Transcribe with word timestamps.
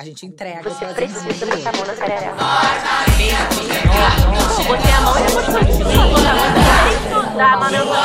A 0.00 0.02
gente 0.02 0.24
entrega. 0.24 0.62
Você 0.62 0.86
precisa 0.94 1.20
botar 1.44 1.68
a 1.68 1.72
mão 1.76 1.86
na 1.86 1.94
sarará. 1.94 2.32
Botei 4.66 4.92
a 4.92 5.00
mão 5.02 5.18
e 5.18 5.22
depois 5.26 5.44
continuo. 5.44 6.14
Tá, 7.36 7.56
mano, 7.58 7.76
eu 7.76 7.84
vou 7.84 7.96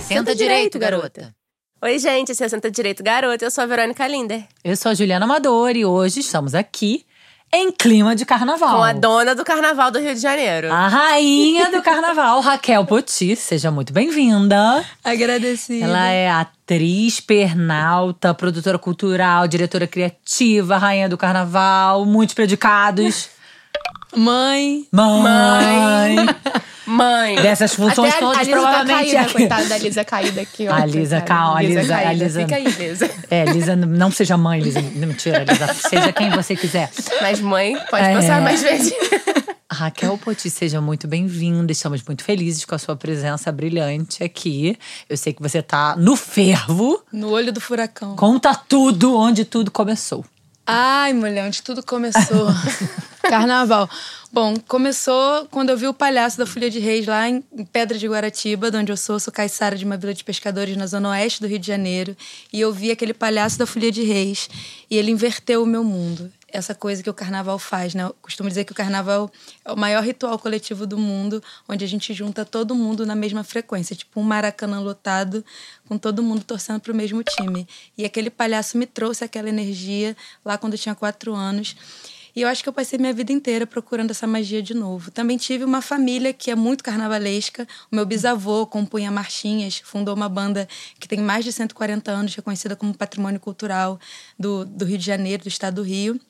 Senta 0.00 0.34
direito, 0.34 0.78
garota. 0.78 1.34
Oi, 1.82 1.98
gente, 1.98 2.32
esse 2.32 2.42
é 2.42 2.46
o 2.46 2.48
Senta 2.48 2.70
Direito 2.70 3.02
Garota. 3.02 3.44
Eu 3.44 3.50
sou 3.50 3.64
a 3.64 3.66
Verônica 3.66 4.06
Linder. 4.06 4.42
Eu 4.64 4.74
sou 4.74 4.92
a 4.92 4.94
Juliana 4.94 5.26
Amador 5.26 5.76
e 5.76 5.84
hoje 5.84 6.20
estamos 6.20 6.54
aqui 6.54 7.04
em 7.52 7.72
clima 7.72 8.14
de 8.14 8.24
carnaval. 8.24 8.76
Com 8.76 8.82
a 8.82 8.92
dona 8.92 9.34
do 9.34 9.44
carnaval 9.44 9.90
do 9.90 9.98
Rio 9.98 10.14
de 10.14 10.20
Janeiro. 10.20 10.72
A 10.72 10.88
rainha 10.88 11.70
do 11.70 11.82
carnaval, 11.82 12.40
Raquel 12.42 12.84
Poti. 12.84 13.34
Seja 13.34 13.70
muito 13.70 13.92
bem-vinda. 13.92 14.84
Agradecida. 15.02 15.84
Ela 15.84 16.08
é 16.08 16.30
atriz, 16.30 17.20
pernalta, 17.20 18.32
produtora 18.32 18.78
cultural, 18.78 19.48
diretora 19.48 19.86
criativa, 19.86 20.78
rainha 20.78 21.08
do 21.08 21.18
carnaval, 21.18 22.04
muitos 22.04 22.34
predicados. 22.34 23.28
Mãe. 24.16 24.86
Mãe. 24.92 26.16
Mãe. 26.86 27.36
Dessas 27.36 27.74
funções 27.74 28.12
Até 28.12 28.16
a- 28.16 28.20
todas, 28.20 28.38
a 28.38 28.42
Lisa 28.42 28.52
provavelmente. 28.56 29.10
Tá 29.12 29.16
caída, 29.18 29.32
coitada 29.32 29.64
da 29.66 29.78
Lisa 29.78 30.04
caída 30.04 30.40
aqui, 30.40 30.68
ó. 30.68 30.74
A 30.74 30.84
Lisa, 30.86 31.20
calma, 31.20 31.58
a 31.58 31.62
Lisa- 31.62 31.94
a 31.94 32.02
caída. 32.02 32.24
Lisa- 32.24 32.40
Fica 32.40 32.56
aí, 32.56 32.64
Lisa. 32.64 33.10
É, 33.30 33.44
Lisa, 33.44 33.76
não 33.76 34.10
seja 34.10 34.36
mãe, 34.36 34.60
Lisa. 34.60 34.80
Mentira, 34.80 35.44
Lisa. 35.44 35.72
Seja 35.74 36.12
quem 36.12 36.30
você 36.30 36.56
quiser. 36.56 36.90
Mas 37.22 37.40
mãe, 37.40 37.76
pode 37.90 38.04
É. 38.04 38.14
passar 38.14 38.40
mais 38.40 38.60
vezes. 38.62 38.92
Raquel 39.72 40.18
Poti, 40.18 40.50
seja 40.50 40.80
muito 40.80 41.06
bem-vinda. 41.06 41.70
Estamos 41.70 42.02
muito 42.02 42.24
felizes 42.24 42.64
com 42.64 42.74
a 42.74 42.78
sua 42.78 42.96
presença 42.96 43.52
brilhante 43.52 44.24
aqui. 44.24 44.76
Eu 45.08 45.16
sei 45.16 45.32
que 45.32 45.40
você 45.40 45.62
tá 45.62 45.94
no 45.96 46.16
fervo. 46.16 47.00
No 47.12 47.30
olho 47.30 47.52
do 47.52 47.60
furacão. 47.60 48.16
Conta 48.16 48.52
tudo 48.52 49.16
onde 49.16 49.44
tudo 49.44 49.70
começou. 49.70 50.24
Ai, 50.66 51.12
mulher, 51.12 51.46
onde 51.46 51.62
tudo 51.62 51.82
começou. 51.82 52.48
Carnaval. 53.22 53.88
Bom, 54.32 54.56
começou 54.68 55.46
quando 55.50 55.70
eu 55.70 55.76
vi 55.76 55.88
o 55.88 55.94
palhaço 55.94 56.38
da 56.38 56.46
Folha 56.46 56.70
de 56.70 56.78
Reis 56.78 57.06
lá 57.06 57.28
em 57.28 57.42
Pedra 57.72 57.98
de 57.98 58.06
Guaratiba, 58.06 58.70
de 58.70 58.76
onde 58.76 58.92
eu 58.92 58.96
sou. 58.96 59.18
Sou 59.18 59.32
caiçara 59.32 59.76
de 59.76 59.84
uma 59.84 59.96
vila 59.96 60.14
de 60.14 60.22
pescadores 60.22 60.76
na 60.76 60.86
zona 60.86 61.10
oeste 61.10 61.40
do 61.40 61.48
Rio 61.48 61.58
de 61.58 61.66
Janeiro. 61.66 62.16
E 62.52 62.60
eu 62.60 62.72
vi 62.72 62.90
aquele 62.90 63.12
palhaço 63.12 63.58
da 63.58 63.66
Folha 63.66 63.90
de 63.90 64.02
Reis. 64.02 64.48
E 64.88 64.96
ele 64.96 65.10
inverteu 65.10 65.62
o 65.62 65.66
meu 65.66 65.82
mundo. 65.82 66.30
Essa 66.52 66.74
coisa 66.74 67.02
que 67.02 67.10
o 67.10 67.14
carnaval 67.14 67.58
faz, 67.58 67.94
né? 67.94 68.04
Eu 68.04 68.16
costumo 68.20 68.48
dizer 68.48 68.64
que 68.64 68.72
o 68.72 68.74
carnaval 68.74 69.30
é 69.64 69.72
o 69.72 69.76
maior 69.76 70.02
ritual 70.02 70.38
coletivo 70.38 70.86
do 70.86 70.98
mundo, 70.98 71.42
onde 71.68 71.84
a 71.84 71.88
gente 71.88 72.12
junta 72.12 72.44
todo 72.44 72.74
mundo 72.74 73.06
na 73.06 73.14
mesma 73.14 73.44
frequência. 73.44 73.94
Tipo 73.94 74.20
um 74.20 74.24
maracanã 74.24 74.80
lotado, 74.80 75.44
com 75.88 75.96
todo 75.96 76.22
mundo 76.22 76.44
torcendo 76.44 76.80
pro 76.80 76.94
mesmo 76.94 77.22
time. 77.22 77.66
E 77.96 78.04
aquele 78.04 78.30
palhaço 78.30 78.76
me 78.76 78.86
trouxe 78.86 79.24
aquela 79.24 79.48
energia 79.48 80.16
lá 80.44 80.58
quando 80.58 80.74
eu 80.74 80.78
tinha 80.78 80.94
quatro 80.94 81.34
anos. 81.34 81.76
E 82.34 82.42
eu 82.42 82.48
acho 82.48 82.62
que 82.62 82.68
eu 82.68 82.72
passei 82.72 82.98
minha 82.98 83.12
vida 83.12 83.32
inteira 83.32 83.66
procurando 83.66 84.10
essa 84.10 84.26
magia 84.26 84.62
de 84.62 84.74
novo. 84.74 85.10
Também 85.10 85.36
tive 85.36 85.64
uma 85.64 85.82
família 85.82 86.32
que 86.32 86.50
é 86.50 86.54
muito 86.54 86.84
carnavalesca. 86.84 87.66
O 87.90 87.96
meu 87.96 88.06
bisavô 88.06 88.66
compunha 88.66 89.10
marchinhas, 89.10 89.78
fundou 89.84 90.14
uma 90.14 90.28
banda 90.28 90.68
que 90.98 91.08
tem 91.08 91.20
mais 91.20 91.44
de 91.44 91.52
140 91.52 92.10
anos, 92.10 92.34
reconhecida 92.34 92.76
como 92.76 92.96
patrimônio 92.96 93.40
cultural 93.40 93.98
do, 94.38 94.64
do 94.64 94.84
Rio 94.84 94.98
de 94.98 95.04
Janeiro, 95.04 95.42
do 95.42 95.48
estado 95.48 95.76
do 95.76 95.82
Rio. 95.82 96.20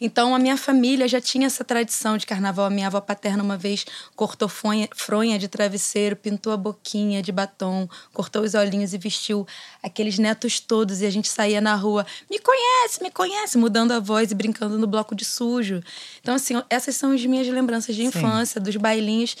Então, 0.00 0.34
a 0.34 0.38
minha 0.38 0.56
família 0.56 1.06
já 1.06 1.20
tinha 1.20 1.46
essa 1.46 1.62
tradição 1.62 2.16
de 2.16 2.26
carnaval. 2.26 2.66
A 2.66 2.70
minha 2.70 2.88
avó 2.88 3.00
paterna, 3.00 3.42
uma 3.42 3.56
vez, 3.56 3.86
cortou 4.16 4.48
fronha, 4.48 4.88
fronha 4.94 5.38
de 5.38 5.46
travesseiro, 5.48 6.16
pintou 6.16 6.52
a 6.52 6.56
boquinha 6.56 7.22
de 7.22 7.30
batom, 7.30 7.88
cortou 8.12 8.42
os 8.42 8.54
olhinhos 8.54 8.92
e 8.92 8.98
vestiu 8.98 9.46
aqueles 9.82 10.18
netos 10.18 10.58
todos. 10.58 11.00
E 11.00 11.06
a 11.06 11.10
gente 11.10 11.28
saía 11.28 11.60
na 11.60 11.76
rua, 11.76 12.04
me 12.30 12.38
conhece, 12.38 13.02
me 13.02 13.10
conhece, 13.10 13.56
mudando 13.56 13.92
a 13.92 14.00
voz 14.00 14.32
e 14.32 14.34
brincando 14.34 14.76
no 14.76 14.86
bloco 14.86 15.14
de 15.14 15.24
sujo. 15.24 15.80
Então, 16.20 16.34
assim, 16.34 16.60
essas 16.68 16.96
são 16.96 17.12
as 17.12 17.24
minhas 17.24 17.46
lembranças 17.46 17.94
de 17.94 18.04
infância, 18.04 18.60
dos 18.60 18.76
bailinhos, 18.76 19.36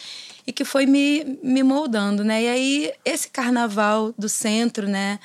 e 0.46 0.52
que 0.52 0.64
foi 0.64 0.86
me, 0.86 1.38
me 1.42 1.62
moldando, 1.62 2.24
né? 2.24 2.42
E 2.42 2.48
aí, 2.48 2.92
esse 3.04 3.28
carnaval 3.28 4.14
do 4.16 4.28
centro, 4.28 4.88
né? 4.88 5.18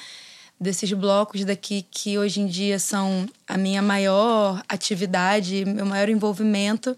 Desses 0.60 0.92
blocos 0.94 1.46
daqui 1.46 1.86
que 1.90 2.18
hoje 2.18 2.42
em 2.42 2.48
dia 2.48 2.80
são 2.80 3.28
a 3.48 3.58
minha 3.58 3.82
maior 3.82 4.64
atividade, 4.68 5.64
meu 5.66 5.86
maior 5.86 6.10
envolvimento. 6.10 6.98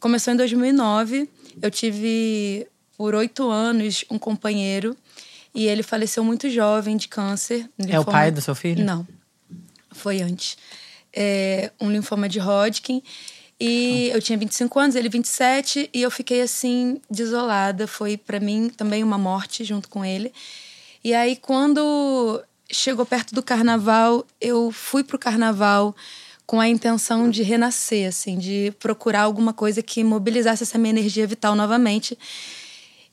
Começou 0.00 0.32
em 0.34 0.36
2009. 0.36 1.28
Eu 1.60 1.70
tive 1.70 2.66
por 2.96 3.14
oito 3.14 3.50
anos 3.50 4.04
um 4.10 4.18
companheiro 4.18 4.96
e 5.54 5.66
ele 5.66 5.82
faleceu 5.82 6.22
muito 6.24 6.48
jovem 6.50 6.96
de 6.96 7.08
câncer. 7.08 7.68
É 7.78 7.82
o 7.84 7.86
linfoma- 7.86 8.12
pai 8.12 8.30
do 8.30 8.40
seu 8.40 8.54
filho? 8.54 8.84
Não, 8.84 9.06
foi 9.90 10.20
antes. 10.20 10.56
É, 11.12 11.70
um 11.80 11.90
linfoma 11.90 12.28
de 12.28 12.38
Hodgkin. 12.38 13.02
E 13.60 14.08
eu 14.12 14.20
tinha 14.20 14.36
25 14.36 14.76
anos, 14.80 14.96
ele 14.96 15.08
27, 15.08 15.88
e 15.94 16.02
eu 16.02 16.10
fiquei 16.10 16.40
assim, 16.42 17.00
desolada. 17.08 17.86
Foi 17.86 18.16
para 18.16 18.40
mim 18.40 18.68
também 18.68 19.04
uma 19.04 19.16
morte 19.16 19.62
junto 19.62 19.88
com 19.88 20.04
ele. 20.04 20.32
E 21.04 21.14
aí, 21.14 21.36
quando 21.36 22.42
chegou 22.72 23.04
perto 23.04 23.34
do 23.34 23.42
carnaval, 23.42 24.26
eu 24.40 24.72
fui 24.72 25.04
pro 25.04 25.18
carnaval 25.18 25.94
com 26.46 26.58
a 26.60 26.68
intenção 26.68 27.30
de 27.30 27.42
renascer, 27.42 28.08
assim, 28.08 28.38
de 28.38 28.72
procurar 28.80 29.22
alguma 29.22 29.52
coisa 29.52 29.82
que 29.82 30.02
mobilizasse 30.02 30.62
essa 30.62 30.78
minha 30.78 30.90
energia 30.90 31.26
vital 31.26 31.54
novamente. 31.54 32.18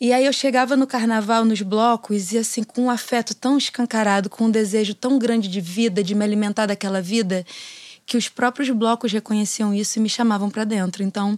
E 0.01 0.13
aí 0.13 0.25
eu 0.25 0.33
chegava 0.33 0.77
no 0.77 0.87
carnaval, 0.87 1.43
nos 1.43 1.61
blocos, 1.61 2.31
e 2.31 2.37
assim, 2.37 2.63
com 2.63 2.83
um 2.83 2.89
afeto 2.89 3.35
tão 3.35 3.57
escancarado, 3.57 4.29
com 4.29 4.45
um 4.45 4.51
desejo 4.51 4.93
tão 4.95 5.19
grande 5.19 5.49
de 5.49 5.59
vida, 5.59 6.01
de 6.01 6.15
me 6.15 6.23
alimentar 6.23 6.65
daquela 6.65 7.01
vida, 7.01 7.45
que 8.05 8.17
os 8.17 8.29
próprios 8.29 8.69
blocos 8.69 9.11
reconheciam 9.11 9.73
isso 9.73 9.99
e 9.99 10.01
me 10.01 10.09
chamavam 10.09 10.49
para 10.49 10.63
dentro. 10.63 11.03
Então, 11.03 11.37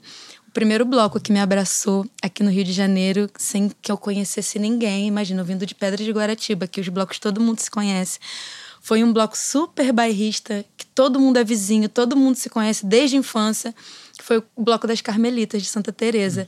o 0.52 0.54
primeiro 0.54 0.84
bloco 0.84 1.18
que 1.18 1.32
me 1.32 1.40
abraçou 1.40 2.06
aqui 2.22 2.44
no 2.44 2.52
Rio 2.52 2.66
de 2.66 2.74
Janeiro, 2.74 3.30
sem 3.38 3.72
que 3.82 3.90
eu 3.90 3.98
conhecesse 3.98 4.60
ninguém, 4.60 5.08
imagina, 5.08 5.42
vindo 5.46 5.66
de 5.66 5.74
Pedra 5.74 6.04
de 6.04 6.12
Guaratiba, 6.12 6.68
que 6.68 6.82
os 6.82 6.90
blocos 6.90 7.20
todo 7.20 7.40
mundo 7.40 7.60
se 7.60 7.72
conhece. 7.72 8.20
Foi 8.82 9.02
um 9.02 9.14
bloco 9.14 9.38
super 9.38 9.94
bairrista, 9.94 10.66
que 10.76 10.86
todo 10.88 11.22
mundo 11.22 11.38
é 11.38 11.44
vizinho, 11.46 11.88
todo 11.88 12.18
mundo 12.18 12.36
se 12.36 12.50
conhece 12.50 12.86
desde 12.86 13.16
a 13.16 13.20
infância, 13.20 13.74
que 14.18 14.26
foi 14.26 14.40
o 14.40 14.44
bloco 14.58 14.86
das 14.86 15.00
Carmelitas 15.00 15.62
de 15.62 15.70
Santa 15.70 15.94
Teresa. 15.94 16.46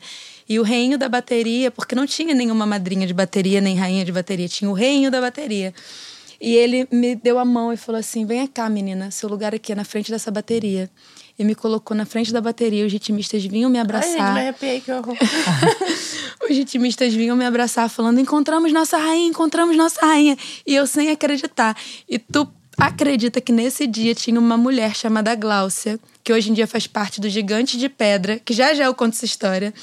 E 0.50 0.60
o 0.60 0.64
reinho 0.64 0.98
da 0.98 1.08
bateria, 1.08 1.72
porque 1.72 1.96
não 1.96 2.06
tinha 2.06 2.36
nenhuma 2.36 2.66
madrinha 2.66 3.08
de 3.08 3.14
bateria, 3.14 3.62
nem 3.62 3.78
rainha 3.78 4.04
de 4.04 4.12
bateria, 4.12 4.50
tinha 4.50 4.70
o 4.70 4.74
reinho 4.74 5.10
da 5.10 5.22
bateria. 5.22 5.74
E 6.42 6.58
ele 6.58 6.86
me 6.92 7.16
deu 7.16 7.40
a 7.40 7.46
mão 7.46 7.72
e 7.72 7.78
falou 7.78 8.00
assim: 8.00 8.26
Vem 8.26 8.46
cá, 8.48 8.70
menina, 8.70 9.12
seu 9.12 9.30
lugar 9.30 9.56
aqui 9.56 9.72
é 9.72 9.76
na 9.76 9.86
frente 9.86 10.12
dessa 10.12 10.30
bateria. 10.30 10.92
E 11.38 11.44
me 11.44 11.56
colocou 11.56 11.98
na 11.98 12.06
frente 12.06 12.32
da 12.32 12.40
bateria, 12.40 12.86
os 12.86 12.94
ritmistas 12.94 13.44
vinham 13.44 13.70
me 13.70 13.80
Ai, 13.80 13.86
gente, 13.86 13.96
abraçar. 13.96 14.34
me 14.34 14.40
arrepiei, 14.42 14.82
que 14.82 14.92
horror. 14.92 15.18
Os 16.50 16.56
ritmistas 16.56 17.14
vinham 17.14 17.36
me 17.36 17.46
abraçar 17.46 17.90
falando: 17.90 18.20
encontramos 18.20 18.72
nossa 18.72 18.98
rainha, 18.98 19.30
encontramos 19.30 19.76
nossa 19.76 20.06
rainha. 20.06 20.38
E 20.68 20.76
eu 20.76 20.86
sem 20.86 21.10
acreditar. 21.10 21.76
E 22.08 22.20
tu 22.20 22.48
acredita 22.78 23.40
que 23.40 23.52
nesse 23.52 23.88
dia 23.88 24.14
tinha 24.14 24.40
uma 24.40 24.58
mulher 24.58 24.96
chamada 24.96 25.34
Gláucia, 25.36 26.00
que 26.24 26.34
hoje 26.34 26.50
em 26.50 26.54
dia 26.54 26.68
faz 26.68 26.86
parte 26.88 27.22
do 27.22 27.30
Gigante 27.30 27.78
de 27.78 27.88
Pedra, 27.90 28.40
que 28.40 28.54
já 28.54 28.74
já 28.74 28.86
eu 28.86 28.94
conto 28.94 29.14
essa 29.14 29.26
história, 29.26 29.74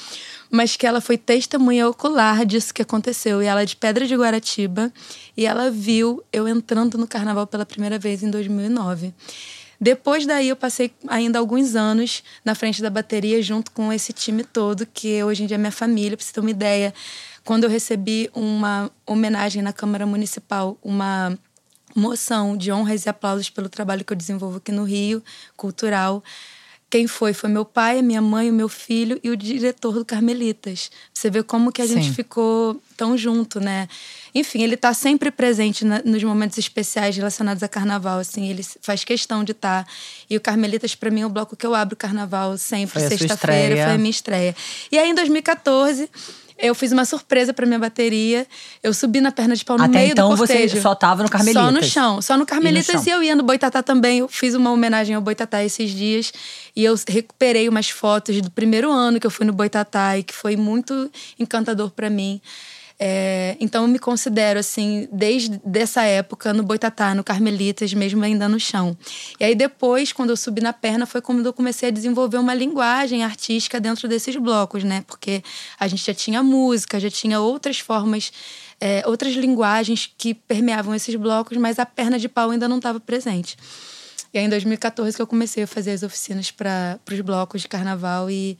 mas 0.49 0.75
que 0.75 0.85
ela 0.85 1.01
foi 1.01 1.17
testemunha 1.17 1.87
ocular 1.87 2.45
disso 2.45 2.73
que 2.73 2.81
aconteceu. 2.81 3.41
E 3.41 3.45
ela 3.45 3.61
é 3.61 3.65
de 3.65 3.75
Pedra 3.75 4.05
de 4.05 4.15
Guaratiba, 4.15 4.91
e 5.35 5.45
ela 5.45 5.71
viu 5.71 6.23
eu 6.31 6.47
entrando 6.47 6.97
no 6.97 7.07
carnaval 7.07 7.47
pela 7.47 7.65
primeira 7.65 7.97
vez 7.97 8.23
em 8.23 8.29
2009. 8.29 9.13
Depois 9.83 10.27
daí 10.27 10.49
eu 10.49 10.55
passei 10.55 10.93
ainda 11.07 11.39
alguns 11.39 11.75
anos 11.75 12.23
na 12.45 12.53
frente 12.53 12.83
da 12.83 12.89
bateria 12.91 13.41
junto 13.41 13.71
com 13.71 13.91
esse 13.91 14.13
time 14.13 14.43
todo, 14.43 14.85
que 14.85 15.23
hoje 15.23 15.41
em 15.41 15.47
dia 15.47 15.55
é 15.55 15.57
minha 15.57 15.71
família, 15.71 16.15
pra 16.15 16.23
você 16.23 16.31
ter 16.31 16.39
uma 16.39 16.51
ideia. 16.51 16.93
Quando 17.43 17.63
eu 17.63 17.69
recebi 17.69 18.29
uma 18.31 18.91
homenagem 19.07 19.63
na 19.63 19.73
Câmara 19.73 20.05
Municipal, 20.05 20.77
uma 20.83 21.35
moção 21.95 22.55
de 22.55 22.71
honras 22.71 23.07
e 23.07 23.09
aplausos 23.09 23.49
pelo 23.49 23.69
trabalho 23.69 24.05
que 24.05 24.13
eu 24.13 24.17
desenvolvo 24.17 24.57
aqui 24.57 24.71
no 24.71 24.83
Rio, 24.83 25.23
cultural. 25.57 26.23
Quem 26.91 27.07
foi? 27.07 27.31
Foi 27.31 27.49
meu 27.49 27.63
pai, 27.63 27.99
a 27.99 28.01
minha 28.01 28.21
mãe, 28.21 28.49
o 28.49 28.53
meu 28.53 28.67
filho 28.67 29.17
e 29.23 29.29
o 29.29 29.37
diretor 29.37 29.93
do 29.93 30.03
Carmelitas. 30.03 30.91
Você 31.13 31.29
vê 31.29 31.41
como 31.41 31.71
que 31.71 31.81
a 31.81 31.85
gente 31.87 32.07
Sim. 32.07 32.13
ficou 32.13 32.81
tão 32.97 33.17
junto, 33.17 33.61
né? 33.61 33.87
Enfim, 34.35 34.61
ele 34.61 34.75
tá 34.75 34.93
sempre 34.93 35.31
presente 35.31 35.85
na- 35.85 36.01
nos 36.03 36.21
momentos 36.21 36.57
especiais 36.57 37.15
relacionados 37.15 37.63
a 37.63 37.67
carnaval, 37.69 38.19
assim, 38.19 38.49
ele 38.49 38.61
faz 38.81 39.05
questão 39.05 39.41
de 39.41 39.53
estar. 39.53 39.87
E 40.29 40.35
o 40.35 40.41
Carmelitas, 40.41 40.93
pra 40.93 41.09
mim, 41.09 41.21
é 41.21 41.25
o 41.25 41.29
bloco 41.29 41.55
que 41.55 41.65
eu 41.65 41.73
abro 41.73 41.93
o 41.93 41.97
carnaval 41.97 42.57
sempre, 42.57 42.99
sexta-feira, 43.07 43.75
foi 43.85 43.93
a 43.93 43.97
minha 43.97 44.09
estreia. 44.09 44.53
E 44.91 44.99
aí, 44.99 45.09
em 45.09 45.15
2014, 45.15 46.09
eu 46.61 46.75
fiz 46.75 46.91
uma 46.91 47.05
surpresa 47.05 47.53
pra 47.53 47.65
minha 47.65 47.79
bateria. 47.79 48.47
Eu 48.81 48.93
subi 48.93 49.19
na 49.19 49.31
perna 49.31 49.55
de 49.55 49.65
pau 49.65 49.77
no 49.77 49.83
Até 49.83 49.99
meio 49.99 50.11
então 50.11 50.29
do 50.29 50.35
você 50.37 50.53
cortejo. 50.53 50.81
só 50.81 50.95
tava 50.95 51.23
no 51.23 51.29
Carmelitas. 51.29 51.63
Só 51.63 51.71
no 51.71 51.83
chão. 51.83 52.21
Só 52.21 52.37
no 52.37 52.45
Carmelitas 52.45 52.85
chão. 52.85 53.03
e, 53.05 53.09
eu 53.09 53.23
ia 53.23 53.35
no 53.35 53.43
Boitatá 53.43 53.81
também. 53.83 54.19
Eu 54.19 54.27
fiz 54.27 54.55
uma 54.55 54.71
homenagem 54.71 55.15
ao 55.15 55.21
Boitatá 55.21 55.63
esses 55.63 55.91
dias. 55.91 56.31
E 56.75 56.83
eu 56.83 56.95
recuperei 57.07 57.67
umas 57.67 57.89
fotos 57.89 58.39
do 58.41 58.49
primeiro 58.51 58.91
ano 58.91 59.19
que 59.19 59.27
eu 59.27 59.31
fui 59.31 59.45
no 59.45 59.53
Boitatá 59.53 60.17
e 60.17 60.23
que 60.23 60.33
foi 60.33 60.55
muito 60.55 61.09
encantador 61.39 61.89
pra 61.91 62.09
mim. 62.09 62.39
É, 63.03 63.57
então 63.59 63.81
eu 63.81 63.87
me 63.87 63.97
considero 63.97 64.59
assim, 64.59 65.09
desde 65.11 65.59
essa 65.73 66.03
época 66.03 66.53
no 66.53 66.61
Boitatá, 66.61 67.15
no 67.15 67.23
Carmelitas, 67.23 67.91
mesmo 67.95 68.23
ainda 68.23 68.47
no 68.47 68.59
chão. 68.59 68.95
E 69.39 69.43
aí 69.43 69.55
depois, 69.55 70.13
quando 70.13 70.29
eu 70.29 70.37
subi 70.37 70.61
na 70.61 70.71
perna, 70.71 71.07
foi 71.07 71.19
quando 71.19 71.43
eu 71.43 71.51
comecei 71.51 71.89
a 71.89 71.91
desenvolver 71.91 72.37
uma 72.37 72.53
linguagem 72.53 73.23
artística 73.23 73.79
dentro 73.79 74.07
desses 74.07 74.35
blocos, 74.35 74.83
né? 74.83 75.03
Porque 75.07 75.41
a 75.79 75.87
gente 75.87 76.05
já 76.05 76.13
tinha 76.13 76.43
música, 76.43 76.99
já 76.99 77.09
tinha 77.09 77.39
outras 77.39 77.79
formas, 77.79 78.31
é, 78.79 79.01
outras 79.07 79.33
linguagens 79.33 80.07
que 80.15 80.35
permeavam 80.35 80.93
esses 80.93 81.15
blocos, 81.15 81.57
mas 81.57 81.79
a 81.79 81.87
perna 81.87 82.19
de 82.19 82.29
pau 82.29 82.51
ainda 82.51 82.67
não 82.67 82.77
estava 82.77 82.99
presente. 82.99 83.57
E 84.31 84.37
aí 84.37 84.45
em 84.45 84.49
2014 84.49 85.15
que 85.15 85.21
eu 85.23 85.27
comecei 85.27 85.63
a 85.63 85.67
fazer 85.67 85.89
as 85.89 86.03
oficinas 86.03 86.51
para 86.51 86.99
os 87.11 87.21
blocos 87.21 87.61
de 87.61 87.67
carnaval 87.67 88.29
e 88.29 88.59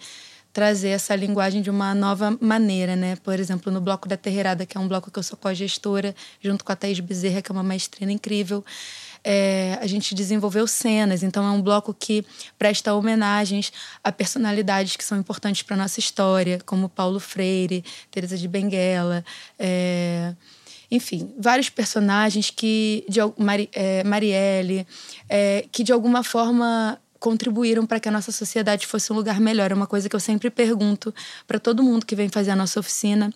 trazer 0.54 0.90
essa 0.90 1.16
linguagem 1.16 1.62
de 1.62 1.70
uma 1.70 1.96
nova 1.96 2.38
maneira, 2.42 2.96
né? 2.96 3.16
Por 3.18 3.40
exemplo, 3.40 3.72
no 3.72 3.80
bloco 3.80 4.08
da 4.08 4.18
Terreirada, 4.18 4.66
que 4.66 4.78
é 4.78 4.80
um 4.80 4.88
bloco 4.88 5.10
que 5.10 5.18
eu 5.18 5.24
sou 5.24 5.38
co-gestora, 5.38 6.14
junto 6.42 6.66
com 6.66 6.72
a 6.72 6.76
Thaís 6.76 7.00
Bezerra, 7.00 7.42
que 7.42 7.52
é 7.52 7.54
uma 7.54 7.64
maestrina 7.64 8.12
incrível, 8.12 8.64
é, 9.24 9.78
a 9.82 9.88
gente 9.88 10.14
desenvolveu 10.14 10.68
cenas. 10.68 11.24
Então, 11.24 11.46
é 11.46 11.52
um 11.52 11.62
bloco 11.62 11.94
que 11.94 12.26
presta 12.58 12.94
homenagens 12.94 13.72
a 14.04 14.12
personalidades 14.12 14.96
que 14.96 15.04
são 15.04 15.18
importantes 15.18 15.62
para 15.62 15.78
nossa 15.78 16.00
história, 16.00 16.60
como 16.66 16.90
Paulo 16.90 17.20
Freire, 17.20 17.84
Teresa 18.10 18.38
de 18.38 18.48
Benguela, 18.48 19.24
é, 19.58 20.34
enfim, 20.90 21.34
vários 21.40 21.70
personagens 21.70 22.50
que 22.50 23.06
de 23.08 23.22
Mari, 23.38 23.70
é, 23.72 24.04
Marielle, 24.04 24.86
é, 25.30 25.66
que 25.72 25.84
de 25.84 25.94
alguma 25.94 26.22
forma 26.22 27.00
contribuíram 27.22 27.86
para 27.86 28.00
que 28.00 28.10
a 28.10 28.12
nossa 28.12 28.32
sociedade 28.32 28.88
fosse 28.88 29.14
um 29.14 29.16
lugar 29.16 29.40
melhor. 29.40 29.72
É 29.72 29.76
uma 29.76 29.86
coisa 29.86 30.10
que 30.10 30.16
eu 30.16 30.20
sempre 30.20 30.50
pergunto 30.50 31.14
para 31.48 31.60
todo 31.60 31.84
mundo 31.84 32.04
que 32.04 32.16
vem 32.16 32.28
fazer 32.28 32.50
a 32.50 32.56
nossa 32.56 32.80
oficina, 32.80 33.32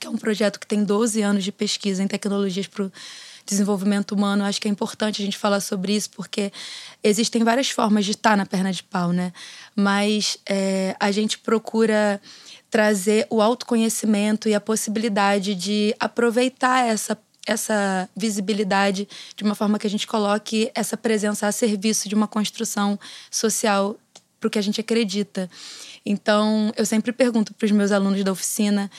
que 0.00 0.06
é 0.06 0.10
um 0.10 0.16
projeto 0.16 0.58
que 0.58 0.66
tem 0.66 0.82
12 0.82 1.20
anos 1.20 1.44
de 1.44 1.52
pesquisa 1.52 2.02
em 2.02 2.08
tecnologias 2.08 2.66
para 2.66 2.84
o 2.84 2.92
desenvolvimento 3.44 4.12
humano. 4.12 4.44
Acho 4.44 4.58
que 4.58 4.66
é 4.66 4.70
importante 4.70 5.20
a 5.20 5.24
gente 5.26 5.36
falar 5.36 5.60
sobre 5.60 5.94
isso, 5.94 6.08
porque 6.10 6.50
existem 7.04 7.44
várias 7.44 7.68
formas 7.68 8.06
de 8.06 8.12
estar 8.12 8.34
na 8.34 8.46
perna 8.46 8.72
de 8.72 8.82
pau, 8.82 9.12
né? 9.12 9.30
Mas 9.76 10.38
é, 10.48 10.96
a 10.98 11.10
gente 11.10 11.38
procura 11.38 12.18
trazer 12.70 13.26
o 13.28 13.42
autoconhecimento 13.42 14.48
e 14.48 14.54
a 14.54 14.60
possibilidade 14.60 15.54
de 15.54 15.94
aproveitar 16.00 16.88
essa 16.88 17.14
essa 17.46 18.08
visibilidade 18.16 19.08
de 19.34 19.44
uma 19.44 19.54
forma 19.54 19.78
que 19.78 19.86
a 19.86 19.90
gente 19.90 20.06
coloque 20.06 20.70
essa 20.74 20.96
presença 20.96 21.46
a 21.46 21.52
serviço 21.52 22.08
de 22.08 22.14
uma 22.14 22.28
construção 22.28 22.98
social 23.30 23.96
para 24.38 24.46
o 24.46 24.50
que 24.50 24.58
a 24.58 24.62
gente 24.62 24.80
acredita. 24.80 25.50
Então, 26.04 26.72
eu 26.76 26.86
sempre 26.86 27.12
pergunto 27.12 27.52
para 27.54 27.66
os 27.66 27.72
meus 27.72 27.92
alunos 27.92 28.22
da 28.22 28.32
oficina 28.32 28.90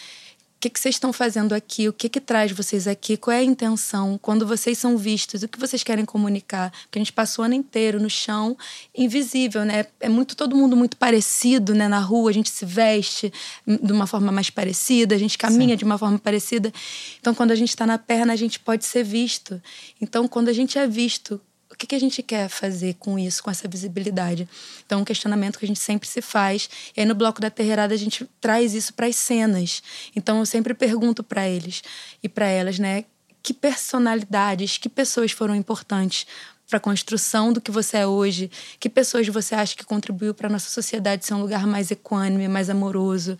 que, 0.59 0.69
que 0.69 0.79
vocês 0.79 0.95
estão 0.95 1.13
fazendo 1.13 1.53
aqui? 1.53 1.87
O 1.87 1.93
que, 1.93 2.09
que 2.09 2.19
traz 2.19 2.51
vocês 2.51 2.85
aqui? 2.85 3.15
Qual 3.15 3.33
é 3.33 3.39
a 3.39 3.43
intenção? 3.43 4.19
Quando 4.21 4.45
vocês 4.45 4.77
são 4.77 4.97
vistos, 4.97 5.41
o 5.41 5.47
que 5.47 5.57
vocês 5.57 5.83
querem 5.83 6.03
comunicar? 6.03 6.69
Porque 6.83 6.99
a 6.99 7.01
gente 7.01 7.13
passou 7.13 7.43
o 7.43 7.45
ano 7.45 7.53
inteiro 7.55 7.99
no 7.99 8.09
chão, 8.09 8.57
invisível, 8.93 9.63
né? 9.63 9.85
É 10.01 10.09
muito 10.09 10.35
todo 10.35 10.57
mundo 10.57 10.75
muito 10.75 10.97
parecido, 10.97 11.73
né? 11.73 11.87
Na 11.87 11.99
rua, 11.99 12.29
a 12.29 12.33
gente 12.33 12.49
se 12.49 12.65
veste 12.65 13.31
de 13.65 13.93
uma 13.93 14.05
forma 14.05 14.33
mais 14.33 14.49
parecida, 14.49 15.15
a 15.15 15.17
gente 15.17 15.37
caminha 15.37 15.75
Sim. 15.75 15.77
de 15.77 15.85
uma 15.85 15.97
forma 15.97 16.19
parecida. 16.19 16.73
Então, 17.21 17.33
quando 17.33 17.51
a 17.51 17.55
gente 17.55 17.69
está 17.69 17.85
na 17.85 17.97
perna, 17.97 18.33
a 18.33 18.35
gente 18.35 18.59
pode 18.59 18.83
ser 18.83 19.03
visto. 19.03 19.61
Então, 20.01 20.27
quando 20.27 20.49
a 20.49 20.53
gente 20.53 20.77
é 20.77 20.85
visto 20.85 21.39
que, 21.79 21.87
que 21.87 21.95
a 21.95 21.99
gente 21.99 22.21
quer 22.21 22.49
fazer 22.49 22.95
com 22.99 23.17
isso, 23.17 23.41
com 23.41 23.49
essa 23.49 23.67
visibilidade? 23.67 24.47
Então, 24.85 24.99
é 24.99 25.01
um 25.01 25.05
questionamento 25.05 25.57
que 25.57 25.63
a 25.63 25.67
gente 25.67 25.79
sempre 25.79 26.07
se 26.07 26.21
faz. 26.21 26.69
E 26.95 26.99
aí, 26.99 27.05
no 27.05 27.15
bloco 27.15 27.39
da 27.39 27.49
Terreirada, 27.49 27.93
a 27.93 27.97
gente 27.97 28.29
traz 28.41 28.73
isso 28.73 28.93
para 28.93 29.07
as 29.07 29.15
cenas. 29.15 29.81
Então, 30.13 30.39
eu 30.39 30.45
sempre 30.45 30.73
pergunto 30.73 31.23
para 31.23 31.47
eles 31.47 31.81
e 32.21 32.27
para 32.27 32.47
elas, 32.47 32.77
né? 32.77 33.05
Que 33.41 33.53
personalidades, 33.53 34.77
que 34.77 34.89
pessoas 34.89 35.31
foram 35.31 35.55
importantes 35.55 36.27
para 36.67 36.77
a 36.77 36.81
construção 36.81 37.53
do 37.53 37.61
que 37.61 37.71
você 37.71 37.99
é 37.99 38.05
hoje? 38.05 38.51
Que 38.77 38.89
pessoas 38.89 39.25
você 39.29 39.55
acha 39.55 39.73
que 39.73 39.85
contribuiu 39.85 40.33
para 40.33 40.49
nossa 40.49 40.69
sociedade 40.69 41.25
ser 41.25 41.33
um 41.33 41.41
lugar 41.41 41.65
mais 41.65 41.89
equânime, 41.91 42.49
mais 42.49 42.69
amoroso? 42.69 43.39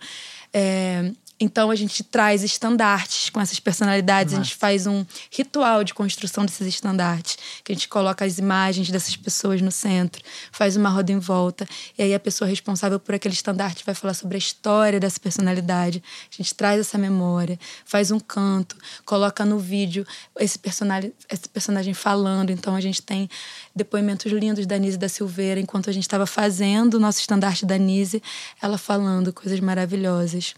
É, 0.50 1.12
então 1.40 1.70
a 1.70 1.74
gente 1.74 2.04
traz 2.04 2.42
estandartes 2.42 3.30
com 3.30 3.40
essas 3.40 3.58
personalidades, 3.58 4.34
Nossa. 4.34 4.42
a 4.42 4.44
gente 4.44 4.56
faz 4.56 4.86
um 4.86 5.06
ritual 5.30 5.82
de 5.82 5.94
construção 5.94 6.44
desses 6.44 6.66
estandartes, 6.66 7.38
que 7.64 7.72
a 7.72 7.74
gente 7.74 7.88
coloca 7.88 8.26
as 8.26 8.36
imagens 8.36 8.90
dessas 8.90 9.16
pessoas 9.16 9.62
no 9.62 9.70
centro, 9.70 10.22
faz 10.52 10.76
uma 10.76 10.90
roda 10.90 11.10
em 11.12 11.18
volta, 11.18 11.66
e 11.96 12.02
aí 12.02 12.14
a 12.14 12.20
pessoa 12.20 12.46
responsável 12.46 13.00
por 13.00 13.14
aquele 13.14 13.32
estandarte 13.32 13.82
vai 13.86 13.94
falar 13.94 14.12
sobre 14.12 14.36
a 14.36 14.38
história 14.38 15.00
dessa 15.00 15.18
personalidade. 15.18 16.02
A 16.30 16.36
gente 16.36 16.54
traz 16.54 16.78
essa 16.78 16.98
memória, 16.98 17.58
faz 17.86 18.10
um 18.10 18.20
canto, 18.20 18.76
coloca 19.06 19.42
no 19.44 19.58
vídeo 19.58 20.06
esse 20.38 20.58
personagem, 20.58 21.12
esse 21.30 21.48
personagem 21.48 21.94
falando. 21.94 22.50
Então 22.50 22.74
a 22.74 22.80
gente 22.80 23.00
tem 23.00 23.30
depoimentos 23.74 24.30
lindos 24.30 24.66
da 24.66 24.76
Nise 24.76 24.98
da 24.98 25.08
Silveira 25.08 25.58
enquanto 25.58 25.88
a 25.88 25.92
gente 25.92 26.02
estava 26.02 26.26
fazendo 26.26 26.94
o 26.94 27.00
nosso 27.00 27.20
estandarte 27.20 27.64
da 27.64 27.78
Nise, 27.78 28.22
ela 28.60 28.76
falando 28.76 29.32
coisas 29.32 29.58
maravilhosas. 29.60 30.54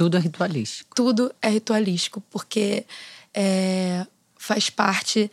Tudo 0.00 0.16
é 0.16 0.20
ritualístico. 0.20 0.96
Tudo 0.96 1.30
é 1.42 1.50
ritualístico, 1.50 2.22
porque 2.30 2.86
é, 3.34 4.06
faz 4.34 4.70
parte 4.70 5.30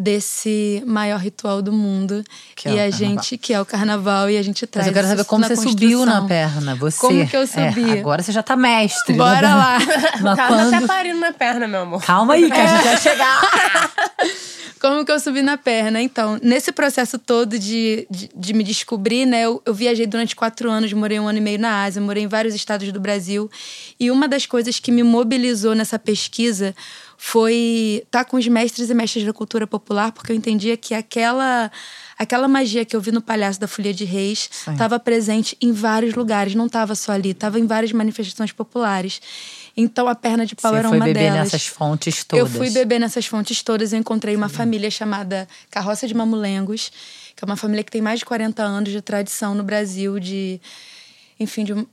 desse 0.00 0.82
maior 0.86 1.20
ritual 1.20 1.60
do 1.60 1.70
mundo 1.70 2.24
que 2.56 2.70
é 2.70 2.72
e 2.72 2.78
é 2.78 2.84
a 2.86 2.90
gente 2.90 3.36
que 3.36 3.52
é 3.52 3.60
o 3.60 3.66
carnaval 3.66 4.30
e 4.30 4.38
a 4.38 4.42
gente 4.42 4.66
traz. 4.66 4.86
Mas 4.86 4.96
eu 4.96 5.02
quero 5.02 5.08
saber 5.08 5.28
como 5.28 5.46
você 5.46 5.56
subiu 5.56 6.06
na 6.06 6.22
perna, 6.26 6.74
você. 6.74 6.98
Como 6.98 7.28
que 7.28 7.36
eu 7.36 7.42
é, 7.42 7.46
subi? 7.46 7.98
É, 7.98 8.00
agora 8.00 8.22
você 8.22 8.32
já 8.32 8.42
tá 8.42 8.56
mestre. 8.56 9.14
Bora 9.14 9.42
né? 9.42 9.54
lá. 9.54 9.78
Mas 10.22 10.36
Tava 10.36 10.56
quando... 10.56 10.74
até 10.74 10.86
parindo 10.86 11.20
na 11.20 11.32
perna, 11.32 11.68
meu 11.68 11.82
amor. 11.82 12.02
Calma 12.02 12.32
aí, 12.32 12.50
que 12.50 12.56
a 12.56 12.66
gente 12.66 12.84
vai 12.84 12.96
chegar. 12.96 13.40
Como 14.80 15.04
que 15.04 15.12
eu 15.12 15.20
subi 15.20 15.42
na 15.42 15.58
perna? 15.58 16.00
Então, 16.00 16.40
nesse 16.42 16.72
processo 16.72 17.18
todo 17.18 17.58
de, 17.58 18.06
de, 18.10 18.30
de 18.34 18.54
me 18.54 18.64
descobrir, 18.64 19.26
né? 19.26 19.42
Eu, 19.42 19.60
eu, 19.66 19.74
viajei 19.74 20.06
durante 20.06 20.34
quatro 20.34 20.70
anos, 20.70 20.90
morei 20.94 21.20
um 21.20 21.28
ano 21.28 21.36
e 21.36 21.40
meio 21.42 21.58
na 21.58 21.84
Ásia, 21.84 22.00
morei 22.00 22.22
em 22.22 22.26
vários 22.26 22.54
estados 22.54 22.90
do 22.90 22.98
Brasil. 22.98 23.50
E 23.98 24.10
uma 24.10 24.26
das 24.26 24.46
coisas 24.46 24.80
que 24.80 24.90
me 24.90 25.02
mobilizou 25.02 25.74
nessa 25.74 25.98
pesquisa 25.98 26.74
foi 27.22 28.00
estar 28.02 28.24
com 28.24 28.38
os 28.38 28.48
mestres 28.48 28.88
e 28.88 28.94
mestras 28.94 29.22
da 29.26 29.32
cultura 29.32 29.66
popular, 29.66 30.10
porque 30.10 30.32
eu 30.32 30.36
entendia 30.36 30.74
que 30.74 30.94
aquela 30.94 31.70
aquela 32.18 32.48
magia 32.48 32.82
que 32.82 32.96
eu 32.96 33.00
vi 33.00 33.12
no 33.12 33.20
Palhaço 33.20 33.60
da 33.60 33.68
Folia 33.68 33.92
de 33.92 34.06
Reis 34.06 34.48
estava 34.66 34.98
presente 34.98 35.54
em 35.60 35.70
vários 35.70 36.14
lugares, 36.14 36.54
não 36.54 36.64
estava 36.64 36.94
só 36.94 37.12
ali, 37.12 37.32
estava 37.32 37.60
em 37.60 37.66
várias 37.66 37.92
manifestações 37.92 38.52
populares. 38.52 39.20
Então 39.76 40.08
a 40.08 40.14
perna 40.14 40.46
de 40.46 40.56
pau 40.56 40.72
Você 40.72 40.78
era 40.78 40.88
uma 40.88 40.98
delas. 41.04 41.04
Você 41.04 41.10
foi 41.10 41.12
beber 41.12 41.30
nessas 41.42 41.66
fontes 41.66 42.24
todas. 42.24 42.40
Eu 42.40 42.58
fui 42.58 42.70
beber 42.70 42.98
nessas 42.98 43.26
fontes 43.26 43.62
todas. 43.62 43.92
Eu 43.92 43.98
encontrei 43.98 44.34
uma 44.34 44.48
família 44.48 44.90
chamada 44.90 45.46
Carroça 45.70 46.08
de 46.08 46.14
Mamulengos, 46.14 46.90
que 47.36 47.44
é 47.44 47.46
uma 47.46 47.56
família 47.56 47.84
que 47.84 47.92
tem 47.92 48.00
mais 48.00 48.20
de 48.20 48.24
40 48.24 48.62
anos 48.62 48.90
de 48.90 49.02
tradição 49.02 49.54
no 49.54 49.62
Brasil, 49.62 50.18
de 50.18 50.58
enfim, 51.38 51.64
de 51.64 51.86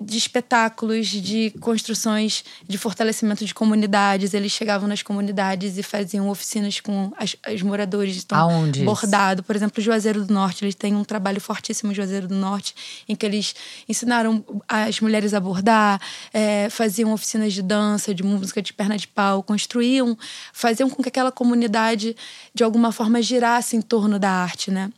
de 0.00 0.16
espetáculos, 0.16 1.08
de 1.08 1.50
construções 1.60 2.42
de 2.66 2.78
fortalecimento 2.78 3.44
de 3.44 3.52
comunidades. 3.52 4.32
Eles 4.32 4.50
chegavam 4.50 4.88
nas 4.88 5.02
comunidades 5.02 5.76
e 5.76 5.82
faziam 5.82 6.28
oficinas 6.28 6.80
com 6.80 7.12
as, 7.18 7.36
os 7.52 7.62
moradores. 7.62 8.22
Então, 8.24 8.38
Aonde? 8.38 8.82
Bordado. 8.82 9.42
Por 9.42 9.54
exemplo, 9.54 9.82
Juazeiro 9.82 10.24
do 10.24 10.32
Norte. 10.32 10.64
Eles 10.64 10.74
têm 10.74 10.94
um 10.94 11.04
trabalho 11.04 11.40
fortíssimo 11.40 11.92
em 11.92 11.94
Juazeiro 11.94 12.28
do 12.28 12.34
Norte, 12.34 12.74
em 13.08 13.14
que 13.14 13.26
eles 13.26 13.54
ensinaram 13.88 14.44
as 14.66 15.00
mulheres 15.00 15.34
a 15.34 15.40
bordar, 15.40 16.00
é, 16.32 16.68
faziam 16.70 17.12
oficinas 17.12 17.52
de 17.52 17.62
dança, 17.62 18.14
de 18.14 18.22
música 18.22 18.62
de 18.62 18.72
perna 18.72 18.96
de 18.96 19.06
pau, 19.06 19.42
construíam, 19.42 20.16
faziam 20.52 20.88
com 20.88 21.02
que 21.02 21.08
aquela 21.08 21.30
comunidade, 21.30 22.16
de 22.54 22.64
alguma 22.64 22.90
forma, 22.92 23.20
girasse 23.20 23.76
em 23.76 23.82
torno 23.82 24.18
da 24.18 24.30
arte, 24.30 24.70
né? 24.70 24.90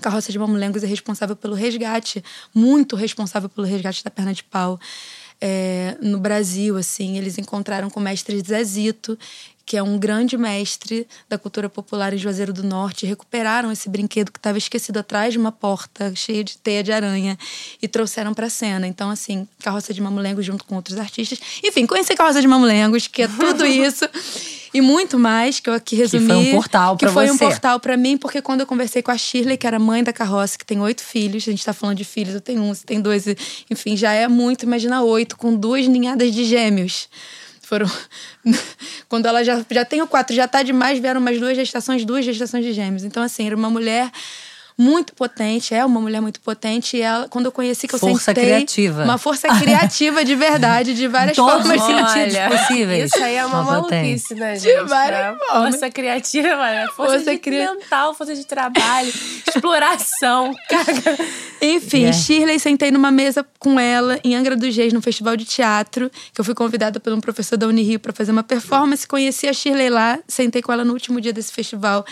Carroça 0.00 0.30
de 0.30 0.38
Mamulengos 0.38 0.82
é 0.82 0.86
responsável 0.86 1.34
pelo 1.34 1.54
resgate, 1.54 2.22
muito 2.54 2.96
responsável 2.96 3.48
pelo 3.48 3.66
resgate 3.66 4.04
da 4.04 4.10
perna 4.10 4.34
de 4.34 4.44
pau. 4.44 4.78
É, 5.40 5.96
no 6.00 6.18
Brasil, 6.18 6.76
assim, 6.76 7.18
eles 7.18 7.38
encontraram 7.38 7.90
com 7.90 8.00
o 8.00 8.02
mestre 8.02 8.40
Zezito, 8.40 9.18
que 9.66 9.76
é 9.76 9.82
um 9.82 9.98
grande 9.98 10.38
mestre 10.38 11.06
da 11.28 11.36
cultura 11.36 11.68
popular 11.68 12.14
em 12.14 12.18
Juazeiro 12.18 12.52
do 12.52 12.62
Norte, 12.62 13.04
recuperaram 13.04 13.72
esse 13.72 13.88
brinquedo 13.88 14.30
que 14.30 14.38
estava 14.38 14.56
esquecido 14.56 14.98
atrás 14.98 15.32
de 15.32 15.38
uma 15.38 15.50
porta 15.50 16.14
cheia 16.14 16.44
de 16.44 16.56
teia 16.56 16.84
de 16.84 16.92
aranha 16.92 17.36
e 17.82 17.88
trouxeram 17.88 18.32
para 18.32 18.46
a 18.46 18.50
cena. 18.50 18.86
Então, 18.86 19.10
assim, 19.10 19.46
Carroça 19.58 19.92
de 19.92 20.00
Mamulengos 20.00 20.46
junto 20.46 20.64
com 20.64 20.76
outros 20.76 20.96
artistas. 20.96 21.40
Enfim, 21.64 21.84
conheci 21.84 22.14
Carroça 22.14 22.40
de 22.40 22.46
Mamulengos, 22.46 23.08
que 23.08 23.22
é 23.22 23.28
tudo 23.28 23.66
isso 23.66 24.08
e 24.76 24.80
muito 24.80 25.18
mais 25.18 25.58
que 25.58 25.70
eu 25.70 25.74
aqui 25.74 25.96
resumi. 25.96 26.26
Que 26.26 26.32
foi 26.32 26.36
um 26.36 26.50
portal 26.52 26.96
para 26.96 27.08
você. 27.08 27.20
Que 27.20 27.26
foi 27.26 27.34
um 27.34 27.38
portal 27.38 27.80
para 27.80 27.96
mim, 27.96 28.16
porque 28.16 28.42
quando 28.42 28.60
eu 28.60 28.66
conversei 28.66 29.02
com 29.02 29.10
a 29.10 29.16
Shirley, 29.16 29.56
que 29.56 29.66
era 29.66 29.78
mãe 29.78 30.04
da 30.04 30.12
Carroça, 30.12 30.58
que 30.58 30.66
tem 30.66 30.80
oito 30.80 31.02
filhos, 31.02 31.44
a 31.44 31.50
gente 31.50 31.60
está 31.60 31.72
falando 31.72 31.96
de 31.96 32.04
filhos, 32.04 32.34
eu 32.34 32.40
tenho 32.40 32.62
um, 32.62 32.74
você 32.74 32.84
tem 32.84 33.00
dois, 33.00 33.26
enfim, 33.70 33.96
já 33.96 34.12
é 34.12 34.28
muito, 34.28 34.64
imagina 34.64 35.02
oito, 35.02 35.36
com 35.36 35.56
duas 35.56 35.88
ninhadas 35.88 36.32
de 36.32 36.44
gêmeos. 36.44 37.08
Foram. 37.66 37.90
Quando 39.08 39.26
ela 39.26 39.42
já, 39.42 39.64
já 39.68 39.84
tem 39.84 40.00
o 40.00 40.06
quatro, 40.06 40.34
já 40.34 40.46
tá 40.46 40.62
demais, 40.62 41.00
vieram 41.00 41.20
umas 41.20 41.36
duas 41.40 41.56
gestações, 41.56 42.04
duas 42.04 42.24
gestações 42.24 42.64
de 42.64 42.72
gêmeos. 42.72 43.02
Então, 43.02 43.20
assim, 43.20 43.44
era 43.44 43.56
uma 43.56 43.68
mulher 43.68 44.08
muito 44.78 45.14
potente, 45.14 45.74
é 45.74 45.84
uma 45.84 46.00
mulher 46.00 46.20
muito 46.20 46.40
potente. 46.40 46.96
E 46.96 47.00
ela, 47.02 47.28
quando 47.28 47.46
eu 47.46 47.52
conheci, 47.52 47.88
que 47.88 47.94
eu 47.94 47.98
Força 47.98 48.24
sentei... 48.26 48.44
criativa. 48.44 49.04
Uma 49.04 49.16
força 49.18 49.48
criativa 49.58 50.24
de 50.24 50.34
verdade, 50.34 50.94
de 50.94 51.08
várias 51.08 51.34
todos 51.36 51.66
formas. 51.66 51.80
os 51.80 51.86
sentidos 51.86 52.34
Olha, 52.36 52.48
possíveis. 52.50 53.10
Isso 53.14 53.24
aí 53.24 53.34
é 53.36 53.46
uma, 53.46 53.62
Uma 53.62 53.82
potência. 53.82 53.96
maluquice, 54.02 54.34
né, 54.34 54.56
gente? 54.58 54.88
várias 54.88 55.18
É 55.20 55.36
formas. 55.38 55.70
Força 55.70 55.90
criativa, 55.90 56.56
mano. 56.56 56.92
Força, 56.92 57.12
Força 57.14 57.30
de 57.32 57.38
cria- 57.38 57.72
mental, 57.72 58.14
força 58.14 58.34
de 58.34 58.46
trabalho, 58.46 59.12
exploração. 59.48 60.54
Cara, 60.68 61.16
Enfim, 61.62 61.96
Yeah. 61.96 62.12
Shirley, 62.18 62.58
sentei 62.58 62.90
numa 62.90 63.10
mesa 63.10 63.44
com 63.58 63.80
ela 63.80 64.20
em 64.22 64.34
Angra 64.36 64.54
dos 64.54 64.76
Reis, 64.76 64.92
num 64.92 65.00
festival 65.00 65.36
de 65.36 65.44
teatro, 65.46 66.10
que 66.34 66.40
eu 66.40 66.44
fui 66.44 66.54
convidada 66.54 67.00
por 67.00 67.12
um 67.12 67.20
professor 67.20 67.56
da 67.56 67.66
Unirio 67.66 67.98
para 67.98 68.12
fazer 68.12 68.30
uma 68.32 68.42
performance. 68.42 69.06
Conheci 69.08 69.48
a 69.48 69.52
Shirley 69.52 69.88
lá, 69.88 70.18
sentei 70.28 70.60
com 70.60 70.70
ela 70.72 70.84
no 70.84 70.92
último 70.92 71.20
dia 71.20 71.32
desse 71.32 71.50
festival. 71.52 72.04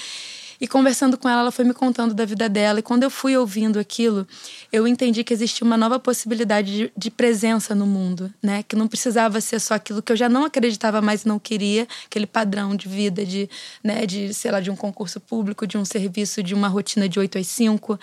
E 0.61 0.69
conversando 0.69 1.19
com 1.19 1.29
ela, 1.29 1.43
ela 1.43 1.51
foi 1.51 1.65
me 1.65 1.75
contando 1.75 2.15
da 2.15 2.25
vida 2.25 2.49
dela. 2.49 2.79
E 2.79 2.83
quando 2.83 3.03
eu 3.03 3.11
fui 3.11 3.37
ouvindo 3.37 3.79
aquilo, 3.79 4.27
eu 4.73 4.87
entendi 4.87 5.25
que 5.25 5.33
existia 5.33 5.65
uma 5.65 5.77
nova 5.77 5.99
possibilidade 5.99 6.73
de, 6.73 6.93
de 6.97 7.11
presença 7.11 7.75
no 7.75 7.87
mundo, 7.87 8.33
né? 8.43 8.63
Que 8.63 8.77
não 8.77 8.87
precisava 8.87 9.41
ser 9.41 9.61
só 9.61 9.75
aquilo 9.75 10.03
que 10.03 10.13
eu 10.13 10.17
já 10.17 10.29
não 10.29 10.45
acreditava 10.45 11.01
mais 11.01 11.23
e 11.23 11.29
não 11.29 11.39
queria, 11.39 11.87
aquele 12.07 12.27
padrão 12.27 12.75
de 12.77 12.89
vida, 12.89 13.25
de, 13.25 13.49
né, 13.83 14.07
de, 14.07 14.33
sei 14.33 14.51
lá, 14.51 14.61
de 14.61 14.71
um 14.71 14.77
concurso 14.77 15.21
público, 15.21 15.67
de 15.67 15.77
um 15.77 15.85
serviço, 15.85 16.43
de 16.43 16.55
uma 16.55 16.69
rotina 16.69 17.09
de 17.09 17.19
8 17.19 17.39
às 17.39 17.47
5. 17.47 17.99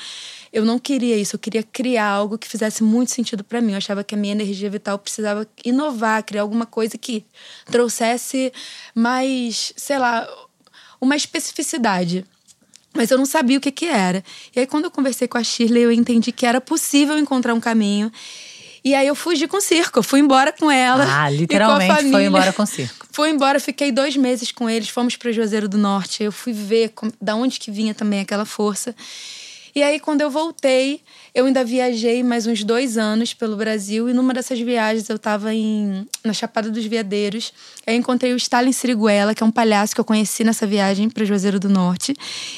Eu 0.51 0.65
não 0.65 0.77
queria 0.77 1.15
isso, 1.17 1.36
eu 1.36 1.39
queria 1.39 1.63
criar 1.63 2.08
algo 2.08 2.38
que 2.38 2.48
fizesse 2.48 2.84
muito 2.84 3.12
sentido 3.12 3.43
para 3.43 3.62
mim. 3.62 3.72
Eu 3.72 3.77
achava 3.77 4.03
que 4.03 4.15
a 4.15 4.17
minha 4.17 4.34
energia 4.34 4.70
vital 4.70 5.00
precisava 5.00 5.48
inovar, 5.63 6.24
criar 6.24 6.41
alguma 6.41 6.65
coisa 6.65 6.98
que 6.98 7.25
trouxesse 7.65 8.51
mais, 8.93 9.74
sei 9.75 9.98
lá, 9.98 10.27
uma 11.00 11.15
especificidade. 11.15 12.25
Mas 12.93 13.10
eu 13.10 13.17
não 13.17 13.25
sabia 13.25 13.57
o 13.57 13.62
que 13.62 13.71
que 13.71 13.86
era. 13.86 14.24
E 14.55 14.60
aí, 14.60 14.67
quando 14.67 14.86
eu 14.86 14.91
conversei 14.91 15.27
com 15.27 15.38
a 15.38 15.43
Shirley, 15.43 15.83
eu 15.83 15.91
entendi 15.91 16.31
que 16.31 16.45
era 16.45 16.60
possível 16.60 17.17
encontrar 17.17 17.53
um 17.53 17.60
caminho. 17.60 18.12
E 18.83 18.93
aí, 18.93 19.07
eu 19.07 19.15
fugi 19.15 19.48
com 19.48 19.57
o 19.57 19.62
circo. 19.62 20.00
Eu 20.00 20.03
fui 20.03 20.19
embora 20.19 20.51
com 20.51 20.69
ela. 20.69 21.05
Ah, 21.07 21.29
literalmente 21.29 22.12
foi 22.12 22.25
embora 22.25 22.51
com 22.51 22.63
o 22.63 22.65
circo. 22.65 23.07
Fui 23.12 23.29
embora, 23.29 23.60
fiquei 23.60 23.91
dois 23.91 24.17
meses 24.17 24.51
com 24.51 24.69
eles. 24.69 24.89
Fomos 24.89 25.15
para 25.15 25.31
Juazeiro 25.31 25.69
do 25.69 25.77
Norte. 25.77 26.24
Eu 26.24 26.31
fui 26.31 26.51
ver 26.53 26.89
como, 26.89 27.12
da 27.21 27.36
onde 27.36 27.60
que 27.60 27.71
vinha 27.71 27.93
também 27.93 28.21
aquela 28.21 28.45
força. 28.45 28.95
E 29.73 29.81
aí, 29.81 29.99
quando 29.99 30.21
eu 30.21 30.29
voltei, 30.29 31.01
eu 31.33 31.45
ainda 31.45 31.63
viajei 31.63 32.23
mais 32.23 32.45
uns 32.45 32.63
dois 32.63 32.97
anos 32.97 33.33
pelo 33.33 33.55
Brasil. 33.55 34.09
E 34.09 34.13
numa 34.13 34.33
dessas 34.33 34.59
viagens, 34.59 35.07
eu 35.09 35.15
estava 35.15 35.53
em, 35.53 36.05
na 36.23 36.33
Chapada 36.33 36.69
dos 36.69 36.85
Veadeiros. 36.85 37.53
Aí 37.87 37.95
encontrei 37.95 38.33
o 38.33 38.37
Stalin 38.37 38.71
Siriguela, 38.71 39.33
que 39.33 39.41
é 39.41 39.45
um 39.45 39.51
palhaço 39.51 39.95
que 39.95 40.01
eu 40.01 40.05
conheci 40.05 40.43
nessa 40.43 40.67
viagem 40.67 41.09
para 41.09 41.23
Juazeiro 41.23 41.59
do 41.59 41.69
Norte. 41.69 42.13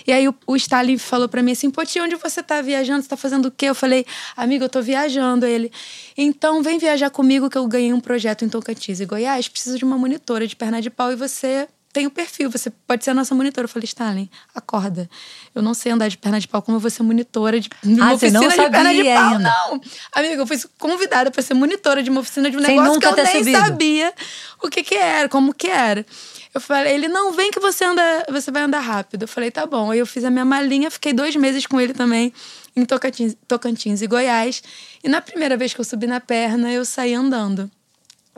E 0.07 0.11
aí, 0.11 0.27
o, 0.27 0.35
o 0.47 0.55
Stalin 0.55 0.97
falou 0.97 1.29
para 1.29 1.43
mim 1.43 1.51
assim: 1.51 1.69
Poti, 1.69 1.99
onde 1.99 2.15
você 2.15 2.41
tá 2.41 2.61
viajando? 2.61 3.03
Você 3.03 3.09
tá 3.09 3.17
fazendo 3.17 3.45
o 3.45 3.51
quê? 3.51 3.67
Eu 3.67 3.75
falei: 3.75 4.05
Amigo, 4.35 4.63
eu 4.63 4.69
tô 4.69 4.81
viajando. 4.81 5.45
Ele, 5.45 5.71
então 6.17 6.63
vem 6.63 6.79
viajar 6.79 7.09
comigo 7.09 7.49
que 7.49 7.57
eu 7.57 7.67
ganhei 7.67 7.93
um 7.93 7.99
projeto 7.99 8.43
em 8.43 8.49
Tocantins 8.49 8.99
e 8.99 9.05
Goiás. 9.05 9.47
Preciso 9.47 9.77
de 9.77 9.85
uma 9.85 9.97
monitora 9.97 10.47
de 10.47 10.55
perna 10.55 10.81
de 10.81 10.89
pau 10.89 11.11
e 11.11 11.15
você 11.15 11.67
tem 11.93 12.07
o 12.07 12.09
perfil, 12.11 12.49
você 12.49 12.71
pode 12.71 13.03
ser 13.03 13.11
a 13.11 13.13
nossa 13.13 13.35
monitora. 13.35 13.65
Eu 13.65 13.69
falei, 13.69 13.85
Stalin, 13.85 14.27
acorda. 14.55 15.07
Eu 15.53 15.61
não 15.61 15.75
sei 15.75 15.91
andar 15.91 16.07
de 16.07 16.17
perna 16.17 16.39
de 16.39 16.47
pau, 16.47 16.59
como 16.61 16.75
eu 16.75 16.79
vou 16.81 16.89
ser 16.89 17.03
monitora 17.03 17.59
de, 17.59 17.69
de 17.83 17.93
uma 18.01 18.09
Ah, 18.09 18.13
oficina 18.13 18.39
de 18.39 18.47
perna 18.55 18.93
de 18.93 19.03
pau. 19.03 19.23
ainda. 19.33 19.39
Não. 19.39 19.81
Amiga, 20.11 20.41
eu 20.41 20.47
fui 20.47 20.57
convidada 20.79 21.29
para 21.29 21.41
ser 21.43 21.53
monitora 21.53 22.01
de 22.01 22.09
uma 22.09 22.21
oficina 22.21 22.49
de 22.49 22.57
um 22.57 22.61
Sem 22.65 22.75
negócio 22.75 22.99
que 22.99 23.05
eu 23.05 23.15
nem 23.15 23.25
subido. 23.37 23.57
sabia 23.59 24.13
o 24.61 24.69
que 24.69 24.81
que 24.83 24.95
era, 24.95 25.29
como 25.29 25.53
que 25.53 25.67
era. 25.67 26.03
Eu 26.51 26.59
falei, 26.59 26.93
ele 26.95 27.07
não 27.07 27.31
vem 27.31 27.51
que 27.51 27.59
você 27.59 27.85
anda, 27.85 28.01
você 28.29 28.49
vai 28.51 28.63
andar 28.63 28.79
rápido. 28.79 29.21
Eu 29.23 29.27
falei, 29.27 29.51
tá 29.51 29.65
bom. 29.65 29.91
Aí 29.91 29.99
eu 29.99 30.05
fiz 30.07 30.23
a 30.23 30.31
minha 30.31 30.45
malinha, 30.45 30.89
fiquei 30.89 31.13
dois 31.13 31.35
meses 31.35 31.65
com 31.67 31.79
ele 31.79 31.93
também 31.93 32.33
em 32.75 32.85
Tocantins, 32.85 33.35
Tocantins 33.47 34.01
e 34.01 34.07
Goiás. 34.07 34.63
E 35.03 35.07
na 35.09 35.21
primeira 35.21 35.55
vez 35.55 35.73
que 35.75 35.79
eu 35.79 35.85
subi 35.85 36.07
na 36.07 36.19
perna, 36.19 36.71
eu 36.71 36.83
saí 36.85 37.13
andando. 37.13 37.69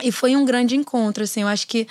E 0.02 0.12
foi 0.12 0.36
um 0.36 0.44
grande 0.44 0.76
encontro, 0.76 1.24
assim. 1.24 1.40
Eu 1.40 1.48
acho 1.48 1.66
que 1.66 1.86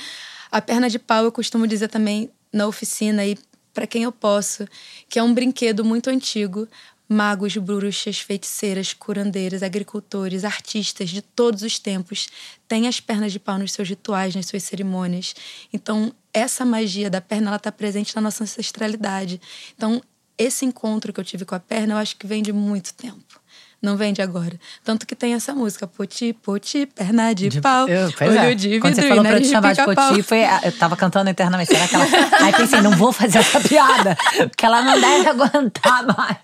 a 0.51 0.61
perna 0.61 0.89
de 0.89 0.99
pau, 0.99 1.23
eu 1.23 1.31
costumo 1.31 1.67
dizer 1.67 1.87
também 1.87 2.29
na 2.51 2.67
oficina 2.67 3.25
e 3.25 3.37
para 3.73 3.85
quem 3.85 4.03
eu 4.03 4.11
posso, 4.11 4.67
que 5.09 5.19
é 5.19 5.23
um 5.23 5.33
brinquedo 5.33 5.83
muito 5.83 6.09
antigo. 6.09 6.67
Magos, 7.07 7.55
bruxas, 7.57 8.19
feiticeiras, 8.19 8.91
curandeiras, 8.91 9.61
agricultores, 9.61 10.43
artistas 10.43 11.11
de 11.11 11.21
todos 11.21 11.61
os 11.61 11.77
tempos 11.77 12.27
têm 12.67 12.87
as 12.87 12.99
pernas 12.99 13.31
de 13.31 13.39
pau 13.39 13.59
nos 13.59 13.73
seus 13.73 13.87
rituais, 13.87 14.33
nas 14.33 14.47
suas 14.47 14.63
cerimônias. 14.63 15.35
Então, 15.71 16.11
essa 16.33 16.65
magia 16.65 17.07
da 17.09 17.21
perna, 17.21 17.49
ela 17.49 17.57
está 17.57 17.71
presente 17.71 18.15
na 18.15 18.21
nossa 18.23 18.43
ancestralidade. 18.43 19.39
Então, 19.75 20.01
esse 20.35 20.65
encontro 20.65 21.13
que 21.13 21.19
eu 21.19 21.23
tive 21.23 21.45
com 21.45 21.53
a 21.53 21.59
perna, 21.59 21.93
eu 21.93 21.97
acho 21.97 22.15
que 22.17 22.25
vem 22.25 22.41
de 22.41 22.51
muito 22.51 22.93
tempo. 22.93 23.39
Não 23.81 23.95
vem 23.97 24.13
de 24.13 24.21
agora. 24.21 24.59
Tanto 24.83 25.05
que 25.05 25.15
tem 25.15 25.33
essa 25.33 25.53
música, 25.53 25.85
poti, 25.85 26.33
poti, 26.33 26.85
perna 26.85 27.33
de, 27.33 27.61
pau, 27.61 27.87
Eu- 27.87 28.11
olho 28.21 28.37
é. 28.39 28.55
de 28.55 28.69
vidro 28.69 28.81
Quando 28.81 28.95
você 28.95 29.07
falou 29.07 29.23
pra 29.23 29.33
eu 29.33 29.41
te 29.41 29.45
de 29.45 29.51
chamar 29.51 29.73
de. 29.73 29.83
Poti, 29.83 30.23
foi, 30.23 30.39
eu 30.63 30.71
tava 30.71 30.95
cantando 30.97 31.29
internamente. 31.29 31.71
Será 31.71 31.87
que 31.87 31.95
ela. 31.95 32.05
Aí 32.41 32.53
pensei, 32.53 32.81
não 32.81 32.91
vou 32.91 33.11
fazer 33.11 33.39
essa 33.39 33.59
piada, 33.59 34.17
porque 34.49 34.65
ela 34.65 34.81
não 34.81 34.99
deve 34.99 35.29
aguentar 35.29 36.05
mais. 36.05 36.37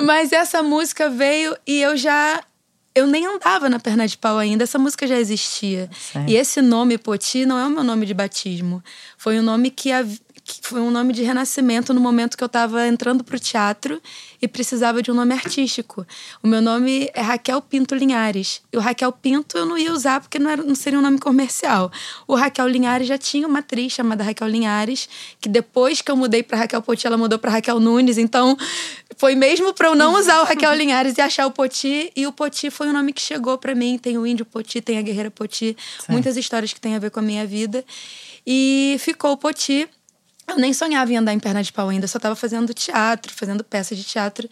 Mas 0.00 0.32
essa 0.32 0.62
música 0.62 1.08
veio 1.08 1.56
e 1.66 1.80
eu 1.80 1.96
já. 1.96 2.40
Eu 2.94 3.06
nem 3.06 3.24
andava 3.26 3.68
na 3.68 3.78
perna 3.78 4.08
de 4.08 4.18
pau 4.18 4.38
ainda, 4.38 4.64
essa 4.64 4.78
música 4.78 5.06
já 5.06 5.16
existia. 5.16 5.88
Certo. 6.12 6.28
E 6.28 6.34
esse 6.34 6.60
nome, 6.60 6.98
Poti, 6.98 7.46
não 7.46 7.56
é 7.56 7.64
o 7.64 7.70
meu 7.70 7.84
nome 7.84 8.04
de 8.04 8.12
batismo. 8.12 8.82
Foi 9.16 9.38
um 9.38 9.42
nome 9.42 9.70
que, 9.70 9.90
que 10.27 10.27
foi 10.62 10.80
um 10.80 10.90
nome 10.90 11.12
de 11.12 11.22
renascimento 11.22 11.92
no 11.92 12.00
momento 12.00 12.36
que 12.36 12.42
eu 12.42 12.46
estava 12.46 12.86
entrando 12.86 13.22
pro 13.22 13.38
teatro 13.38 14.00
e 14.40 14.48
precisava 14.48 15.02
de 15.02 15.10
um 15.10 15.14
nome 15.14 15.34
artístico. 15.34 16.06
O 16.42 16.48
meu 16.48 16.60
nome 16.60 17.10
é 17.14 17.20
Raquel 17.20 17.60
Pinto 17.60 17.94
Linhares. 17.94 18.62
E 18.72 18.76
o 18.76 18.80
Raquel 18.80 19.12
Pinto 19.12 19.58
eu 19.58 19.66
não 19.66 19.76
ia 19.76 19.92
usar 19.92 20.20
porque 20.20 20.38
não, 20.38 20.50
era, 20.50 20.62
não 20.62 20.74
seria 20.74 20.98
um 20.98 21.02
nome 21.02 21.18
comercial. 21.18 21.90
O 22.26 22.34
Raquel 22.34 22.66
Linhares 22.68 23.06
já 23.06 23.18
tinha 23.18 23.46
uma 23.46 23.58
atriz 23.58 23.92
chamada 23.92 24.24
Raquel 24.24 24.48
Linhares, 24.48 25.08
que 25.40 25.48
depois 25.48 26.00
que 26.00 26.10
eu 26.10 26.16
mudei 26.16 26.42
para 26.42 26.58
Raquel 26.58 26.82
Poti, 26.82 27.06
ela 27.06 27.16
mudou 27.16 27.38
para 27.38 27.50
Raquel 27.50 27.80
Nunes. 27.80 28.18
Então 28.18 28.56
foi 29.16 29.34
mesmo 29.34 29.74
para 29.74 29.88
eu 29.88 29.94
não 29.94 30.14
usar 30.14 30.40
o 30.40 30.44
Raquel 30.44 30.72
Linhares 30.74 31.18
e 31.18 31.20
achar 31.20 31.46
o 31.46 31.50
Poti. 31.50 32.12
E 32.14 32.26
o 32.26 32.32
Poti 32.32 32.70
foi 32.70 32.88
um 32.88 32.92
nome 32.92 33.12
que 33.12 33.20
chegou 33.20 33.58
para 33.58 33.74
mim. 33.74 33.98
Tem 33.98 34.16
o 34.16 34.26
Índio 34.26 34.44
Poti, 34.44 34.80
tem 34.80 34.98
a 34.98 35.02
Guerreira 35.02 35.30
Poti. 35.30 35.76
Muitas 36.08 36.36
histórias 36.36 36.72
que 36.72 36.80
têm 36.80 36.94
a 36.94 36.98
ver 36.98 37.10
com 37.10 37.20
a 37.20 37.22
minha 37.22 37.46
vida. 37.46 37.84
E 38.46 38.96
ficou 38.98 39.32
o 39.32 39.36
Poti. 39.36 39.88
Eu 40.48 40.56
nem 40.56 40.72
sonhava 40.72 41.12
em 41.12 41.16
andar 41.18 41.34
em 41.34 41.38
perna 41.38 41.62
de 41.62 41.70
pau 41.72 41.88
ainda, 41.90 42.04
eu 42.04 42.08
só 42.08 42.16
estava 42.18 42.34
fazendo 42.34 42.72
teatro, 42.72 43.32
fazendo 43.34 43.62
peças 43.62 43.98
de 43.98 44.04
teatro. 44.04 44.48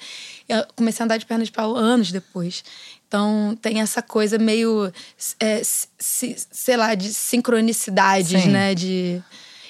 Eu 0.49 0.65
comecei 0.77 1.03
a 1.03 1.05
andar 1.05 1.17
de 1.17 1.25
perna 1.25 1.45
de 1.45 1.51
pau 1.51 1.75
anos 1.75 2.13
depois. 2.13 2.63
Então 3.09 3.57
tem 3.63 3.81
essa 3.81 4.03
coisa 4.03 4.37
meio, 4.37 4.93
é, 5.41 5.63
se- 5.65 6.37
sei 6.51 6.77
lá, 6.77 6.95
de 6.95 7.15
sincronicidades, 7.15 8.43
Sim. 8.43 8.51
né? 8.51 8.75
De... 8.75 9.23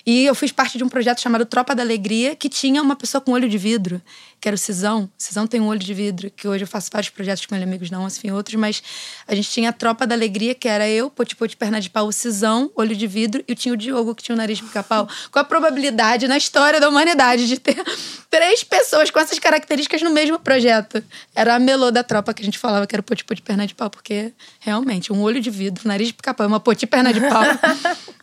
E 0.07 0.25
eu 0.25 0.37
fiz 0.37 0.53
parte 0.53 0.79
de 0.79 0.85
um 0.85 0.89
projeto 0.89 1.21
chamado 1.21 1.45
Tropa 1.45 1.75
da 1.75 1.83
Alegria, 1.83 2.37
que 2.37 2.49
tinha 2.49 2.81
uma 2.81 2.95
pessoa 2.95 3.21
com 3.21 3.33
olho 3.33 3.49
de 3.49 3.59
vidro, 3.59 4.01
que 4.41 4.49
era 4.49 4.55
o 4.55 4.59
Cisão. 4.59 5.05
O 5.05 5.11
Cisão 5.19 5.49
tem 5.49 5.61
um 5.61 5.67
olho 5.67 5.81
de 5.81 5.93
vidro, 5.93 6.31
que 6.31 6.47
hoje 6.47 6.63
eu 6.63 6.69
faço 6.69 6.89
vários 6.93 7.11
projetos 7.11 7.45
com 7.45 7.57
ele, 7.57 7.65
amigos 7.65 7.91
não, 7.91 8.07
enfim, 8.07 8.31
outros, 8.31 8.55
mas 8.55 8.81
a 9.27 9.35
gente 9.35 9.51
tinha 9.51 9.71
a 9.71 9.73
Tropa 9.73 10.07
da 10.07 10.15
Alegria, 10.15 10.55
que 10.55 10.69
era 10.69 10.89
eu, 10.89 11.11
Poti 11.11 11.35
Poti 11.35 11.57
Perna 11.57 11.81
de 11.81 11.91
Pau, 11.91 12.07
o 12.07 12.13
Cisão, 12.13 12.71
olho 12.77 12.95
de 12.95 13.05
vidro, 13.09 13.43
e 13.49 13.57
tinha 13.57 13.75
o 13.75 13.77
Diogo, 13.77 14.15
que 14.15 14.23
tinha 14.23 14.35
o 14.37 14.39
nariz 14.39 14.59
de 14.59 14.65
pica-pau. 14.65 15.09
Qual 15.33 15.43
a 15.43 15.45
probabilidade 15.45 16.29
na 16.29 16.37
história 16.37 16.79
da 16.79 16.89
humanidade 16.89 17.49
de 17.49 17.59
ter 17.59 17.83
três 18.31 18.63
pessoas 18.63 19.11
com 19.11 19.19
essas 19.19 19.41
características 19.41 20.03
no 20.03 20.11
mesmo 20.11 20.39
projeto? 20.39 21.03
Era 21.35 21.57
a 21.57 21.59
melô 21.59 21.91
da 21.91 22.05
tropa 22.05 22.33
que 22.33 22.43
a 22.43 22.45
gente 22.45 22.61
falava 22.61 22.87
que 22.87 22.95
era 22.95 23.01
o 23.01 23.05
Poti 23.05 23.25
Poti 23.25 23.43
Perna 23.43 23.67
de 23.67 23.75
Pau, 23.75 23.91
porque 23.91 24.33
realmente, 24.61 25.13
um 25.13 25.21
olho 25.21 25.41
de 25.41 25.51
vidro, 25.51 25.89
nariz 25.89 26.07
de 26.07 26.15
pica-pau, 26.15 26.47
uma 26.47 26.61
Poti 26.61 26.87
Perna 26.87 27.13
de 27.13 27.21
Pau. 27.23 27.43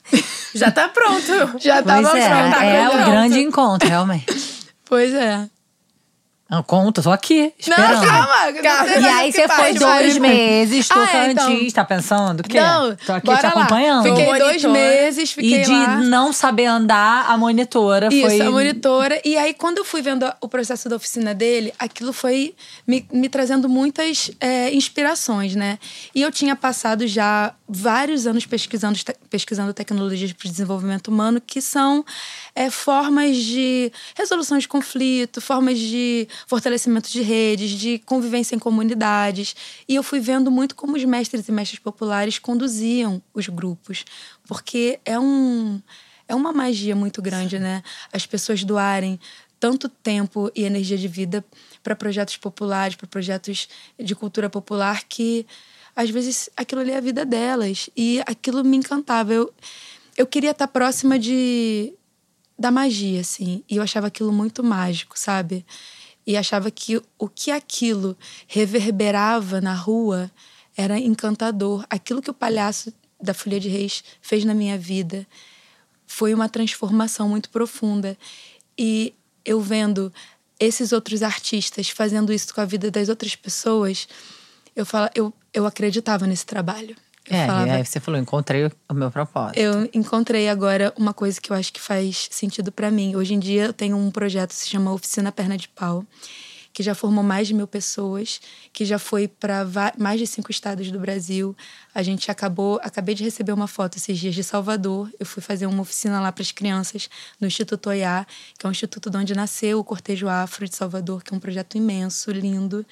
Já 0.53 0.71
tá 0.71 0.87
pronto. 0.89 1.57
Já 1.59 1.81
tava 1.81 2.09
Pois 2.09 2.23
é, 2.23 2.29
pronto. 2.29 2.61
é 2.63 2.87
o 2.87 2.91
pronto. 2.91 3.11
grande 3.11 3.39
encontro, 3.39 3.89
realmente. 3.89 4.25
Pois 4.85 5.13
é. 5.13 5.47
Não, 6.49 6.61
conta, 6.61 7.01
tô 7.01 7.09
aqui, 7.09 7.41
Não, 7.41 7.51
esperando. 7.57 8.05
calma. 8.05 8.27
Calma. 8.61 8.83
não 8.83 8.93
sei 8.93 9.01
E 9.01 9.07
aí 9.07 9.29
o 9.29 9.33
que 9.33 9.39
você 9.41 9.47
foi 9.47 9.73
dois 9.73 10.17
meses, 10.19 10.87
Ah, 10.91 10.93
Tocantins, 10.93 11.39
é, 11.49 11.53
então. 11.63 11.71
tá 11.73 11.83
pensando 11.85 12.39
o 12.41 12.43
quê? 12.43 12.59
Não, 12.61 12.95
Tô 12.95 13.13
aqui 13.13 13.25
bora 13.25 13.39
te 13.39 13.43
lá. 13.43 13.49
acompanhando. 13.49 14.03
Fiquei 14.03 14.25
Monitora. 14.25 14.51
dois 14.51 14.63
meses, 14.65 15.31
fiquei 15.31 15.61
e 15.61 15.63
de 15.63 15.71
lá. 15.71 15.95
não 15.97 16.31
saber 16.31 16.65
andar, 16.67 17.25
a 17.27 17.35
monitora 17.37 18.09
Isso, 18.13 18.27
foi... 18.27 18.41
a 18.41 18.51
monitora. 18.51 19.19
E 19.25 19.35
aí, 19.35 19.55
quando 19.55 19.79
eu 19.79 19.85
fui 19.85 20.03
vendo 20.03 20.31
o 20.41 20.47
processo 20.47 20.87
da 20.87 20.95
oficina 20.97 21.33
dele, 21.33 21.73
aquilo 21.79 22.13
foi 22.13 22.53
me, 22.85 23.03
me 23.11 23.29
trazendo 23.29 23.67
muitas 23.67 24.29
é, 24.39 24.71
inspirações, 24.75 25.55
né? 25.55 25.79
E 26.13 26.21
eu 26.21 26.31
tinha 26.31 26.55
passado 26.55 27.07
já 27.07 27.51
vários 27.73 28.27
anos 28.27 28.45
pesquisando, 28.45 28.97
pesquisando 29.29 29.73
tecnologias 29.73 30.31
para 30.31 30.47
o 30.47 30.49
desenvolvimento 30.49 31.07
humano, 31.07 31.41
que 31.41 31.61
são 31.61 32.05
é, 32.53 32.69
formas 32.69 33.35
de 33.37 33.91
resolução 34.15 34.57
de 34.57 34.67
conflito, 34.67 35.41
formas 35.41 35.79
de 35.79 36.27
fortalecimento 36.47 37.09
de 37.09 37.21
redes, 37.21 37.71
de 37.71 37.99
convivência 37.99 38.55
em 38.55 38.59
comunidades. 38.59 39.55
E 39.87 39.95
eu 39.95 40.03
fui 40.03 40.19
vendo 40.19 40.51
muito 40.51 40.75
como 40.75 40.95
os 40.95 41.03
mestres 41.03 41.47
e 41.47 41.51
mestres 41.51 41.79
populares 41.79 42.37
conduziam 42.37 43.21
os 43.33 43.47
grupos, 43.47 44.05
porque 44.47 44.99
é 45.03 45.19
um 45.19 45.81
é 46.25 46.33
uma 46.33 46.53
magia 46.53 46.95
muito 46.95 47.21
grande, 47.21 47.59
né? 47.59 47.83
As 48.11 48.25
pessoas 48.25 48.63
doarem 48.63 49.19
tanto 49.59 49.87
tempo 49.89 50.51
e 50.55 50.63
energia 50.63 50.97
de 50.97 51.07
vida 51.07 51.43
para 51.81 51.95
projetos 51.95 52.37
populares, 52.37 52.95
para 52.95 53.07
projetos 53.07 53.67
de 53.99 54.15
cultura 54.15 54.49
popular, 54.49 55.03
que 55.03 55.45
às 55.95 56.09
vezes 56.09 56.49
aquilo 56.55 56.81
ali 56.81 56.91
é 56.91 56.97
a 56.97 57.01
vida 57.01 57.25
delas. 57.25 57.89
E 57.95 58.21
aquilo 58.25 58.63
me 58.63 58.77
encantava. 58.77 59.33
Eu, 59.33 59.53
eu 60.17 60.25
queria 60.25 60.51
estar 60.51 60.67
próxima 60.67 61.17
de 61.19 61.93
da 62.57 62.71
magia, 62.71 63.21
assim. 63.21 63.63
E 63.69 63.77
eu 63.77 63.83
achava 63.83 64.07
aquilo 64.07 64.31
muito 64.31 64.63
mágico, 64.63 65.17
sabe? 65.17 65.65
E 66.25 66.37
achava 66.37 66.71
que 66.71 67.01
o 67.17 67.27
que 67.27 67.51
aquilo 67.51 68.17
reverberava 68.47 69.59
na 69.59 69.73
rua 69.73 70.31
era 70.77 70.97
encantador. 70.97 71.85
Aquilo 71.89 72.21
que 72.21 72.29
o 72.29 72.33
palhaço 72.33 72.93
da 73.21 73.33
Folha 73.33 73.59
de 73.59 73.69
Reis 73.69 74.03
fez 74.21 74.45
na 74.45 74.53
minha 74.53 74.77
vida 74.77 75.27
foi 76.05 76.33
uma 76.33 76.47
transformação 76.47 77.27
muito 77.27 77.49
profunda. 77.49 78.17
E 78.77 79.13
eu 79.43 79.59
vendo 79.59 80.13
esses 80.59 80.91
outros 80.91 81.21
artistas 81.21 81.89
fazendo 81.89 82.31
isso 82.31 82.53
com 82.53 82.61
a 82.61 82.65
vida 82.65 82.89
das 82.89 83.09
outras 83.09 83.35
pessoas, 83.35 84.07
eu, 84.75 84.85
falo, 84.85 85.09
eu, 85.15 85.33
eu 85.53 85.65
acreditava 85.65 86.25
nesse 86.27 86.45
trabalho. 86.45 86.95
Eu 87.29 87.37
É, 87.37 87.47
falava, 87.47 87.67
e 87.67 87.71
aí 87.71 87.85
você 87.85 87.99
falou, 88.01 88.19
encontrei 88.19 88.65
o 88.89 88.93
meu 88.93 89.09
propósito. 89.09 89.57
eu 89.57 89.89
encontrei 89.93 90.49
agora 90.49 90.93
uma 90.97 91.13
coisa 91.13 91.39
que 91.39 91.51
eu 91.51 91.55
acho 91.55 91.71
que 91.71 91.79
faz 91.79 92.27
sentido 92.29 92.69
para 92.71 92.91
mim. 92.91 93.15
Hoje 93.15 93.33
em 93.33 93.39
dia 93.39 93.65
eu 93.65 93.73
tenho 93.73 93.95
um 93.95 94.11
projeto 94.11 94.49
que 94.49 94.55
se 94.55 94.67
chama 94.69 94.91
Oficina 94.91 95.31
Perna 95.31 95.57
de 95.57 95.69
Pau, 95.69 96.05
que 96.73 96.81
já 96.81 96.95
formou 96.95 97.23
mais 97.23 97.47
de 97.47 97.53
mil 97.53 97.67
pessoas, 97.67 98.41
que 98.73 98.83
já 98.83 98.97
foi 98.97 99.27
para 99.27 99.63
mais 99.97 100.19
de 100.19 100.25
cinco 100.25 100.49
estados 100.49 100.89
do 100.91 100.99
Brasil. 100.99 101.55
A 101.93 102.01
gente 102.01 102.31
acabou, 102.31 102.79
acabei 102.81 103.13
de 103.13 103.23
receber 103.23 103.51
uma 103.51 103.67
foto 103.67 103.97
esses 103.97 104.17
dias 104.17 104.33
de 104.33 104.43
Salvador. 104.43 105.07
Eu 105.19 105.25
fui 105.25 105.41
fazer 105.41 105.67
uma 105.67 105.83
oficina 105.83 106.19
lá 106.19 106.31
para 106.31 106.41
as 106.41 106.51
crianças 106.51 107.07
no 107.39 107.45
Instituto 107.45 107.89
Oiá, 107.89 108.25
que 108.57 108.65
é 108.65 108.67
um 108.67 108.71
instituto 108.71 109.11
de 109.11 109.17
onde 109.17 109.35
nasceu 109.35 109.79
o 109.79 109.83
Cortejo 109.83 110.27
Afro 110.27 110.67
de 110.67 110.75
Salvador, 110.75 111.23
que 111.23 111.31
é 111.31 111.37
um 111.37 111.39
projeto 111.39 111.77
imenso, 111.77 112.31
lindo. 112.31 112.83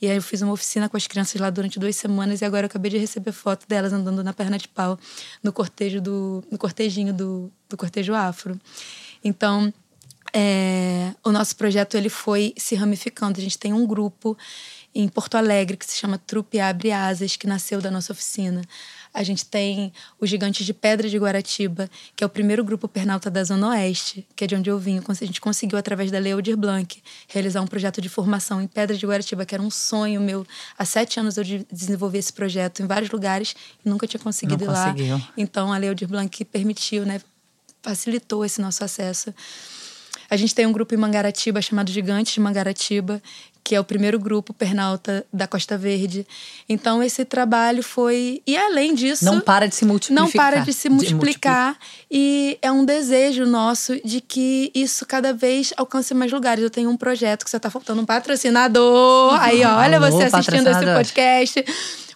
E 0.00 0.08
aí 0.08 0.16
eu 0.16 0.22
fiz 0.22 0.42
uma 0.42 0.52
oficina 0.52 0.88
com 0.88 0.96
as 0.98 1.06
crianças 1.06 1.40
lá 1.40 1.48
durante 1.48 1.78
duas 1.78 1.96
semanas 1.96 2.42
e 2.42 2.44
agora 2.44 2.64
eu 2.64 2.66
acabei 2.66 2.90
de 2.90 2.98
receber 2.98 3.32
foto 3.32 3.66
delas 3.66 3.94
andando 3.94 4.22
na 4.22 4.34
perna 4.34 4.58
de 4.58 4.68
pau 4.68 4.98
no 5.42 5.52
cortejo 5.52 6.02
do 6.02 6.44
no 6.50 6.58
cortejinho 6.58 7.14
do, 7.14 7.50
do 7.68 7.76
cortejo 7.78 8.12
afro. 8.12 8.60
Então 9.24 9.72
é, 10.32 11.12
o 11.24 11.30
nosso 11.30 11.54
projeto 11.56 11.96
ele 11.96 12.08
foi 12.08 12.54
se 12.56 12.74
ramificando. 12.74 13.38
A 13.38 13.42
gente 13.42 13.58
tem 13.58 13.72
um 13.72 13.86
grupo 13.86 14.36
em 14.94 15.08
Porto 15.08 15.36
Alegre 15.36 15.76
que 15.76 15.86
se 15.86 15.96
chama 15.96 16.18
Trupe 16.18 16.58
Abre 16.60 16.92
Asas, 16.92 17.36
que 17.36 17.46
nasceu 17.46 17.80
da 17.80 17.90
nossa 17.90 18.12
oficina. 18.12 18.62
A 19.14 19.22
gente 19.22 19.44
tem 19.44 19.92
o 20.18 20.26
Gigantes 20.26 20.64
de 20.64 20.72
Pedra 20.72 21.06
de 21.08 21.18
Guaratiba, 21.18 21.88
que 22.16 22.24
é 22.24 22.26
o 22.26 22.30
primeiro 22.30 22.64
grupo 22.64 22.88
pernalta 22.88 23.30
da 23.30 23.44
Zona 23.44 23.68
Oeste, 23.68 24.26
que 24.34 24.44
é 24.44 24.46
de 24.46 24.54
onde 24.54 24.70
eu 24.70 24.78
vim. 24.78 25.02
A 25.06 25.14
gente 25.24 25.38
conseguiu, 25.40 25.78
através 25.78 26.10
da 26.10 26.18
Lei 26.18 26.32
Aldir 26.32 26.56
Blanc, 26.56 27.02
realizar 27.28 27.60
um 27.60 27.66
projeto 27.66 28.00
de 28.00 28.08
formação 28.08 28.60
em 28.60 28.66
Pedra 28.66 28.96
de 28.96 29.06
Guaratiba, 29.06 29.44
que 29.44 29.54
era 29.54 29.62
um 29.62 29.70
sonho 29.70 30.18
meu. 30.20 30.46
Há 30.78 30.84
sete 30.86 31.20
anos 31.20 31.36
eu 31.36 31.44
de- 31.44 31.66
desenvolvi 31.70 32.16
esse 32.18 32.32
projeto 32.32 32.82
em 32.82 32.86
vários 32.86 33.10
lugares 33.10 33.54
e 33.84 33.88
nunca 33.88 34.06
tinha 34.06 34.20
conseguido 34.20 34.64
Não 34.64 34.72
ir 34.72 34.76
lá. 34.76 34.90
conseguiu. 34.92 35.22
Então, 35.36 35.70
a 35.72 35.76
Lei 35.76 35.90
Aldir 35.90 36.08
Blanc 36.08 36.42
permitiu, 36.46 37.04
né? 37.04 37.20
Facilitou 37.82 38.44
esse 38.46 38.60
nosso 38.62 38.82
acesso. 38.84 39.34
A 40.32 40.36
gente 40.36 40.54
tem 40.54 40.64
um 40.64 40.72
grupo 40.72 40.94
em 40.94 40.96
Mangaratiba 40.96 41.60
chamado 41.60 41.92
Gigantes 41.92 42.32
de 42.32 42.40
Mangaratiba, 42.40 43.22
que 43.62 43.74
é 43.74 43.80
o 43.80 43.84
primeiro 43.84 44.18
grupo 44.18 44.54
pernalta 44.54 45.26
da 45.30 45.46
Costa 45.46 45.76
Verde. 45.76 46.26
Então, 46.66 47.02
esse 47.02 47.22
trabalho 47.22 47.82
foi. 47.82 48.40
E 48.46 48.56
além 48.56 48.94
disso. 48.94 49.26
Não 49.26 49.42
para 49.42 49.68
de 49.68 49.74
se 49.74 49.84
multiplicar. 49.84 50.24
Não 50.24 50.32
para 50.32 50.60
de 50.60 50.72
se 50.72 50.88
multiplicar. 50.88 51.66
multiplicar. 51.66 51.78
e 52.10 52.58
é 52.62 52.72
um 52.72 52.82
desejo 52.82 53.44
nosso 53.44 53.94
de 54.02 54.22
que 54.22 54.72
isso 54.74 55.04
cada 55.04 55.34
vez 55.34 55.70
alcance 55.76 56.14
mais 56.14 56.32
lugares. 56.32 56.64
Eu 56.64 56.70
tenho 56.70 56.88
um 56.88 56.96
projeto 56.96 57.44
que 57.44 57.50
só 57.50 57.58
tá 57.58 57.68
faltando 57.68 58.00
um 58.00 58.06
patrocinador. 58.06 59.38
Aí, 59.38 59.62
ó, 59.66 59.76
olha 59.80 59.98
Alô, 59.98 60.10
você 60.10 60.34
assistindo 60.34 60.66
esse 60.66 60.94
podcast. 60.94 61.62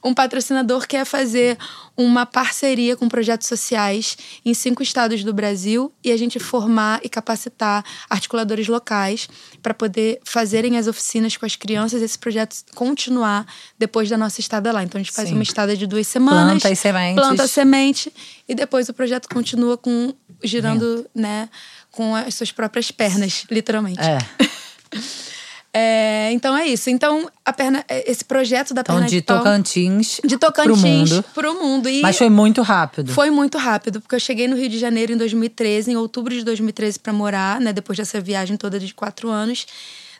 Um 0.06 0.14
patrocinador 0.14 0.86
quer 0.86 1.04
fazer 1.04 1.58
uma 1.96 2.24
parceria 2.24 2.96
com 2.96 3.08
projetos 3.08 3.48
sociais 3.48 4.16
em 4.44 4.54
cinco 4.54 4.80
estados 4.80 5.24
do 5.24 5.34
Brasil 5.34 5.92
e 6.04 6.12
a 6.12 6.16
gente 6.16 6.38
formar 6.38 7.00
e 7.02 7.08
capacitar 7.08 7.84
articuladores 8.08 8.68
locais 8.68 9.28
para 9.60 9.74
poder 9.74 10.20
fazerem 10.24 10.78
as 10.78 10.86
oficinas 10.86 11.36
com 11.36 11.44
as 11.44 11.56
crianças 11.56 12.00
e 12.00 12.04
esse 12.04 12.18
projeto 12.18 12.54
continuar 12.74 13.44
depois 13.76 14.08
da 14.08 14.16
nossa 14.16 14.38
estada 14.38 14.70
lá. 14.70 14.84
Então 14.84 15.00
a 15.00 15.02
gente 15.02 15.12
faz 15.12 15.28
Sim. 15.28 15.34
uma 15.34 15.42
estada 15.42 15.76
de 15.76 15.88
duas 15.88 16.06
semanas. 16.06 16.62
Planta 16.62 16.68
as 16.68 16.78
sementes. 16.78 17.24
Planta 17.24 17.42
a 17.42 17.48
semente 17.48 18.12
e 18.48 18.54
depois 18.54 18.88
o 18.88 18.94
projeto 18.94 19.28
continua 19.28 19.76
com 19.76 20.14
girando, 20.40 21.04
né, 21.12 21.48
com 21.90 22.14
as 22.14 22.32
suas 22.34 22.52
próprias 22.52 22.92
pernas, 22.92 23.44
literalmente. 23.50 24.00
É. 24.00 24.18
É, 25.78 26.15
então 26.32 26.56
é 26.56 26.66
isso. 26.66 26.88
Então 26.90 27.28
a 27.44 27.52
perna, 27.52 27.84
esse 27.88 28.24
projeto 28.24 28.72
da 28.74 28.80
Então, 28.80 28.94
perna 28.96 29.08
de 29.08 29.16
de 29.16 29.22
pau, 29.22 29.38
Tocantins, 29.38 30.20
de 30.24 30.36
Tocantins 30.36 30.64
pro 30.64 30.76
mundo. 30.76 31.24
pro 31.34 31.54
mundo. 31.62 31.88
E 31.88 32.00
Mas 32.02 32.16
foi 32.18 32.28
muito 32.30 32.62
rápido. 32.62 33.12
foi 33.12 33.30
muito 33.30 33.58
rápido, 33.58 34.00
porque 34.00 34.14
eu 34.14 34.20
cheguei 34.20 34.48
no 34.48 34.56
Rio 34.56 34.68
de 34.68 34.78
Janeiro 34.78 35.12
em 35.12 35.16
2013, 35.16 35.92
em 35.92 35.96
outubro 35.96 36.34
de 36.34 36.44
2013 36.44 36.98
para 36.98 37.12
morar, 37.12 37.60
né, 37.60 37.72
depois 37.72 37.96
dessa 37.98 38.20
viagem 38.20 38.56
toda 38.56 38.78
de 38.80 38.92
quatro 38.94 39.28
anos. 39.28 39.66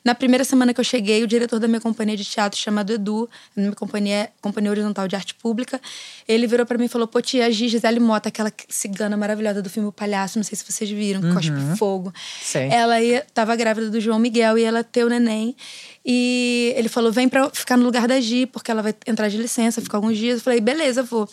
Na 0.07 0.15
primeira 0.15 0.45
semana 0.45 0.73
que 0.73 0.79
eu 0.79 0.85
cheguei, 0.85 1.25
o 1.25 1.27
diretor 1.27 1.59
da 1.59 1.67
minha 1.67 1.81
companhia 1.81 2.17
de 2.17 2.25
teatro, 2.25 2.57
chamado 2.57 2.93
Edu, 2.93 3.29
minha 3.57 3.73
companhia 3.73 4.15
é 4.15 4.31
Companhia 4.41 4.71
Horizontal 4.71 5.09
de 5.09 5.17
Arte 5.17 5.35
Pública, 5.35 5.81
ele 6.29 6.47
virou 6.47 6.65
para 6.65 6.79
mim 6.79 6.85
e 6.85 6.89
falou: 6.89 7.09
Pô, 7.09 7.21
tia, 7.21 7.45
a 7.45 7.51
Gisele 7.51 7.99
Mota, 7.99 8.29
aquela 8.29 8.53
cigana 8.69 9.17
maravilhosa 9.17 9.61
do 9.61 9.69
filme 9.69 9.89
O 9.89 9.93
Palhaço, 9.93 10.39
não 10.39 10.45
sei 10.45 10.57
se 10.57 10.65
vocês 10.65 10.89
viram, 10.89 11.21
que 11.21 11.35
cospe 11.35 11.77
fogo. 11.77 12.15
Sei. 12.41 12.69
Ela 12.69 13.03
ia, 13.03 13.27
tava 13.35 13.57
grávida 13.57 13.91
do 13.91 14.01
João 14.01 14.21
Miguel 14.21 14.57
e 14.57 14.63
ela 14.63 14.85
ter 14.85 15.03
o 15.03 15.09
neném. 15.09 15.57
E 16.05 16.73
ele 16.77 16.89
falou: 16.89 17.11
vem 17.11 17.29
pra 17.29 17.51
ficar 17.51 17.77
no 17.77 17.83
lugar 17.83 18.07
da 18.07 18.21
Gi, 18.21 18.47
porque 18.47 18.71
ela 18.71 18.83
vai 18.83 18.95
entrar 19.09 19.29
de 19.29 19.37
licença, 19.37 19.81
ficar 19.81 19.99
alguns 19.99 20.17
dias. 20.17 20.37
Eu 20.39 20.45
falei: 20.45 20.61
beleza, 20.61 21.03
vou. 21.03 21.29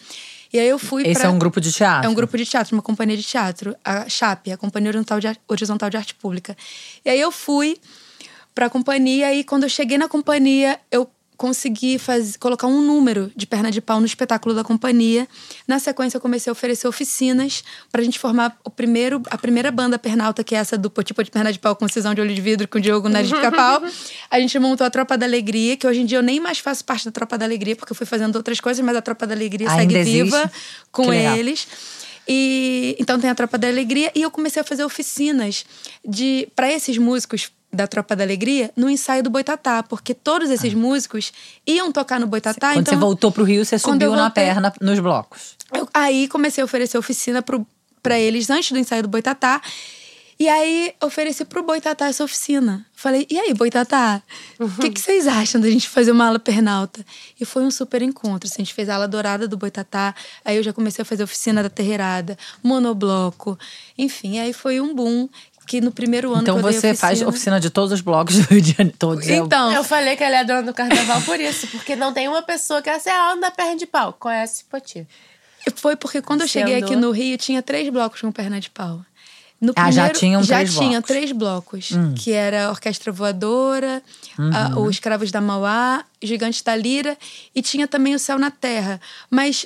E 0.52 0.58
aí 0.58 0.68
eu 0.68 0.80
fui 0.80 1.04
Esse 1.04 1.22
pra- 1.22 1.30
é 1.30 1.32
um 1.32 1.38
grupo 1.38 1.62
de 1.62 1.72
teatro? 1.72 2.08
é 2.08 2.10
um 2.10 2.16
grupo 2.16 2.36
de 2.36 2.46
teatro, 2.46 2.76
uma 2.76 2.82
companhia 2.82 3.18
de 3.18 3.24
teatro, 3.24 3.76
a 3.86 4.10
CHAP, 4.10 4.52
a 4.52 4.58
Companhia 4.58 4.90
Horizontal 4.90 5.20
de, 5.20 5.28
Horizontal 5.48 5.92
de 5.92 5.98
Arte 5.98 6.16
Pública. 6.16 6.58
E 7.06 7.10
aí 7.12 7.20
eu 7.22 7.32
fui 7.32 7.78
pra 8.54 8.70
companhia 8.70 9.34
e 9.34 9.44
quando 9.44 9.64
eu 9.64 9.70
cheguei 9.70 9.98
na 9.98 10.08
companhia, 10.08 10.80
eu 10.92 11.10
consegui 11.36 11.98
faz, 11.98 12.38
colocar 12.38 12.68
um 12.68 12.82
número 12.82 13.32
de 13.36 13.46
perna 13.46 13.72
de 13.72 13.82
pau 13.82 14.00
no 14.00 14.06
espetáculo 14.06 14.56
da 14.56 14.64
companhia. 14.64 15.28
Na 15.68 15.80
sequência, 15.80 16.18
eu 16.18 16.22
comecei 16.22 16.50
a 16.50 16.54
oferecer 16.54 16.88
oficinas 16.88 17.64
pra 17.92 18.02
gente 18.02 18.20
formar 18.20 18.58
o 18.64 18.70
primeiro, 18.70 19.22
a 19.30 19.38
primeira 19.38 19.72
banda 19.72 19.98
pernalta, 20.00 20.44
que 20.44 20.56
é 20.56 20.60
essa 20.60 20.78
do 20.78 20.90
tipo 21.04 21.24
de 21.24 21.32
perna 21.32 21.52
de 21.52 21.60
pau 21.60 21.76
com 21.76 21.88
cisão 21.88 22.14
de 22.14 22.22
olho 22.22 22.34
de 22.34 22.42
vidro 22.42 22.68
com 22.68 22.78
o 22.78 22.82
Diogo 22.82 23.10
Nariz 23.10 23.30
de 23.30 23.42
Capau. 23.42 23.84
A 24.30 24.40
gente 24.40 24.58
montou 24.60 24.86
a 24.86 24.90
Tropa 24.90 25.18
da 25.18 25.26
Alegria, 25.26 25.76
que 25.76 25.86
hoje 25.86 26.02
em 26.02 26.06
dia 26.06 26.18
eu 26.18 26.24
nem 26.24 26.40
mais 26.40 26.60
faço 26.60 26.86
parte 26.86 27.06
da 27.06 27.12
Tropa 27.12 27.38
da 27.38 27.46
Alegria, 27.46 27.76
porque 27.76 27.92
eu 27.92 27.96
fui 27.96 28.06
fazendo 28.06 28.36
outras 28.36 28.60
coisas, 28.60 28.84
mas 28.86 28.96
a 28.96 29.02
Tropa 29.02 29.28
da 29.28 29.34
Alegria 29.34 29.70
Ainda 29.70 29.82
segue 29.82 29.98
existe? 29.98 30.24
viva 30.24 30.52
com 30.92 31.12
eles. 31.12 31.68
E 32.28 32.96
então 33.00 33.20
tem 33.20 33.30
a 33.30 33.36
Tropa 33.36 33.58
da 33.58 33.68
Alegria 33.68 34.12
e 34.16 34.22
eu 34.22 34.32
comecei 34.32 34.62
a 34.62 34.64
fazer 34.64 34.86
oficinas 34.86 35.66
de 36.08 36.48
para 36.56 36.72
esses 36.72 36.98
músicos 36.98 37.52
da 37.74 37.88
Tropa 37.88 38.16
da 38.16 38.24
Alegria 38.24 38.72
no 38.76 38.90
ensaio 38.90 39.24
do 39.24 39.30
Boitatá, 39.30 39.82
porque 39.84 40.14
todos 40.14 40.50
esses 40.50 40.74
músicos 40.74 41.34
iam 41.66 41.92
tocar 41.92 42.20
no 42.20 42.28
Boitatá, 42.28 42.70
Ah. 42.70 42.74
Quando 42.74 42.82
então 42.88 42.94
você 42.94 43.00
voltou 43.00 43.32
pro 43.32 43.44
Rio, 43.44 43.66
você 43.66 43.78
subiu 43.80 44.10
eu 44.10 44.16
na 44.16 44.24
voltei- 44.24 44.46
perna 44.46 44.74
nos 44.80 45.00
blocos. 45.00 45.56
eu- 45.74 45.90
aí 45.94 46.28
comecei 46.28 46.62
a 46.62 46.66
oferecer 46.66 46.98
oficina 46.98 47.42
pro, 47.42 47.66
pra 48.02 48.20
eles 48.20 48.50
antes 48.50 48.72
do 48.72 48.78
ensaio 48.78 49.02
do 49.04 49.10
Boitatá. 49.10 49.62
E 50.40 50.50
aí 50.50 50.94
ofereci 51.02 51.46
pro 51.46 51.62
Boitatá 51.64 52.08
essa 52.08 52.24
oficina. 52.24 52.86
Falei, 52.96 53.26
e 53.30 53.38
aí, 53.40 53.54
Boitatá, 53.54 54.22
o 54.60 54.68
que, 54.82 54.90
que 54.90 55.00
vocês 55.00 55.28
acham 55.28 55.62
da 55.62 55.70
gente 55.70 55.88
fazer 55.88 56.12
uma 56.12 56.26
ala 56.26 56.40
pernalta? 56.40 57.06
E 57.40 57.46
foi 57.46 57.64
um 57.64 57.70
super 57.72 58.02
encontro. 58.02 58.48
assim, 58.50 58.62
a 58.62 58.66
gente 58.66 58.74
fez 58.74 58.90
a 58.90 58.96
ala 58.96 59.08
dourada 59.08 59.48
do 59.48 59.56
Boitatá, 59.58 60.14
aí 60.44 60.58
eu 60.58 60.64
já 60.64 60.74
comecei 60.74 61.04
a 61.04 61.06
fazer 61.06 61.24
oficina 61.24 61.62
da 61.62 61.70
terreirada, 61.70 62.36
monobloco. 62.64 63.58
Enfim, 63.98 64.40
aí 64.40 64.54
foi 64.54 64.82
um 64.82 64.94
boom 64.96 65.30
que 65.66 65.80
no 65.82 65.92
primeiro 65.92 66.32
ano 66.34 66.42
Então 66.42 66.62
você 66.62 66.94
faz 66.94 67.20
oficina- 67.20 67.30
oficina 67.30 67.60
de 67.60 67.70
todos 67.70 67.92
os 67.92 68.02
blocos 68.02 68.36
do 68.38 68.42
Rio 68.54 68.62
de 68.62 68.72
Janeiro. 68.74 68.98
Todos, 69.00 69.28
Então, 69.28 69.72
Eu 69.72 69.84
falei 69.84 70.16
que 70.16 70.24
ela 70.24 70.38
é 70.38 70.44
dona 70.44 70.64
do 70.64 70.74
carnaval 70.74 71.22
por 71.22 71.40
isso, 71.40 71.68
porque 71.68 71.96
não 71.96 72.14
tem 72.14 72.28
uma 72.28 72.42
pessoa 72.42 72.82
que 72.82 72.90
essa 72.90 73.10
é 73.10 73.14
a 73.14 73.36
da 73.36 73.50
perna 73.52 73.78
de 73.78 73.86
pau. 73.86 74.14
Conhece 74.14 74.64
Poti? 74.66 75.08
Foi 75.76 75.96
porque 75.96 76.22
quando 76.22 76.42
eu 76.42 76.48
cheguei 76.48 76.76
Sendo- 76.76 76.86
aqui 76.86 76.96
no 76.96 77.12
Rio, 77.12 77.38
tinha 77.38 77.62
três 77.62 77.88
blocos 77.90 78.20
com 78.22 78.32
perna 78.32 78.60
de 78.60 78.70
pau. 78.70 79.02
No 79.62 79.72
Ah, 79.78 79.90
já 79.90 80.02
primeiro- 80.10 80.20
tinham 80.20 80.44
já 80.44 80.56
três 80.58 80.74
tinha 80.74 80.90
blocos. 80.90 81.08
três 81.08 81.32
blocos, 81.32 81.90
que 82.22 82.34
era 82.34 82.66
a 82.66 82.70
Orquestra 82.70 83.14
Voadora, 83.14 84.04
a- 84.38 84.76
Uhum. 84.78 84.84
o 84.86 84.90
Escravos 84.90 85.32
da 85.32 85.40
Mauá, 85.40 86.04
Gigantes 86.22 86.62
da 86.62 86.76
Lira 86.76 87.18
e 87.56 87.62
tinha 87.62 87.88
também 87.88 88.14
o 88.14 88.20
Céu 88.20 88.38
na 88.38 88.52
Terra. 88.52 89.00
Mas 89.30 89.66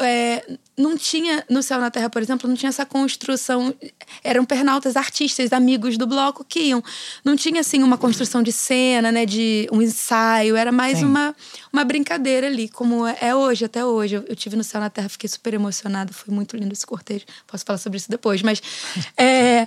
é, 0.00 0.44
não 0.76 0.96
tinha, 0.96 1.44
no 1.48 1.62
Céu 1.62 1.80
na 1.80 1.90
Terra, 1.90 2.08
por 2.08 2.22
exemplo, 2.22 2.48
não 2.48 2.56
tinha 2.56 2.68
essa 2.68 2.86
construção. 2.86 3.74
Eram 4.22 4.44
pernaltas 4.44 4.96
artistas, 4.96 5.52
amigos 5.52 5.96
do 5.96 6.06
bloco 6.06 6.44
que 6.44 6.60
iam. 6.60 6.82
Não 7.24 7.36
tinha, 7.36 7.60
assim, 7.60 7.82
uma 7.82 7.98
construção 7.98 8.42
de 8.42 8.52
cena, 8.52 9.10
né? 9.10 9.26
De 9.26 9.68
um 9.72 9.82
ensaio. 9.82 10.56
Era 10.56 10.70
mais 10.70 11.02
uma, 11.02 11.34
uma 11.72 11.84
brincadeira 11.84 12.46
ali, 12.46 12.68
como 12.68 13.06
é 13.06 13.34
hoje, 13.34 13.64
até 13.64 13.84
hoje. 13.84 14.16
Eu, 14.16 14.24
eu 14.28 14.36
tive 14.36 14.56
no 14.56 14.64
Céu 14.64 14.80
na 14.80 14.90
Terra, 14.90 15.08
fiquei 15.08 15.28
super 15.28 15.54
emocionada. 15.54 16.12
Foi 16.12 16.32
muito 16.32 16.56
lindo 16.56 16.72
esse 16.72 16.86
cortejo. 16.86 17.24
Posso 17.46 17.64
falar 17.64 17.78
sobre 17.78 17.96
isso 17.96 18.10
depois, 18.10 18.42
mas. 18.42 18.62
É, 19.20 19.66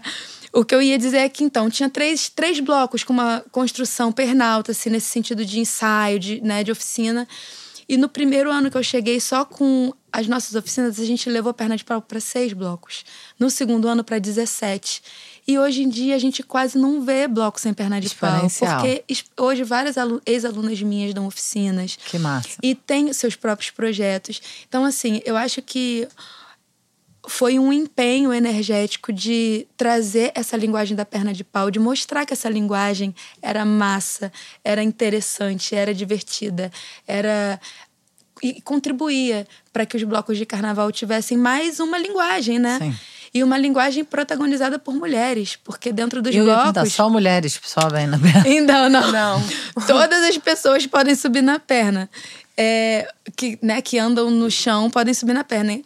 o 0.54 0.66
que 0.66 0.76
eu 0.76 0.82
ia 0.82 0.98
dizer 0.98 1.20
é 1.20 1.30
que, 1.30 1.44
então, 1.44 1.70
tinha 1.70 1.90
três, 1.90 2.30
três 2.30 2.60
blocos 2.60 3.04
com 3.04 3.14
uma 3.14 3.44
construção 3.52 4.12
pernalta, 4.12 4.72
assim, 4.72 4.90
nesse 4.90 5.08
sentido 5.08 5.46
de 5.46 5.60
ensaio, 5.60 6.20
de, 6.20 6.42
né, 6.42 6.64
de 6.64 6.72
oficina. 6.72 7.28
E 7.92 7.98
no 7.98 8.08
primeiro 8.08 8.50
ano 8.50 8.72
que 8.72 8.78
eu 8.78 8.84
cheguei 8.84 9.20
só 9.20 9.44
com 9.44 9.94
as 10.14 10.26
nossas 10.28 10.56
oficinas, 10.56 10.98
a 11.00 11.06
gente 11.06 11.30
levou 11.30 11.54
perna 11.54 11.76
de 11.76 11.84
pau 11.84 12.02
para 12.02 12.20
seis 12.22 12.54
blocos. 12.54 13.04
No 13.38 13.50
segundo 13.50 13.86
ano, 13.88 14.02
para 14.04 14.18
17. 14.18 15.02
E 15.48 15.60
hoje 15.60 15.84
em 15.84 15.90
dia 15.90 16.16
a 16.16 16.20
gente 16.20 16.42
quase 16.44 16.78
não 16.78 17.02
vê 17.02 17.28
bloco 17.28 17.60
sem 17.60 17.74
perna 17.74 18.00
de 18.00 18.08
pau. 18.16 18.30
Porque 18.78 19.04
hoje 19.38 19.64
várias 19.64 19.98
alu- 19.98 20.22
ex-alunas 20.26 20.82
minhas 20.82 21.14
dão 21.14 21.26
oficinas. 21.28 21.98
Que 22.06 22.18
massa. 22.18 22.58
E 22.64 22.76
têm 22.76 23.12
seus 23.12 23.36
próprios 23.36 23.72
projetos. 23.72 24.42
Então, 24.70 24.86
assim, 24.86 25.22
eu 25.26 25.36
acho 25.36 25.62
que 25.62 26.08
foi 27.28 27.60
um 27.60 27.72
empenho 27.72 28.34
energético 28.34 29.14
de 29.14 29.68
trazer 29.78 30.32
essa 30.34 30.58
linguagem 30.58 30.96
da 30.96 31.06
perna 31.06 31.34
de 31.34 31.44
pau, 31.44 31.70
de 31.70 31.80
mostrar 31.80 32.26
que 32.26 32.34
essa 32.34 32.50
linguagem 32.50 33.14
era 33.42 33.64
massa, 33.64 34.32
era 34.64 34.82
interessante, 34.82 35.76
era 35.76 35.94
divertida, 35.94 36.72
era 37.08 37.60
e 38.42 38.60
contribuía 38.62 39.48
para 39.72 39.86
que 39.86 39.96
os 39.96 40.04
blocos 40.04 40.38
de 40.38 40.46
carnaval 40.46 40.92
tivessem 40.92 41.38
mais 41.38 41.80
uma 41.80 41.98
linguagem, 41.98 42.58
né? 42.58 42.80
Sim. 42.82 42.96
E 43.34 43.44
uma 43.44 43.58
linguagem 43.58 44.04
protagonizada 44.04 44.78
por 44.78 44.94
mulheres, 44.96 45.56
porque 45.64 45.94
dentro 45.94 46.22
dos 46.22 46.36
Eu 46.36 46.44
blocos 46.44 46.92
só 46.92 47.10
mulheres 47.10 47.58
que 47.58 47.70
sobem 47.70 48.08
na 48.08 48.18
perna. 48.18 48.44
Então, 48.50 48.90
não. 48.90 49.12
Não. 49.12 49.44
Todas 49.88 50.24
as 50.24 50.38
pessoas 50.38 50.86
podem 50.88 51.16
subir 51.16 51.42
na 51.42 51.60
perna. 51.60 52.10
É, 52.58 53.08
que, 53.36 53.58
né, 53.62 53.82
que 53.82 53.98
andam 53.98 54.30
no 54.30 54.52
chão 54.52 54.90
podem 54.90 55.14
subir 55.14 55.34
na 55.34 55.44
perna. 55.44 55.80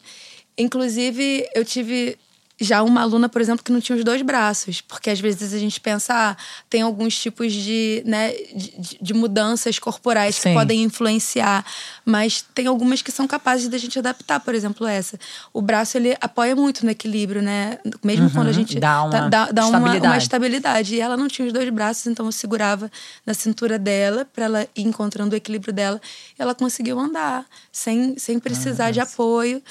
Inclusive, 0.58 1.48
eu 1.54 1.66
tive 1.66 2.18
já 2.58 2.82
uma 2.84 3.02
aluna, 3.02 3.28
por 3.28 3.42
exemplo, 3.42 3.62
que 3.66 3.70
não 3.70 3.82
tinha 3.82 3.98
os 3.98 4.04
dois 4.06 4.22
braços. 4.22 4.80
Porque 4.80 5.10
às 5.10 5.20
vezes 5.20 5.54
a 5.54 5.58
gente 5.58 5.78
pensa, 5.78 6.14
ah, 6.14 6.38
tem 6.70 6.82
alguns 6.82 7.20
tipos 7.20 7.52
de, 7.52 8.02
né, 8.06 8.32
de, 8.56 8.98
de- 9.02 9.14
mudanças 9.14 9.78
corporais 9.78 10.36
Sim. 10.36 10.50
que 10.50 10.56
podem 10.56 10.84
influenciar. 10.84 11.66
Mas 12.06 12.46
tem 12.56 12.68
algumas 12.68 13.02
que 13.02 13.12
são 13.12 13.28
capazes 13.28 13.68
da 13.68 13.78
gente 13.78 14.00
adaptar, 14.00 14.40
por 14.40 14.56
exemplo, 14.56 14.88
essa. 14.88 15.20
O 15.52 15.62
braço, 15.62 15.98
ele 15.98 16.16
apoia 16.22 16.56
muito 16.56 16.86
no 16.86 16.92
equilíbrio, 16.92 17.42
né? 17.42 17.78
Mesmo 18.02 18.30
quando 18.32 18.48
a 18.48 18.54
gente... 18.54 18.76
Uhum. 18.76 18.80
Dá 18.80 19.04
uma 19.04 19.12
tá- 19.12 19.28
dá, 19.28 19.52
dá 19.52 19.68
uma, 19.68 19.78
uma 19.80 19.88
estabilidade. 19.90 20.24
estabilidade. 20.24 20.96
E 20.96 21.00
ela 21.02 21.18
não 21.18 21.28
tinha 21.28 21.46
os 21.46 21.52
dois 21.54 21.70
braços, 21.70 22.08
então 22.08 22.26
eu 22.26 22.32
segurava 22.32 22.90
na 23.26 23.34
cintura 23.34 23.78
dela 23.78 24.26
para 24.34 24.46
ela 24.46 24.68
ir 24.74 24.84
encontrando 24.84 25.34
o 25.34 25.38
equilíbrio 25.38 25.74
dela. 25.74 26.00
E 26.40 26.42
ela 26.42 26.56
conseguiu 26.56 26.98
andar 26.98 27.46
sem, 27.70 28.18
sem 28.18 28.40
precisar 28.40 28.92
de 28.92 29.02
apoio. 29.02 29.62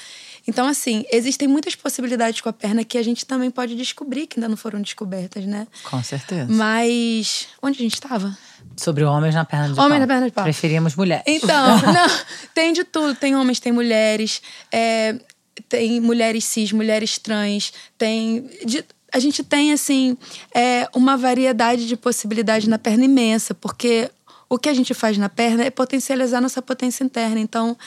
Então, 0.47 0.67
assim, 0.67 1.03
existem 1.11 1.47
muitas 1.47 1.75
possibilidades 1.75 2.39
com 2.41 2.49
a 2.49 2.53
perna 2.53 2.83
que 2.83 2.97
a 2.97 3.03
gente 3.03 3.25
também 3.25 3.49
pode 3.49 3.75
descobrir, 3.75 4.27
que 4.27 4.39
ainda 4.39 4.47
não 4.47 4.55
foram 4.57 4.79
descobertas, 4.81 5.45
né? 5.45 5.67
Com 5.89 6.01
certeza. 6.03 6.45
Mas. 6.51 7.47
Onde 7.61 7.79
a 7.79 7.81
gente 7.81 7.95
estava? 7.95 8.37
Sobre 8.77 9.03
homens 9.03 9.33
na 9.33 9.43
perna 9.45 9.73
de 9.73 9.79
Homens 9.79 9.89
pau. 9.89 9.99
na 9.99 10.07
perna 10.07 10.25
de 10.27 10.31
pau. 10.33 10.43
Preferíamos 10.43 10.95
mulheres. 10.95 11.23
Então, 11.27 11.77
não, 11.81 12.07
tem 12.53 12.73
de 12.73 12.83
tudo. 12.83 13.15
Tem 13.15 13.35
homens, 13.35 13.59
tem 13.59 13.71
mulheres, 13.71 14.41
é, 14.71 15.15
tem 15.67 15.99
mulheres 15.99 16.43
cis, 16.45 16.71
mulheres 16.71 17.17
trans, 17.17 17.73
tem. 17.97 18.49
de- 18.65 18.85
a 19.13 19.19
gente 19.19 19.43
tem, 19.43 19.71
assim, 19.71 20.17
é, 20.53 20.89
uma 20.93 21.15
variedade 21.15 21.87
de 21.87 21.95
possibilidades 21.95 22.67
na 22.67 22.77
perna 22.77 23.05
imensa, 23.05 23.53
porque 23.55 24.11
o 24.49 24.59
que 24.59 24.67
a 24.67 24.73
gente 24.73 24.93
faz 24.93 25.17
na 25.17 25.29
perna 25.29 25.63
é 25.63 25.69
potencializar 25.69 26.41
nossa 26.41 26.61
potência 26.61 27.03
interna. 27.03 27.39
Então, 27.39 27.77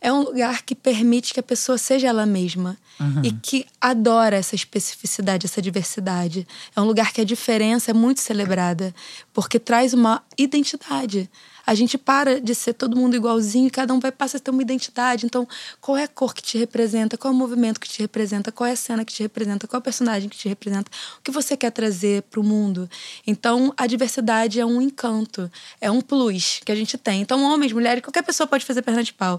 é 0.00 0.12
um 0.12 0.22
lugar 0.22 0.62
que 0.62 0.74
permite 0.74 1.34
que 1.34 1.40
a 1.40 1.42
pessoa 1.42 1.76
seja 1.76 2.08
ela 2.08 2.26
mesma 2.26 2.76
e 3.22 3.32
que 3.32 3.66
adora 3.80 4.36
essa 4.36 4.54
especificidade, 4.54 5.46
essa 5.46 5.62
diversidade. 5.62 6.46
É 6.74 6.80
um 6.80 6.84
lugar 6.84 7.12
que 7.12 7.20
a 7.20 7.24
diferença 7.24 7.90
é 7.90 7.94
muito 7.94 8.20
celebrada, 8.20 8.94
porque 9.32 9.58
traz 9.58 9.94
uma 9.94 10.22
identidade. 10.36 11.30
A 11.68 11.74
gente 11.74 11.98
para 11.98 12.40
de 12.40 12.54
ser 12.54 12.72
todo 12.72 12.96
mundo 12.96 13.14
igualzinho 13.14 13.66
e 13.66 13.70
cada 13.70 13.92
um 13.92 14.00
vai 14.00 14.10
passar 14.10 14.38
a 14.38 14.40
ter 14.40 14.50
uma 14.50 14.62
identidade. 14.62 15.26
Então, 15.26 15.46
qual 15.82 15.98
é 15.98 16.04
a 16.04 16.08
cor 16.08 16.32
que 16.32 16.40
te 16.40 16.56
representa? 16.56 17.18
Qual 17.18 17.30
é 17.30 17.36
o 17.36 17.38
movimento 17.38 17.78
que 17.78 17.86
te 17.86 18.00
representa? 18.00 18.50
Qual 18.50 18.66
é 18.66 18.72
a 18.72 18.76
cena 18.76 19.04
que 19.04 19.12
te 19.12 19.22
representa? 19.22 19.68
Qual 19.68 19.76
é 19.76 19.80
o 19.80 19.84
personagem 19.84 20.30
que 20.30 20.36
te 20.38 20.48
representa? 20.48 20.90
O 21.18 21.22
que 21.22 21.30
você 21.30 21.58
quer 21.58 21.70
trazer 21.70 22.22
para 22.22 22.40
o 22.40 22.42
mundo? 22.42 22.88
Então, 23.26 23.74
a 23.76 23.86
diversidade 23.86 24.58
é 24.58 24.64
um 24.64 24.80
encanto, 24.80 25.50
é 25.78 25.90
um 25.90 26.00
plus 26.00 26.62
que 26.64 26.72
a 26.72 26.74
gente 26.74 26.96
tem. 26.96 27.20
Então, 27.20 27.42
homens, 27.44 27.70
mulheres, 27.70 28.02
qualquer 28.02 28.22
pessoa 28.22 28.46
pode 28.46 28.64
fazer 28.64 28.80
perna 28.80 29.04
de 29.04 29.12
pau. 29.12 29.38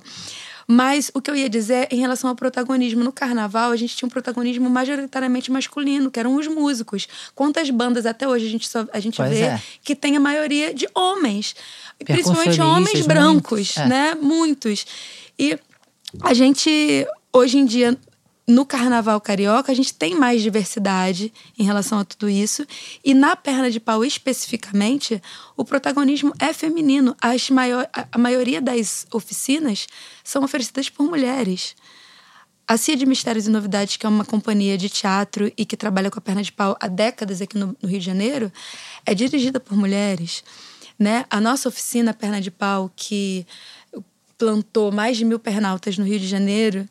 Mas 0.71 1.10
o 1.15 1.19
que 1.19 1.32
eu 1.32 1.36
ia 1.36 1.49
dizer 1.49 1.88
em 1.89 1.99
relação 1.99 2.29
ao 2.29 2.36
protagonismo 2.36 3.03
no 3.03 3.12
carnaval, 3.12 3.71
a 3.71 3.75
gente 3.75 3.95
tinha 3.95 4.05
um 4.05 4.10
protagonismo 4.10 4.69
majoritariamente 4.69 5.51
masculino, 5.51 6.12
que 6.12 6.19
eram 6.19 6.36
os 6.36 6.45
músicos. 6.45 7.08
Quantas 7.34 7.71
bandas 7.71 8.05
até 8.05 8.27
hoje 8.27 8.45
a 8.45 8.49
gente, 8.51 8.69
só, 8.69 8.86
a 8.93 8.99
gente 8.99 9.17
Pois 9.17 9.32
vê 9.32 9.45
é. 9.45 9.62
que 9.84 9.95
tem 9.95 10.15
a 10.15 10.19
maioria 10.19 10.71
de 10.71 10.88
homens, 10.93 11.55
principalmente 12.05 12.62
homens 12.62 13.08
brancos, 13.08 13.75
muitos, 13.75 13.77
é. 13.77 13.88
né? 13.88 14.15
Muitos. 14.21 14.86
E 15.39 15.58
a 16.21 16.36
gente 16.36 17.08
hoje 17.34 17.58
em 17.58 17.65
dia 17.65 17.97
no 18.49 18.65
carnaval 18.65 19.21
carioca, 19.21 19.71
a 19.71 19.75
gente 19.75 19.93
tem 19.93 20.15
mais 20.15 20.41
diversidade 20.41 21.31
em 21.57 21.63
relação 21.63 21.99
a 21.99 22.03
tudo 22.03 22.27
isso. 22.27 22.65
E 23.05 23.13
na 23.13 23.35
perna 23.35 23.69
de 23.69 23.79
pau, 23.79 24.03
especificamente, 24.03 25.21
o 25.55 25.63
protagonismo 25.63 26.33
é 26.39 26.51
feminino. 26.51 27.15
As 27.21 27.51
maior, 27.51 27.88
a, 28.12 28.17
maioria 28.17 28.59
das 28.59 29.05
oficinas 29.13 29.85
são 30.23 30.43
oferecidas 30.43 30.89
por 30.89 31.05
mulheres. 31.05 31.75
A 32.67 32.75
Cia 32.75 32.95
de 32.95 33.05
Mistérios 33.05 33.45
e 33.45 33.51
Novidades, 33.51 33.97
que 33.97 34.05
é 34.07 34.09
uma 34.09 34.25
companhia 34.25 34.79
de 34.79 34.89
teatro 34.89 35.51
e 35.55 35.63
que 35.63 35.77
trabalha 35.77 36.09
com 36.09 36.17
a 36.17 36.21
perna 36.21 36.41
de 36.41 36.51
pau 36.51 36.75
há 36.79 36.88
décadas 36.88 37.43
aqui 37.43 37.55
no, 37.55 37.77
no 37.79 37.88
Rio 37.88 37.99
de 37.99 38.05
Janeiro, 38.05 38.51
é 39.05 39.13
dirigida 39.13 39.59
por 39.59 39.77
mulheres. 39.77 40.43
Né? 40.97 41.23
A 41.29 41.39
nossa 41.39 41.69
oficina 41.69 42.15
Perna 42.15 42.41
de 42.41 42.49
Pau, 42.49 42.91
que 42.95 43.45
plantou 44.39 44.91
mais 44.91 45.17
de 45.17 45.23
mil 45.23 45.38
pernaltas 45.38 45.99
no 45.99 46.05
Rio 46.05 46.19
de 46.19 46.27
Janeiro, 46.27 46.89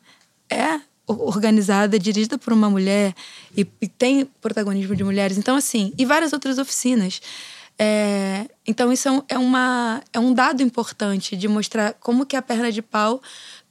é 0.49 0.79
organizada, 1.17 1.97
dirigida 1.97 2.37
por 2.37 2.53
uma 2.53 2.69
mulher 2.69 3.13
e, 3.55 3.67
e 3.81 3.87
tem 3.87 4.25
protagonismo 4.41 4.95
de 4.95 5.03
mulheres. 5.03 5.37
Então, 5.37 5.55
assim, 5.55 5.93
e 5.97 6.05
várias 6.05 6.33
outras 6.33 6.57
oficinas. 6.57 7.21
É, 7.81 8.45
então, 8.67 8.91
isso 8.91 9.07
é, 9.07 9.11
um, 9.11 9.23
é 9.29 9.37
uma, 9.37 10.03
é 10.11 10.19
um 10.19 10.33
dado 10.33 10.61
importante 10.61 11.35
de 11.35 11.47
mostrar 11.47 11.93
como 11.93 12.25
que 12.25 12.35
a 12.35 12.41
perna 12.41 12.71
de 12.71 12.81
pau 12.81 13.21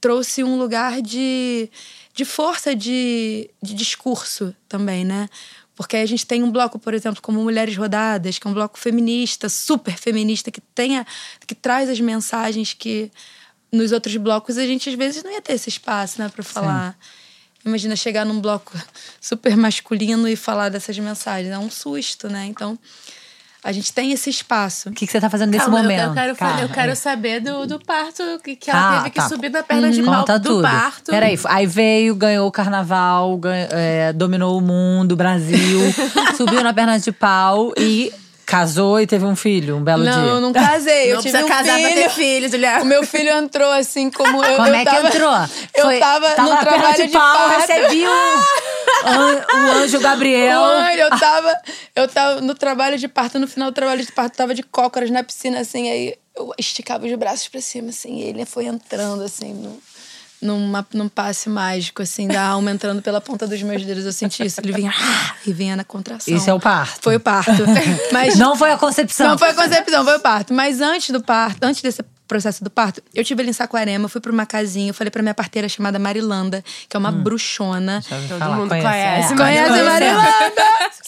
trouxe 0.01 0.43
um 0.43 0.57
lugar 0.57 1.01
de, 1.01 1.69
de 2.13 2.25
força 2.25 2.75
de, 2.75 3.49
de 3.61 3.73
discurso 3.73 4.53
também, 4.67 5.05
né? 5.05 5.29
Porque 5.75 5.95
a 5.95 6.05
gente 6.05 6.25
tem 6.25 6.43
um 6.43 6.51
bloco, 6.51 6.77
por 6.77 6.93
exemplo, 6.93 7.21
como 7.21 7.41
Mulheres 7.41 7.77
Rodadas, 7.77 8.37
que 8.37 8.45
é 8.45 8.49
um 8.49 8.53
bloco 8.53 8.77
feminista, 8.77 9.47
super 9.47 9.95
feminista, 9.95 10.51
que, 10.51 10.59
tenha, 10.59 11.05
que 11.47 11.55
traz 11.55 11.89
as 11.89 12.01
mensagens 12.01 12.73
que 12.73 13.09
nos 13.71 13.91
outros 13.91 14.17
blocos 14.17 14.57
a 14.57 14.65
gente 14.65 14.89
às 14.89 14.95
vezes 14.95 15.23
não 15.23 15.31
ia 15.31 15.41
ter 15.41 15.53
esse 15.53 15.69
espaço, 15.69 16.19
né, 16.19 16.27
para 16.27 16.43
falar. 16.43 16.97
Imagina 17.65 17.95
chegar 17.95 18.25
num 18.25 18.39
bloco 18.39 18.71
super 19.19 19.55
masculino 19.57 20.27
e 20.27 20.35
falar 20.35 20.69
dessas 20.69 20.97
mensagens. 20.97 21.51
É 21.53 21.57
um 21.57 21.69
susto, 21.69 22.29
né? 22.29 22.45
Então, 22.45 22.77
a 23.61 23.71
gente 23.73 23.91
tem 23.91 24.13
esse 24.13 24.29
espaço. 24.29 24.87
O 24.89 24.93
que, 24.93 25.05
que 25.05 25.11
você 25.11 25.19
tá 25.19 25.29
fazendo 25.29 25.49
nesse 25.51 25.65
Calma, 25.65 25.79
eu- 25.79 25.83
momento? 25.83 26.07
Eu 26.19 26.35
quero, 26.35 26.59
eu 26.61 26.69
quero 26.69 26.95
saber 26.95 27.41
do, 27.41 27.67
do 27.67 27.77
parto 27.77 28.23
que, 28.41 28.55
que 28.55 28.71
ela 28.71 28.79
Ah, 28.79 28.97
teve 28.99 29.09
que 29.09 29.19
tá. 29.19 29.27
subir 29.27 29.49
na 29.51 29.61
perna 29.61 29.91
de 29.91 30.01
pau 30.01 30.15
Conta 30.19 30.39
do 30.39 30.49
tudo. 30.49 30.61
parto. 30.61 31.11
Peraí, 31.11 31.37
aí 31.45 31.65
veio, 31.65 32.15
ganhou 32.15 32.47
o 32.47 32.51
carnaval, 32.51 33.35
ganha- 33.37 33.67
é, 33.71 34.13
dominou 34.13 34.57
o 34.57 34.61
mundo, 34.61 35.11
o 35.11 35.15
Brasil, 35.17 35.79
subiu 36.37 36.63
na 36.63 36.73
perna 36.73 36.97
de 36.97 37.11
pau 37.11 37.73
e 37.77 38.13
casou 38.49 38.99
e 38.99 39.05
teve 39.07 39.23
um 39.25 39.35
filho, 39.35 39.77
um 39.77 39.83
belo 39.83 40.03
não, 40.03 40.21
dia. 40.23 40.31
eu 40.31 40.41
não 40.41 40.51
casei. 40.51 41.11
eu 41.11 41.15
Não 41.15 41.21
tive 41.21 41.37
precisa 41.37 41.45
um 41.45 41.47
casar 41.47 41.75
filho. 41.77 41.93
pra 41.93 42.01
ter 42.03 42.09
filho, 42.09 42.49
Juliana. 42.49 42.81
O 42.83 42.85
meu 42.85 43.05
filho 43.05 43.29
entrou 43.31 43.71
assim 43.71 44.09
como 44.09 44.43
eu. 44.43 44.55
Como 44.55 44.67
eu 44.67 44.73
é 44.75 44.79
que 44.79 44.85
tava, 44.91 45.07
entrou? 45.07 45.33
Eu 45.75 45.85
Foi- 45.85 45.99
tava, 45.99 46.29
tava 46.31 46.49
no 46.55 46.57
trabalho 46.59 46.95
de 46.97 47.07
de, 47.07 47.13
pau, 47.13 47.37
parto. 47.49 47.59
recebi 47.71 48.03
um, 48.07 49.57
um 49.57 49.71
anjo 49.83 49.99
Gabriel. 49.99 50.61
Mãe, 50.61 50.95
eu 50.95 51.09
tava, 51.17 51.55
eu 51.95 52.07
tava 52.07 52.41
no 52.41 52.55
trabalho 52.55 52.97
de 52.97 53.07
parto, 53.07 53.39
no 53.39 53.47
final 53.47 53.71
do 53.71 53.75
trabalho 53.75 54.03
de 54.03 54.11
parto, 54.11 54.35
tava 54.35 54.53
de 54.53 54.63
cócoras 54.63 55.09
na 55.09 55.23
piscina, 55.23 55.59
assim, 55.59 55.89
aí 55.89 56.15
eu 56.35 56.53
esticava 56.57 57.05
os 57.05 57.13
braços 57.15 57.47
pra 57.47 57.61
cima, 57.61 57.89
assim, 57.89 58.17
e 58.19 58.23
ele 58.23 58.45
foi 58.45 58.65
entrando, 58.65 59.23
assim, 59.23 59.53
no, 59.53 59.77
numa, 60.41 60.85
num 60.93 61.09
passe 61.09 61.49
mágico, 61.49 62.01
assim, 62.01 62.27
da 62.27 62.41
alma 62.41 62.71
entrando 62.71 63.01
pela 63.01 63.19
ponta 63.19 63.47
dos 63.47 63.61
meus 63.61 63.83
dedos. 63.83 64.05
Eu 64.05 64.13
senti 64.13 64.45
isso. 64.45 64.59
Ele 64.61 64.73
vinha 64.73 64.91
ah, 64.95 65.35
e 65.45 65.53
vinha 65.53 65.75
na 65.75 65.83
contração. 65.83 66.35
Isso 66.35 66.49
é 66.49 66.53
o 66.53 66.59
parto. 66.59 66.99
Foi 67.01 67.15
o 67.15 67.19
parto. 67.19 67.51
Mas 68.11 68.37
Não 68.37 68.55
foi 68.55 68.71
a 68.71 68.77
concepção. 68.77 69.29
não 69.29 69.37
foi 69.37 69.49
a 69.49 69.53
concepção, 69.53 70.03
foi 70.03 70.17
o 70.17 70.19
parto. 70.19 70.53
Mas 70.53 70.81
antes 70.81 71.09
do 71.09 71.21
parto, 71.21 71.63
antes 71.63 71.81
desse 71.81 72.03
processo 72.27 72.63
do 72.63 72.69
parto. 72.69 73.01
Eu 73.13 73.23
tive 73.23 73.41
ali 73.41 73.49
em 73.49 73.53
Saquarema, 73.53 74.07
fui 74.07 74.21
pra 74.21 74.31
uma 74.31 74.45
casinha, 74.45 74.91
eu 74.91 74.93
falei 74.93 75.09
pra 75.09 75.21
minha 75.23 75.33
parteira 75.33 75.67
chamada 75.67 75.97
Marilanda, 75.97 76.63
que 76.87 76.95
é 76.95 76.99
uma 76.99 77.11
bruxona. 77.11 78.01
Já 78.07 78.15
ouvi 78.15 78.27
Todo 78.27 78.39
falar, 78.39 78.55
mundo 78.55 78.69
conhece, 78.69 78.87
conhece, 78.87 79.33
é. 79.33 79.35
Conhece 79.35 79.83
Marilanda. 79.83 80.51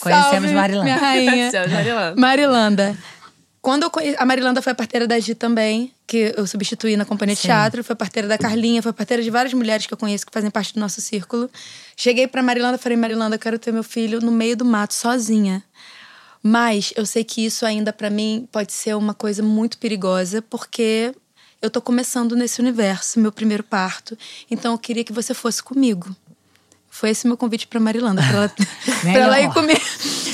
Conhecemos 0.02 0.32
Salve, 0.32 0.54
Marilanda. 0.54 0.84
Minha 0.84 0.98
rainha. 0.98 1.52
Marilanda. 1.70 2.16
Marilanda. 2.18 2.98
Quando 3.62 3.84
eu 3.84 3.92
conhe... 3.92 4.16
A 4.18 4.26
Marilanda 4.26 4.62
foi 4.62 4.72
a 4.72 4.76
parteira 4.76 5.08
da 5.08 5.20
Gi 5.20 5.36
também, 5.36 5.94
que 6.08 6.34
eu 6.36 6.48
substituí 6.48 6.98
na 6.98 7.06
companhia 7.06 7.36
de 7.36 7.42
Sim. 7.42 7.50
teatro. 7.50 7.84
Foi 7.84 7.96
parteira 7.96 8.28
da 8.28 8.38
Carlinha, 8.38 8.82
foi 8.82 8.92
parteira 8.92 9.22
de 9.22 9.30
várias 9.30 9.54
mulheres 9.54 9.86
que 9.86 9.94
eu 9.94 9.98
conheço 9.98 10.26
que 10.26 10.32
fazem 10.32 10.50
parte 10.50 10.74
do 10.74 10.80
nosso 10.80 11.00
círculo. 11.00 11.50
Cheguei 11.96 12.28
pra 12.28 12.42
Marilanda 12.42 12.78
e 12.78 12.80
falei: 12.80 12.98
Marilanda, 12.98 13.36
eu 13.36 13.40
quero 13.40 13.60
ter 13.60 13.72
meu 13.72 13.84
filho 13.84 14.20
no 14.20 14.32
meio 14.32 14.58
do 14.58 14.66
mato, 14.66 14.96
sozinha. 14.96 15.64
Mas 16.42 16.92
eu 16.96 17.06
sei 17.06 17.24
que 17.24 17.46
isso 17.46 17.64
ainda 17.64 17.94
pra 17.94 18.10
mim 18.10 18.48
pode 18.52 18.74
ser 18.74 18.96
uma 18.96 19.14
coisa 19.14 19.44
muito 19.44 19.78
perigosa, 19.78 20.42
porque 20.42 21.14
eu 21.62 21.70
tô 21.70 21.80
começando 21.80 22.36
nesse 22.36 22.60
universo, 22.60 23.20
meu 23.20 23.32
primeiro 23.32 23.64
parto. 23.64 24.18
Então 24.50 24.72
eu 24.72 24.80
queria 24.80 25.04
que 25.04 25.14
você 25.14 25.36
fosse 25.36 25.62
comigo. 25.62 26.16
Foi 26.94 27.10
esse 27.10 27.26
meu 27.26 27.38
convite 27.38 27.66
pra 27.68 27.80
Marilanda, 27.80 28.22
pra 28.22 28.38
ela, 28.38 28.52
pra 29.02 29.12
ela 29.22 29.40
ir 29.40 29.50
comigo. 29.54 29.80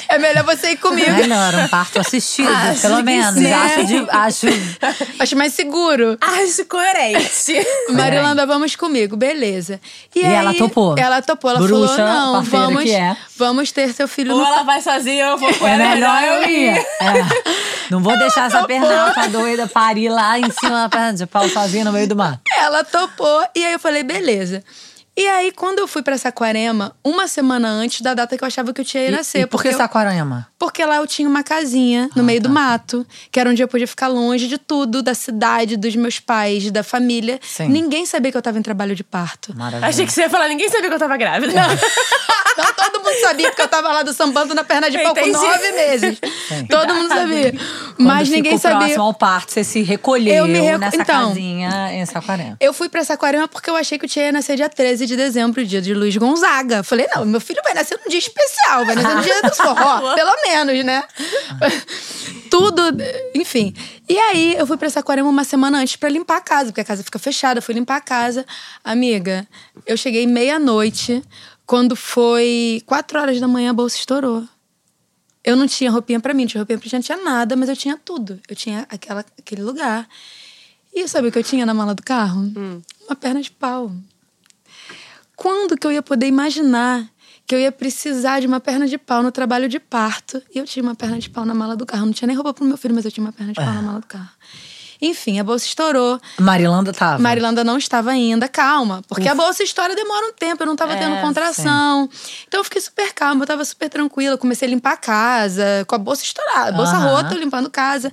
É 0.10 0.18
melhor 0.18 0.44
você 0.44 0.72
ir 0.72 0.78
comigo. 0.78 1.12
Melhor, 1.12 1.54
um 1.54 1.68
parto 1.68 2.00
assistido, 2.00 2.50
Acho 2.52 2.82
pelo 2.82 3.04
menos. 3.04 3.36
sim. 3.36 3.52
Acho, 3.54 3.86
de- 3.86 4.10
acho 4.10 4.48
Acho 5.20 5.36
mais 5.38 5.54
seguro. 5.54 6.18
Acho 6.20 6.66
coerente. 6.66 7.54
Marilanda, 7.94 8.46
vamos 8.46 8.76
comigo, 8.76 9.16
beleza. 9.16 9.80
E 10.16 10.24
ela 10.24 10.54
topou? 10.54 10.96
Ela 10.98 11.22
topou, 11.22 11.52
ela 11.52 11.60
Bruxa, 11.60 11.96
falou: 11.96 12.34
não, 12.34 12.44
vamos, 12.44 12.84
que 12.84 12.92
é. 12.92 13.16
vamos 13.38 13.72
ter 13.72 13.94
seu 13.94 14.08
filho 14.08 14.34
Ou 14.34 14.40
no 14.40 14.46
ela 14.46 14.64
vai 14.64 14.82
sozinha, 14.82 15.26
eu 15.26 15.38
vou 15.38 15.54
com 15.54 15.68
É 15.68 15.74
ela. 15.74 15.90
melhor 15.90 16.24
eu 16.24 16.50
ir. 16.50 16.70
É. 17.00 17.14
Não 17.92 18.02
vou 18.02 18.18
deixar 18.18 18.48
essa 18.48 18.64
pernalta 18.66 19.28
doida 19.30 19.68
parir 19.68 20.10
lá 20.10 20.38
em 20.40 20.50
cima 20.52 20.72
da 20.84 20.90
perna 20.90 21.14
de 21.14 21.26
pau 21.28 21.48
sozinha 21.48 21.86
no 21.86 21.94
meio 21.94 22.08
do 22.08 22.16
mar. 22.16 22.42
Ela 22.60 22.84
topou, 22.84 23.46
e 23.56 23.64
aí 23.64 23.74
eu 23.74 23.80
falei, 23.80 24.04
beleza. 24.04 24.64
E 25.20 25.28
aí, 25.28 25.52
quando 25.52 25.80
eu 25.80 25.88
fui 25.88 26.04
pra 26.04 26.16
Saquarema, 26.16 26.96
uma 27.04 27.28
semana 27.28 27.68
antes 27.70 28.02
da 28.02 28.14
data 28.14 28.38
que 28.38 28.44
eu 28.44 28.48
achava 28.48 28.72
que 28.72 28.82
eu 28.82 28.86
tinha 28.86 29.02
ia 29.02 29.10
E, 29.10 29.12
nascer. 29.12 29.40
e 29.42 29.48
por 29.48 29.64
que 29.64 29.74
Saquarema? 29.74 30.48
Porque 30.60 30.84
lá 30.84 30.96
eu 30.98 31.06
tinha 31.08 31.30
uma 31.30 31.44
casinha 31.44 32.10
no 32.16 32.24
meio 32.24 32.42
do 32.42 32.50
mato, 32.50 33.06
que 33.32 33.40
era 33.40 33.48
onde 33.50 33.62
eu 33.62 33.68
podia 33.68 33.88
ficar 33.88 34.08
longe 34.08 34.48
de 34.48 34.58
tudo, 34.58 35.04
da 35.04 35.14
cidade, 35.14 35.78
dos 35.78 35.96
meus 35.96 36.20
pais, 36.20 36.72
da 36.72 36.84
família. 36.84 37.40
Sim. 37.44 37.68
Ninguém 37.68 38.06
sabia 38.08 38.32
que 38.32 38.38
eu 38.38 38.42
tava 38.42 38.58
em 38.58 38.62
trabalho 38.64 38.96
de 38.96 39.04
parto. 39.04 39.56
Maravilha. 39.56 39.88
Achei 39.88 40.06
que 40.06 40.12
você 40.12 40.22
ia 40.22 40.30
falar, 40.30 40.48
ninguém 40.48 40.68
sabia 40.70 40.90
que 40.90 40.96
eu 40.96 41.00
tava 41.00 41.16
grávida. 41.16 41.54
Não, 41.54 41.68
todo 42.76 43.04
mundo 43.04 43.20
sabia, 43.22 43.50
porque 43.50 43.62
eu 43.62 43.68
tava 43.68 43.90
lá 43.90 44.02
do 44.02 44.12
sambando 44.14 44.56
na 44.56 44.64
perna 44.64 44.90
de 44.90 44.98
pau 44.98 45.14
com 45.14 45.26
nove 45.28 45.72
meses. 45.74 46.18
Sim. 46.48 46.66
Todo 46.66 46.94
mundo 46.94 47.08
sabia. 47.10 47.52
Quando 47.96 48.08
Mas 48.08 48.28
ninguém 48.30 48.44
ficou 48.58 48.60
sabia. 48.60 48.78
próximo 48.80 49.04
ao 49.04 49.14
parto, 49.14 49.52
você 49.54 49.64
se 49.64 49.82
recolheu 49.84 50.34
Eu 50.34 50.48
me 50.48 50.60
reco- 50.60 50.80
nessa 50.80 50.96
então. 50.98 51.28
casinha 51.30 51.92
em 51.94 52.06
Saquarema. 52.06 52.58
Eu 52.60 52.74
fui 52.74 52.90
pra 52.90 53.04
Saquarema 53.04 53.48
porque 53.48 53.70
eu 53.70 53.76
achei 53.76 54.00
que 54.00 54.06
o 54.06 54.10
Tia 54.10 54.24
ia 54.24 54.32
nascer 54.32 54.56
dia 54.56 54.70
13 54.70 55.06
de 55.06 55.16
dezembro, 55.16 55.64
dia 55.66 55.82
de 55.82 55.94
Luiz 55.94 56.16
Gonzaga. 56.18 56.82
Falei, 56.84 57.08
não, 57.16 57.26
meu 57.26 57.40
filho 57.42 57.62
vai 57.64 57.74
nascer 57.76 58.00
num 58.04 58.10
dia 58.10 58.20
especial, 58.20 58.86
vai 58.86 58.96
nascer 58.96 59.16
no 59.16 59.22
dia 59.22 59.42
do 59.44 59.56
forró, 59.56 60.14
pelo 60.16 60.32
menos, 60.32 60.47
né? 60.84 61.04
Tudo, 62.50 62.82
enfim. 63.36 63.74
E 64.08 64.18
aí, 64.18 64.56
eu 64.56 64.66
fui 64.66 64.78
pra 64.78 64.90
Saquarema 64.90 65.30
uma 65.30 65.44
semana 65.44 65.80
antes 65.80 65.96
pra 65.96 66.10
limpar 66.10 66.38
a 66.38 66.42
casa, 66.42 66.66
porque 66.72 66.82
a 66.82 66.86
casa 66.86 67.04
fica 67.04 67.20
fechada. 67.20 67.58
Eu 67.58 67.62
fui 67.62 67.74
limpar 67.74 67.98
a 67.98 68.02
casa. 68.02 68.46
Amiga, 68.84 69.48
eu 69.86 69.98
cheguei 69.98 70.26
meia-noite, 70.26 71.22
quando 71.66 71.96
foi 71.96 72.82
quatro 72.86 73.20
horas 73.20 73.40
da 73.40 73.48
manhã, 73.48 73.72
a 73.72 73.74
bolsa 73.74 73.98
estourou. 73.98 74.48
Eu 75.44 75.56
não 75.56 75.68
tinha 75.68 75.92
roupinha 75.92 76.20
pra 76.20 76.34
mim, 76.34 76.44
não 76.44 76.50
tinha 76.50 76.62
roupinha 76.62 76.78
pra 76.78 76.86
mim, 76.86 76.92
não 76.94 77.02
tinha 77.02 77.18
nada, 77.18 77.56
mas 77.56 77.70
eu 77.70 77.76
tinha 77.76 77.98
tudo. 77.98 78.40
Eu 78.48 78.56
tinha 78.56 78.86
aquela, 78.90 79.26
aquele 79.38 79.62
lugar. 79.62 80.08
E 80.94 81.08
sabe 81.08 81.28
o 81.28 81.32
que 81.32 81.38
eu 81.38 81.44
tinha 81.44 81.66
na 81.66 81.74
mala 81.74 81.94
do 81.94 82.04
carro? 82.04 82.52
Uma 83.08 83.16
perna 83.16 83.42
de 83.42 83.52
pau. 83.52 83.92
Quando 85.36 85.78
que 85.78 85.86
eu 85.86 85.92
ia 85.92 86.02
poder 86.02 86.28
imaginar 86.28 87.08
que 87.48 87.56
eu 87.56 87.60
ia 87.60 87.72
precisar 87.72 88.42
de 88.42 88.46
uma 88.48 88.60
perna 88.60 88.86
de 88.86 88.98
pau 88.98 89.24
no 89.24 89.32
trabalho 89.32 89.70
de 89.70 89.80
parto? 89.80 90.44
E 90.54 90.60
eu 90.60 90.66
tinha 90.66 90.84
uma 90.84 90.94
perna 90.96 91.18
de 91.18 91.30
pau 91.30 91.46
na 91.46 91.54
mala 91.54 91.78
do 91.78 91.86
carro. 91.86 92.06
Não 92.06 92.12
tinha 92.14 92.28
nem 92.28 92.36
roupa 92.36 92.54
pro 92.54 92.66
meu 92.66 92.76
filho, 92.78 92.94
mas 92.94 93.06
eu 93.06 93.12
tinha 93.12 93.26
uma 93.26 93.32
perna 93.32 93.54
de 93.54 93.60
pau 93.60 93.74
na 93.74 93.82
mala 93.82 94.00
do 94.02 94.06
carro. 94.08 94.30
Enfim, 95.02 95.40
a 95.40 95.44
bolsa 95.44 95.66
estourou. 95.66 96.20
Marilanda 96.40 96.92
tava. 96.92 97.22
Marilanda 97.22 97.64
não 97.64 97.78
estava 97.78 98.10
ainda, 98.12 98.48
calma. 98.48 99.02
Porque 99.08 99.28
a 99.30 99.36
bolsa 99.36 99.64
estoura 99.64 99.96
demora 99.96 100.28
um 100.28 100.34
tempo, 100.34 100.64
eu 100.64 100.66
não 100.66 100.74
estava 100.74 100.94
É, 100.94 100.98
tendo 100.98 101.22
contração. 101.22 102.10
Então 102.48 102.60
eu 102.60 102.64
fiquei 102.64 102.82
super 102.82 103.14
calma, 103.14 103.44
eu 103.44 103.48
tava 103.48 103.64
super 103.64 103.90
tranquila. 103.90 104.38
Comecei 104.38 104.68
a 104.68 104.72
limpar 104.72 104.94
a 104.94 104.98
casa, 104.98 105.86
com 105.88 105.96
a 105.96 106.00
bolsa 106.00 106.24
estourada, 106.24 106.72
bolsa 106.76 106.98
rota, 106.98 107.36
limpando 107.36 107.70
casa. 107.70 108.12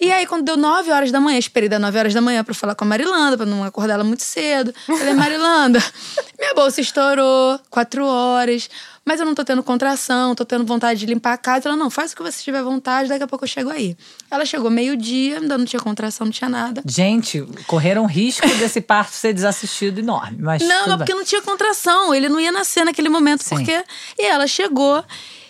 E 0.00 0.10
aí, 0.10 0.26
quando 0.26 0.44
deu 0.44 0.56
9 0.56 0.90
horas 0.90 1.12
da 1.12 1.20
manhã, 1.20 1.38
esperei 1.38 1.68
das 1.68 1.80
9 1.80 1.98
horas 1.98 2.14
da 2.14 2.20
manhã 2.22 2.42
pra 2.42 2.54
falar 2.54 2.74
com 2.74 2.84
a 2.84 2.88
Marilanda, 2.88 3.36
pra 3.36 3.44
não 3.44 3.62
acordar 3.62 3.94
ela 3.94 4.04
muito 4.04 4.22
cedo. 4.22 4.72
Falei, 4.86 5.12
Marilanda, 5.12 5.78
minha 6.40 6.54
bolsa 6.54 6.80
estourou, 6.80 7.60
4 7.68 8.04
horas, 8.06 8.70
mas 9.04 9.20
eu 9.20 9.26
não 9.26 9.34
tô 9.34 9.44
tendo 9.44 9.62
contração, 9.62 10.34
tô 10.34 10.44
tendo 10.44 10.64
vontade 10.64 11.00
de 11.00 11.06
limpar 11.06 11.34
a 11.34 11.36
casa. 11.36 11.68
Ela, 11.68 11.76
não, 11.76 11.90
faz 11.90 12.12
o 12.12 12.16
que 12.16 12.22
você 12.22 12.42
tiver 12.42 12.62
vontade, 12.62 13.08
daqui 13.08 13.22
a 13.22 13.26
pouco 13.26 13.44
eu 13.44 13.48
chego 13.48 13.68
aí. 13.68 13.96
Ela 14.30 14.46
chegou 14.46 14.70
meio-dia, 14.70 15.38
ainda 15.38 15.58
não 15.58 15.64
tinha 15.66 15.80
contração, 15.80 16.26
não 16.26 16.32
tinha 16.32 16.48
nada. 16.48 16.82
Gente, 16.86 17.42
correram 17.66 18.06
risco 18.06 18.46
desse 18.56 18.80
parto 18.80 19.12
ser 19.12 19.34
desassistido 19.34 20.00
enorme. 20.00 20.38
Mas 20.40 20.62
Não, 20.62 20.88
mas 20.88 20.98
porque 20.98 21.12
não 21.12 21.24
tinha 21.24 21.42
contração. 21.42 22.14
Ele 22.14 22.28
não 22.28 22.40
ia 22.40 22.52
nascer 22.52 22.84
naquele 22.84 23.08
momento, 23.08 23.42
Sim. 23.42 23.56
porque. 23.56 23.84
E 24.18 24.26
ela 24.26 24.46
chegou. 24.46 25.04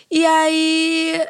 E 0.09 0.25
aí. 0.25 1.21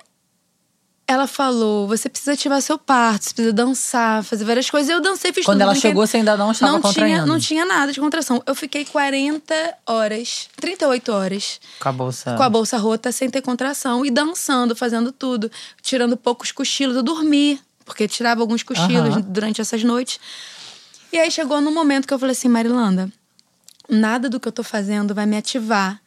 Ela 1.12 1.28
falou: 1.28 1.88
você 1.88 2.08
precisa 2.08 2.34
ativar 2.34 2.62
seu 2.62 2.78
parto, 2.78 3.26
você 3.26 3.34
precisa 3.34 3.54
dançar, 3.54 4.24
fazer 4.24 4.46
várias 4.46 4.70
coisas. 4.70 4.90
E 4.90 4.94
eu 4.94 5.02
dancei, 5.02 5.34
fiz 5.34 5.44
Quando 5.46 5.58
tudo. 5.58 5.64
ela 5.64 5.72
brinquei- 5.74 5.90
chegou, 5.92 6.08
você 6.08 6.18
ainda 6.18 6.38
não 6.38 6.52
estava 6.52 6.72
não 6.80 6.94
tinha, 6.94 7.26
não 7.26 7.40
tinha 7.40 7.66
nada 7.66 7.92
de 7.92 8.00
contração. 8.00 8.42
Eu 8.46 8.56
fiquei 8.56 8.86
40 8.86 9.54
horas, 9.86 10.48
38 10.58 11.12
horas, 11.12 11.60
Com 11.80 11.90
a 11.90 11.92
bolsa. 11.92 12.36
com 12.36 12.44
a 12.44 12.50
bolsa 12.50 12.78
rota, 12.78 13.12
sem 13.12 13.30
ter 13.30 13.42
contração. 13.42 14.06
E 14.06 14.10
dançando, 14.12 14.76
fazendo 14.76 15.12
tudo. 15.12 15.52
Tirando 15.82 16.16
poucos 16.16 16.52
cochilos. 16.52 16.96
Eu 16.96 17.04
dormi, 17.04 17.60
porque 17.86 18.08
tirava 18.08 18.42
alguns 18.42 18.64
cochilos 18.64 19.16
Aham. 19.16 19.22
durante 19.28 19.60
essas 19.60 19.84
noites. 19.84 20.20
E 21.12 21.20
aí 21.20 21.30
chegou 21.30 21.60
no 21.60 21.72
momento 21.72 22.08
que 22.08 22.14
eu 22.14 22.20
falei 22.20 22.32
assim, 22.32 22.48
Marilanda, 22.48 23.12
nada 23.90 24.30
do 24.30 24.40
que 24.40 24.48
eu 24.48 24.52
tô 24.52 24.64
fazendo 24.64 25.14
vai 25.14 25.26
me 25.26 25.36
ativar 25.36 26.00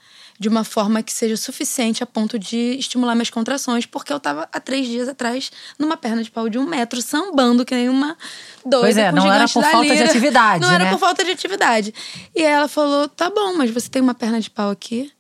de 0.45 0.49
uma 0.51 0.63
forma 0.63 1.03
que 1.03 1.11
seja 1.11 1.39
suficiente 1.39 2.03
a 2.03 2.07
ponto 2.07 2.39
de 2.39 2.77
estimular 2.79 3.15
minhas 3.15 3.31
contrações, 3.31 3.87
porque 3.87 4.13
eu 4.13 4.21
tava 4.21 4.47
há 4.53 4.61
três 4.61 4.87
dias 4.87 5.09
atrás 5.09 5.51
numa 5.79 5.97
perna 5.97 6.23
de 6.23 6.31
pau 6.31 6.51
de 6.51 6.59
um 6.59 6.67
metro, 6.67 7.01
sambando 7.01 7.65
que 7.65 7.75
nem 7.75 7.89
uma 7.89 8.15
doida. 8.63 8.81
Pois 8.81 8.97
é, 8.99 9.11
não 9.11 9.33
era 9.33 9.49
por 9.49 9.65
falta 9.65 9.97
de 9.97 10.03
atividade, 10.03 10.61
Não 10.61 10.71
era 10.71 10.85
né? 10.85 10.91
por 10.91 10.99
falta 10.99 11.25
de 11.25 11.31
atividade. 11.31 11.95
E 12.37 12.45
aí 12.45 12.53
ela 12.53 12.69
falou: 12.69 13.09
tá 13.09 13.31
bom, 13.31 13.55
mas 13.57 13.71
você 13.71 13.89
tem 13.89 14.03
uma 14.03 14.13
perna 14.13 14.39
de 14.39 14.51
pau 14.51 14.71
aqui? 14.71 15.11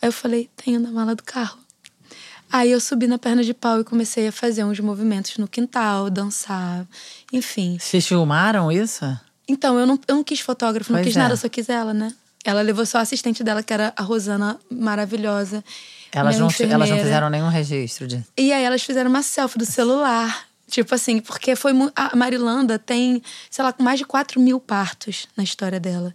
Aí 0.00 0.08
eu 0.08 0.12
falei: 0.12 0.48
tenho 0.56 0.80
na 0.80 0.90
mala 0.90 1.14
do 1.14 1.22
carro. 1.22 1.58
Aí 2.50 2.70
eu 2.70 2.80
subi 2.80 3.06
na 3.06 3.18
perna 3.18 3.44
de 3.44 3.52
pau 3.52 3.80
e 3.80 3.84
comecei 3.84 4.28
a 4.28 4.32
fazer 4.32 4.64
uns 4.64 4.80
movimentos 4.80 5.36
no 5.36 5.46
quintal, 5.46 6.08
dançar, 6.08 6.86
enfim. 7.30 7.76
Vocês 7.78 8.06
filmaram 8.06 8.72
isso? 8.72 9.04
Então, 9.46 9.78
eu 9.78 9.86
não, 9.86 10.00
eu 10.08 10.14
não 10.16 10.24
quis 10.24 10.40
fotógrafo, 10.40 10.90
não 10.90 11.00
Pois 11.00 11.08
quis 11.08 11.16
é. 11.16 11.18
nada, 11.20 11.36
só 11.36 11.50
quis 11.50 11.68
ela, 11.68 11.92
né? 11.92 12.14
Ela 12.44 12.62
levou 12.62 12.86
só 12.86 12.98
a 12.98 13.00
assistente 13.02 13.44
dela, 13.44 13.62
que 13.62 13.72
era 13.72 13.92
a 13.96 14.02
Rosana, 14.02 14.58
maravilhosa. 14.70 15.62
Elas 16.12 16.38
não, 16.38 16.48
elas 16.70 16.90
não 16.90 16.98
fizeram 16.98 17.30
nenhum 17.30 17.48
registro 17.48 18.06
disso. 18.06 18.24
E 18.36 18.52
aí 18.52 18.64
elas 18.64 18.82
fizeram 18.82 19.10
uma 19.10 19.22
selfie 19.22 19.58
do 19.58 19.66
celular. 19.66 20.46
Tipo 20.68 20.94
assim, 20.94 21.20
porque 21.20 21.54
foi. 21.56 21.72
A 21.94 22.16
Marilanda 22.16 22.78
tem, 22.78 23.22
sei 23.50 23.64
lá, 23.64 23.74
mais 23.78 23.98
de 23.98 24.04
4 24.04 24.40
mil 24.40 24.60
partos 24.60 25.26
na 25.36 25.42
história 25.42 25.80
dela. 25.80 26.14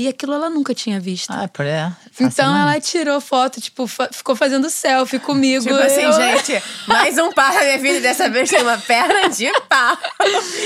E 0.00 0.08
aquilo 0.08 0.32
ela 0.32 0.48
nunca 0.48 0.74
tinha 0.74 0.98
visto. 0.98 1.28
Ah, 1.30 1.44
é. 1.44 1.92
então 2.18 2.56
ela 2.56 2.80
tirou 2.80 3.20
foto, 3.20 3.60
tipo, 3.60 3.86
ficou 3.86 4.34
fazendo 4.34 4.70
selfie 4.70 5.18
comigo. 5.20 5.62
Tipo 5.62 5.74
assim, 5.76 6.00
Eu- 6.00 6.12
gente, 6.14 6.62
mais 6.88 7.18
um 7.18 7.30
par 7.34 7.52
na 7.52 7.60
minha 7.60 7.76
vida 7.76 8.00
dessa 8.00 8.26
vez 8.30 8.48
tem 8.48 8.62
uma 8.62 8.78
perna 8.78 9.28
de 9.28 9.52
pau. 9.68 9.98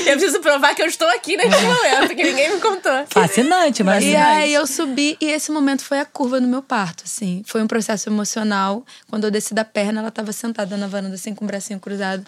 Eu 0.06 0.12
preciso 0.12 0.38
provar 0.38 0.72
que 0.76 0.82
eu 0.82 0.86
estou 0.86 1.08
aqui 1.08 1.36
neste 1.36 1.60
momento, 1.64 2.14
que 2.14 2.22
ninguém 2.22 2.54
me 2.54 2.60
contou. 2.60 3.04
Fascinante, 3.10 3.82
mas. 3.82 4.04
E 4.04 4.14
aí 4.14 4.54
eu 4.54 4.68
subi 4.68 5.16
e 5.20 5.26
esse 5.32 5.50
momento 5.50 5.84
foi 5.84 5.98
a 5.98 6.04
curva 6.04 6.38
no 6.38 6.46
meu 6.46 6.62
parto, 6.62 7.02
assim. 7.04 7.42
Foi 7.44 7.60
um 7.60 7.66
processo 7.66 8.08
emocional. 8.08 8.86
Quando 9.10 9.24
eu 9.24 9.32
desci 9.32 9.52
da 9.52 9.64
perna, 9.64 9.98
ela 9.98 10.10
estava 10.10 10.30
sentada 10.32 10.76
na 10.76 10.86
varanda, 10.86 11.16
assim, 11.16 11.34
com 11.34 11.44
o 11.44 11.48
bracinho 11.48 11.80
cruzado. 11.80 12.24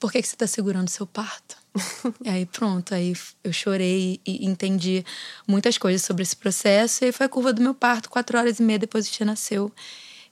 Por 0.00 0.10
que, 0.10 0.22
que 0.22 0.26
você 0.26 0.34
está 0.34 0.46
segurando 0.46 0.88
seu 0.88 1.06
parto? 1.06 1.57
e 2.24 2.28
aí 2.28 2.46
pronto, 2.46 2.94
aí 2.94 3.14
eu 3.42 3.52
chorei 3.52 4.20
e 4.26 4.46
entendi 4.46 5.04
muitas 5.46 5.78
coisas 5.78 6.02
sobre 6.02 6.22
esse 6.22 6.36
processo. 6.36 7.04
E 7.04 7.06
aí 7.06 7.12
foi 7.12 7.26
a 7.26 7.28
curva 7.28 7.52
do 7.52 7.62
meu 7.62 7.74
parto, 7.74 8.10
quatro 8.10 8.38
horas 8.38 8.58
e 8.58 8.62
meia 8.62 8.78
depois 8.78 9.08
o 9.08 9.10
Tia 9.10 9.26
nasceu. 9.26 9.72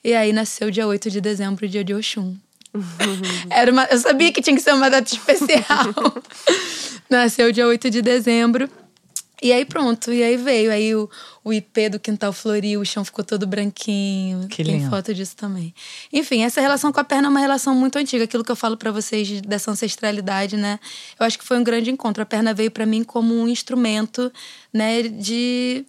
E 0.03 0.15
aí 0.15 0.33
nasceu 0.33 0.71
dia 0.71 0.87
8 0.87 1.11
de 1.11 1.21
dezembro, 1.21 1.69
dia 1.69 1.83
de 1.83 1.95
Oxum. 1.95 2.37
Era 3.51 3.73
uma, 3.73 3.85
eu 3.85 3.99
sabia 3.99 4.33
que 4.33 4.43
tinha 4.43 4.55
que 4.55 4.63
ser 4.63 4.75
uma 4.75 4.91
data 4.91 5.13
especial. 5.13 5.95
nasceu 7.11 7.51
dia 7.53 7.67
8 7.67 7.91
de 7.91 8.03
dezembro. 8.03 8.69
E 9.43 9.53
aí 9.53 9.65
pronto, 9.67 10.13
e 10.13 10.23
aí 10.23 10.37
veio. 10.37 10.73
Aí 10.73 10.95
o, 10.95 11.11
o 11.45 11.53
IP 11.53 11.91
do 11.91 12.01
quintal 12.01 12.33
floriu, 12.33 12.81
o 12.81 12.85
chão 12.87 13.05
ficou 13.05 13.23
todo 13.25 13.47
branquinho. 13.47 14.49
Que 14.49 14.65
Tem 14.65 14.79
lindo. 14.79 14.89
foto 14.91 15.13
disso 15.13 15.37
também. 15.37 15.75
Enfim, 16.13 16.43
essa 16.43 16.61
relação 16.61 16.91
com 16.91 17.01
a 17.01 17.05
perna 17.05 17.29
é 17.29 17.31
uma 17.31 17.41
relação 17.41 17.75
muito 17.75 17.99
antiga. 17.99 18.25
Aquilo 18.25 18.43
que 18.43 18.51
eu 18.51 18.57
falo 18.57 18.77
pra 18.79 18.91
vocês 18.91 19.27
de- 19.29 19.43
dessa 19.43 19.71
ancestralidade, 19.71 20.57
né? 20.57 20.81
Eu 21.21 21.27
acho 21.27 21.39
que 21.39 21.45
foi 21.45 21.59
um 21.59 21.65
grande 21.65 21.91
encontro. 21.91 22.23
A 22.23 22.27
perna 22.27 22.55
veio 22.55 22.71
pra 22.71 22.87
mim 22.87 23.05
como 23.05 23.35
um 23.35 23.47
instrumento, 23.47 24.33
né, 24.73 25.03
de 25.03 25.85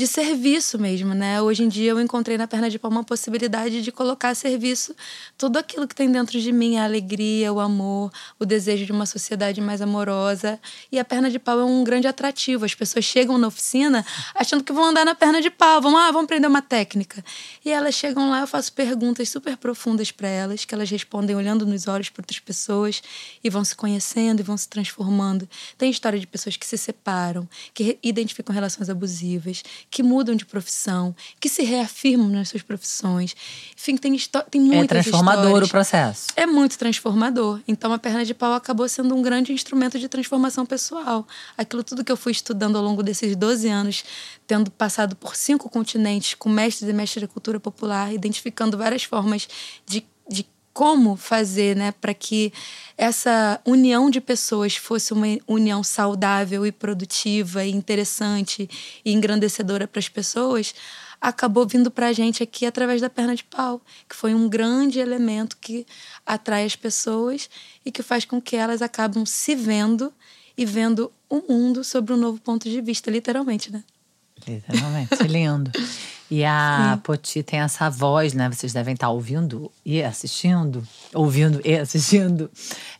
de 0.00 0.06
serviço 0.06 0.78
mesmo, 0.78 1.12
né? 1.12 1.42
Hoje 1.42 1.62
em 1.62 1.68
dia 1.68 1.90
eu 1.90 2.00
encontrei 2.00 2.38
na 2.38 2.48
perna 2.48 2.70
de 2.70 2.78
pau 2.78 2.90
uma 2.90 3.04
possibilidade 3.04 3.82
de 3.82 3.92
colocar 3.92 4.30
a 4.30 4.34
serviço 4.34 4.96
tudo 5.36 5.58
aquilo 5.58 5.86
que 5.86 5.94
tem 5.94 6.10
dentro 6.10 6.40
de 6.40 6.50
mim, 6.52 6.78
a 6.78 6.84
alegria, 6.84 7.52
o 7.52 7.60
amor, 7.60 8.10
o 8.38 8.46
desejo 8.46 8.86
de 8.86 8.92
uma 8.92 9.04
sociedade 9.04 9.60
mais 9.60 9.82
amorosa. 9.82 10.58
E 10.90 10.98
a 10.98 11.04
perna 11.04 11.28
de 11.28 11.38
pau 11.38 11.60
é 11.60 11.64
um 11.66 11.84
grande 11.84 12.08
atrativo. 12.08 12.64
As 12.64 12.74
pessoas 12.74 13.04
chegam 13.04 13.36
na 13.36 13.48
oficina 13.48 14.02
achando 14.34 14.64
que 14.64 14.72
vão 14.72 14.86
andar 14.86 15.04
na 15.04 15.14
perna 15.14 15.42
de 15.42 15.50
pau, 15.50 15.82
vão, 15.82 15.94
ah, 15.94 16.10
vamos 16.10 16.24
aprender 16.24 16.46
uma 16.46 16.62
técnica. 16.62 17.22
E 17.62 17.70
elas 17.70 17.94
chegam 17.94 18.30
lá, 18.30 18.40
eu 18.40 18.46
faço 18.46 18.72
perguntas 18.72 19.28
super 19.28 19.54
profundas 19.58 20.10
para 20.10 20.28
elas, 20.28 20.64
que 20.64 20.74
elas 20.74 20.88
respondem 20.90 21.36
olhando 21.36 21.66
nos 21.66 21.86
olhos 21.86 22.08
para 22.08 22.22
outras 22.22 22.38
pessoas 22.38 23.02
e 23.44 23.50
vão 23.50 23.62
se 23.66 23.76
conhecendo 23.76 24.40
e 24.40 24.42
vão 24.42 24.56
se 24.56 24.66
transformando. 24.66 25.46
Tem 25.76 25.90
história 25.90 26.18
de 26.18 26.26
pessoas 26.26 26.56
que 26.56 26.66
se 26.66 26.78
separam, 26.78 27.46
que 27.74 27.98
identificam 28.02 28.54
relações 28.54 28.88
abusivas, 28.88 29.62
que 29.90 30.02
mudam 30.02 30.36
de 30.36 30.46
profissão, 30.46 31.14
que 31.40 31.48
se 31.48 31.62
reafirmam 31.62 32.28
nas 32.28 32.48
suas 32.48 32.62
profissões. 32.62 33.34
Enfim, 33.76 33.96
tem, 33.96 34.16
tem 34.50 34.60
muitas 34.60 34.98
É 34.98 35.02
transformador 35.02 35.44
histórias. 35.46 35.68
o 35.68 35.70
processo. 35.70 36.26
É 36.36 36.46
muito 36.46 36.78
transformador. 36.78 37.60
Então, 37.66 37.92
a 37.92 37.98
perna 37.98 38.24
de 38.24 38.32
pau 38.32 38.52
acabou 38.54 38.88
sendo 38.88 39.14
um 39.14 39.22
grande 39.22 39.52
instrumento 39.52 39.98
de 39.98 40.08
transformação 40.08 40.64
pessoal. 40.64 41.26
Aquilo 41.58 41.82
tudo 41.82 42.04
que 42.04 42.12
eu 42.12 42.16
fui 42.16 42.32
estudando 42.32 42.76
ao 42.76 42.84
longo 42.84 43.02
desses 43.02 43.34
12 43.34 43.68
anos, 43.68 44.04
tendo 44.46 44.70
passado 44.70 45.16
por 45.16 45.34
cinco 45.34 45.68
continentes 45.68 46.34
com 46.34 46.48
mestres 46.48 46.88
e 46.88 46.92
mestres 46.92 47.22
da 47.22 47.28
cultura 47.28 47.58
popular, 47.58 48.12
identificando 48.14 48.78
várias 48.78 49.02
formas 49.02 49.48
de, 49.86 50.04
de 50.28 50.46
como 50.72 51.16
fazer 51.16 51.76
né, 51.76 51.92
para 51.92 52.14
que 52.14 52.52
essa 52.96 53.60
união 53.64 54.10
de 54.10 54.20
pessoas 54.20 54.76
fosse 54.76 55.12
uma 55.12 55.26
união 55.46 55.82
saudável 55.82 56.64
e 56.64 56.72
produtiva 56.72 57.64
e 57.64 57.70
interessante 57.70 58.68
e 59.04 59.12
engrandecedora 59.12 59.88
para 59.88 59.98
as 59.98 60.08
pessoas, 60.08 60.74
acabou 61.20 61.66
vindo 61.66 61.90
para 61.90 62.08
a 62.08 62.12
gente 62.12 62.42
aqui 62.42 62.64
através 62.64 63.00
da 63.00 63.10
perna 63.10 63.34
de 63.34 63.44
pau, 63.44 63.80
que 64.08 64.16
foi 64.16 64.34
um 64.34 64.48
grande 64.48 64.98
elemento 64.98 65.56
que 65.60 65.86
atrai 66.24 66.64
as 66.64 66.76
pessoas 66.76 67.50
e 67.84 67.92
que 67.92 68.02
faz 68.02 68.24
com 68.24 68.40
que 68.40 68.56
elas 68.56 68.80
acabam 68.80 69.26
se 69.26 69.54
vendo 69.54 70.12
e 70.56 70.64
vendo 70.64 71.12
o 71.28 71.42
mundo 71.48 71.84
sobre 71.84 72.12
um 72.12 72.16
novo 72.16 72.40
ponto 72.40 72.68
de 72.68 72.80
vista, 72.80 73.10
literalmente, 73.10 73.70
né? 73.70 73.84
Literalmente, 74.46 75.14
lindo. 75.28 75.70
E 76.30 76.44
a 76.44 76.98
Poti 77.02 77.42
tem 77.42 77.60
essa 77.60 77.90
voz, 77.90 78.34
né? 78.34 78.48
Vocês 78.48 78.72
devem 78.72 78.94
estar 78.94 79.08
ouvindo 79.10 79.70
e 79.84 80.00
assistindo, 80.02 80.86
ouvindo 81.12 81.60
e 81.64 81.74
assistindo. 81.76 82.50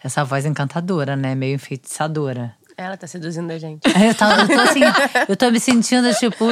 Essa 0.02 0.24
voz 0.24 0.44
encantadora, 0.44 1.14
né? 1.14 1.34
Meio 1.34 1.54
enfeitiçadora. 1.54 2.56
Ela 2.76 2.96
tá 2.96 3.06
seduzindo 3.06 3.50
a 3.50 3.58
gente. 3.58 3.82
É, 3.86 4.08
Eu 4.10 4.14
tô, 4.14 4.24
eu 4.24 4.48
tô 4.48 4.60
assim, 4.60 4.80
eu 5.28 5.36
tô 5.36 5.50
me 5.50 5.60
sentindo, 5.60 6.12
tipo, 6.14 6.46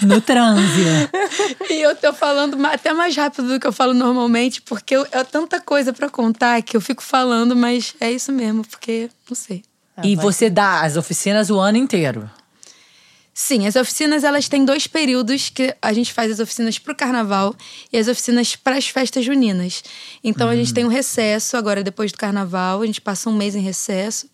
no 0.00 0.20
transe. 0.20 0.82
E 1.68 1.82
eu 1.82 1.94
tô 1.94 2.12
falando 2.14 2.64
até 2.66 2.92
mais 2.94 3.14
rápido 3.14 3.46
do 3.46 3.60
que 3.60 3.66
eu 3.66 3.72
falo 3.72 3.92
normalmente, 3.92 4.62
porque 4.62 4.96
eu, 4.96 5.06
é 5.12 5.22
tanta 5.22 5.60
coisa 5.60 5.92
para 5.92 6.08
contar 6.08 6.62
que 6.62 6.76
eu 6.76 6.80
fico 6.80 7.02
falando, 7.02 7.54
mas 7.54 7.94
é 8.00 8.10
isso 8.10 8.32
mesmo, 8.32 8.66
porque 8.66 9.10
não 9.28 9.36
sei. 9.36 9.62
E 10.02 10.16
você 10.16 10.48
dá 10.48 10.80
as 10.80 10.96
oficinas 10.96 11.50
o 11.50 11.60
ano 11.60 11.76
inteiro. 11.76 12.28
Sim, 13.44 13.66
as 13.66 13.74
oficinas 13.74 14.22
elas 14.22 14.48
têm 14.48 14.64
dois 14.64 14.86
períodos 14.86 15.50
que 15.50 15.74
a 15.82 15.92
gente 15.92 16.12
faz 16.12 16.30
as 16.30 16.38
oficinas 16.38 16.78
para 16.78 16.92
o 16.92 16.96
carnaval 16.96 17.52
e 17.92 17.98
as 17.98 18.06
oficinas 18.06 18.54
para 18.54 18.76
as 18.76 18.86
festas 18.86 19.24
juninas. 19.24 19.82
Então 20.22 20.48
a 20.48 20.54
gente 20.54 20.72
tem 20.72 20.84
um 20.84 20.88
recesso 20.88 21.56
agora 21.56 21.82
depois 21.82 22.12
do 22.12 22.18
carnaval, 22.18 22.82
a 22.82 22.86
gente 22.86 23.00
passa 23.00 23.28
um 23.28 23.34
mês 23.34 23.56
em 23.56 23.60
recesso, 23.60 24.30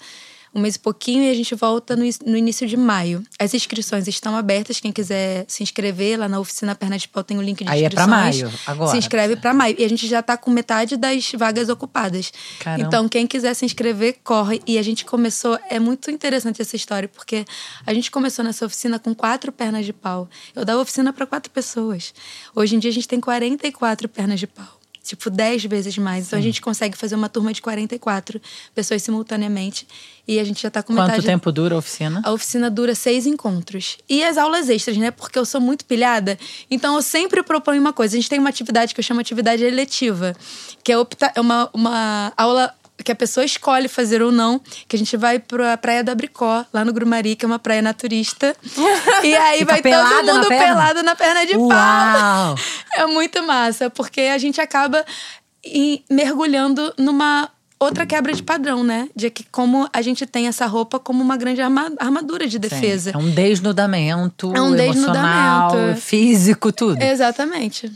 um 0.55 0.61
mês 0.61 0.77
e 0.77 0.79
pouquinho 0.79 1.25
e 1.25 1.31
a 1.31 1.35
gente 1.35 1.55
volta 1.55 1.95
no, 1.95 2.05
no 2.27 2.37
início 2.37 2.67
de 2.67 2.77
maio. 2.77 3.23
As 3.39 3.55
inscrições 3.55 4.07
estão 4.09 4.37
abertas, 4.37 4.81
quem 4.81 4.93
quiser 4.93 5.45
se 5.49 5.63
inscrever 5.63 6.19
lá 6.19 6.29
na 6.29 6.41
oficina 6.41 6.75
Perna 6.75 6.99
de 6.99 7.09
Pau 7.09 7.23
tem 7.23 7.39
o 7.39 7.43
link 7.43 7.65
de 7.65 7.71
Aí 7.71 7.83
é 7.83 7.87
inscrições. 7.87 8.07
pra 8.07 8.17
maio, 8.17 8.53
agora. 8.67 8.91
Se 8.91 8.97
inscreve 8.97 9.37
para 9.37 9.55
maio 9.55 9.77
e 9.79 9.85
a 9.85 9.89
gente 9.89 10.07
já 10.07 10.23
tá 10.23 10.37
com 10.37 10.51
metade 10.51 10.97
das 10.97 11.33
vagas 11.33 11.69
ocupadas. 11.69 12.33
Caramba. 12.61 12.87
Então 12.87 13.09
quem 13.09 13.27
quiser 13.27 13.55
se 13.55 13.65
inscrever, 13.65 14.17
corre. 14.25 14.61
E 14.67 14.79
a 14.79 14.83
gente 14.83 15.05
começou, 15.05 15.59
é 15.69 15.79
muito 15.79 16.11
interessante 16.11 16.63
essa 16.63 16.77
história, 16.77 17.09
porque 17.09 17.45
a 17.87 17.93
gente 17.95 18.11
começou 18.11 18.45
nessa 18.45 18.65
oficina 18.67 18.99
com 18.99 19.15
quatro 19.15 19.53
pernas 19.53 19.85
de 19.85 19.93
pau. 19.93 20.29
Eu 20.55 20.65
dava 20.65 20.81
oficina 20.81 21.13
para 21.13 21.27
quatro 21.27 21.51
pessoas. 21.51 22.15
Hoje 22.55 22.77
em 22.77 22.79
dia 22.79 22.91
a 22.91 22.95
gente 22.95 23.09
tem 23.09 23.21
44 23.21 24.09
pernas 24.09 24.41
de 24.41 24.47
pau. 24.47 24.78
Tipo, 25.09 25.31
10 25.31 25.65
vezes 25.65 25.97
mais. 25.99 26.27
Então 26.27 26.39
a 26.39 26.43
gente 26.43 26.61
consegue 26.61 26.97
fazer 26.97 27.15
uma 27.15 27.29
turma 27.29 27.53
de 27.53 27.61
44 27.63 28.41
pessoas 28.75 29.03
simultaneamente. 29.03 29.87
E 30.27 30.39
a 30.39 30.45
gente 30.45 30.61
já 30.63 30.71
tá 30.71 30.83
com 30.83 30.93
Quanto 30.95 31.07
metade. 31.09 31.25
tempo 31.27 31.51
dura 31.51 31.75
a 31.75 31.79
oficina? 31.79 32.21
A 32.23 32.31
oficina 32.33 32.71
dura 32.71 32.95
seis 32.95 33.27
encontros. 33.27 33.97
E 34.09 34.23
as 34.23 34.37
aulas 34.37 34.69
extras, 34.69 34.97
né? 34.99 35.11
Porque 35.11 35.39
eu 35.39 35.47
sou 35.47 35.61
muito 35.61 35.87
pilhada. 35.87 36.39
Então 36.71 36.95
eu 36.97 37.01
sempre 37.03 37.43
proponho 37.43 37.81
uma 37.81 37.95
coisa. 37.95 38.15
A 38.15 38.21
gente 38.21 38.29
tem 38.29 38.39
uma 38.39 38.51
atividade 38.51 38.93
que 38.95 39.01
eu 39.01 39.05
chamo 39.05 39.21
atividade 39.21 39.65
eletiva, 39.65 40.37
que 40.85 40.93
é, 40.93 40.99
opta- 40.99 41.33
é 41.35 41.41
uma, 41.41 41.71
uma 41.73 42.33
aula 42.37 42.75
que 43.05 43.13
a 43.13 43.15
pessoa 43.15 43.45
escolhe 43.45 43.89
fazer 43.89 44.21
ou 44.23 44.33
não, 44.33 44.61
que 44.89 44.97
a 44.97 44.99
gente 44.99 45.17
vai 45.17 45.39
pra 45.39 45.77
Praia 45.77 46.03
do 46.03 46.11
Abricó, 46.11 46.65
lá 46.73 46.85
no 46.85 46.93
Grumari, 46.93 47.37
que 47.37 47.45
é 47.45 47.49
uma 47.49 47.59
praia 47.59 47.81
naturista. 47.81 48.55
e 49.25 49.35
aí 49.37 49.59
Fica 49.61 49.73
vai 49.73 49.83
todo 49.83 50.25
na 50.27 50.35
mundo 50.35 50.49
perna? 50.49 50.67
pelado 50.67 51.03
na 51.03 51.15
perna 51.15 51.47
de 51.47 51.57
Uau! 51.57 51.69
pau. 51.69 52.55
É 52.97 53.07
muito 53.07 53.43
massa, 53.45 53.89
porque 53.89 54.23
a 54.23 54.39
gente 54.39 54.61
acaba 54.61 55.05
mergulhando 56.11 56.93
numa 56.99 57.49
outra 57.79 58.05
quebra 58.05 58.33
de 58.33 58.43
padrão, 58.43 58.83
né? 58.83 59.09
De 59.15 59.31
que 59.31 59.45
como 59.45 59.89
a 59.93 60.03
gente 60.03 60.27
tem 60.27 60.49
essa 60.49 60.67
roupa 60.67 60.99
como 60.99 61.23
uma 61.23 61.37
grande 61.37 61.61
arma- 61.63 61.93
armadura 61.99 62.47
de 62.49 62.59
defesa. 62.59 63.13
É 63.15 63.17
um 63.17 63.31
desnudamento 63.31 64.53
É 64.55 64.61
um 64.61 64.75
emocional, 64.75 65.71
desnudamento. 65.71 66.01
físico, 66.01 66.73
tudo. 66.73 67.01
Exatamente. 67.01 67.93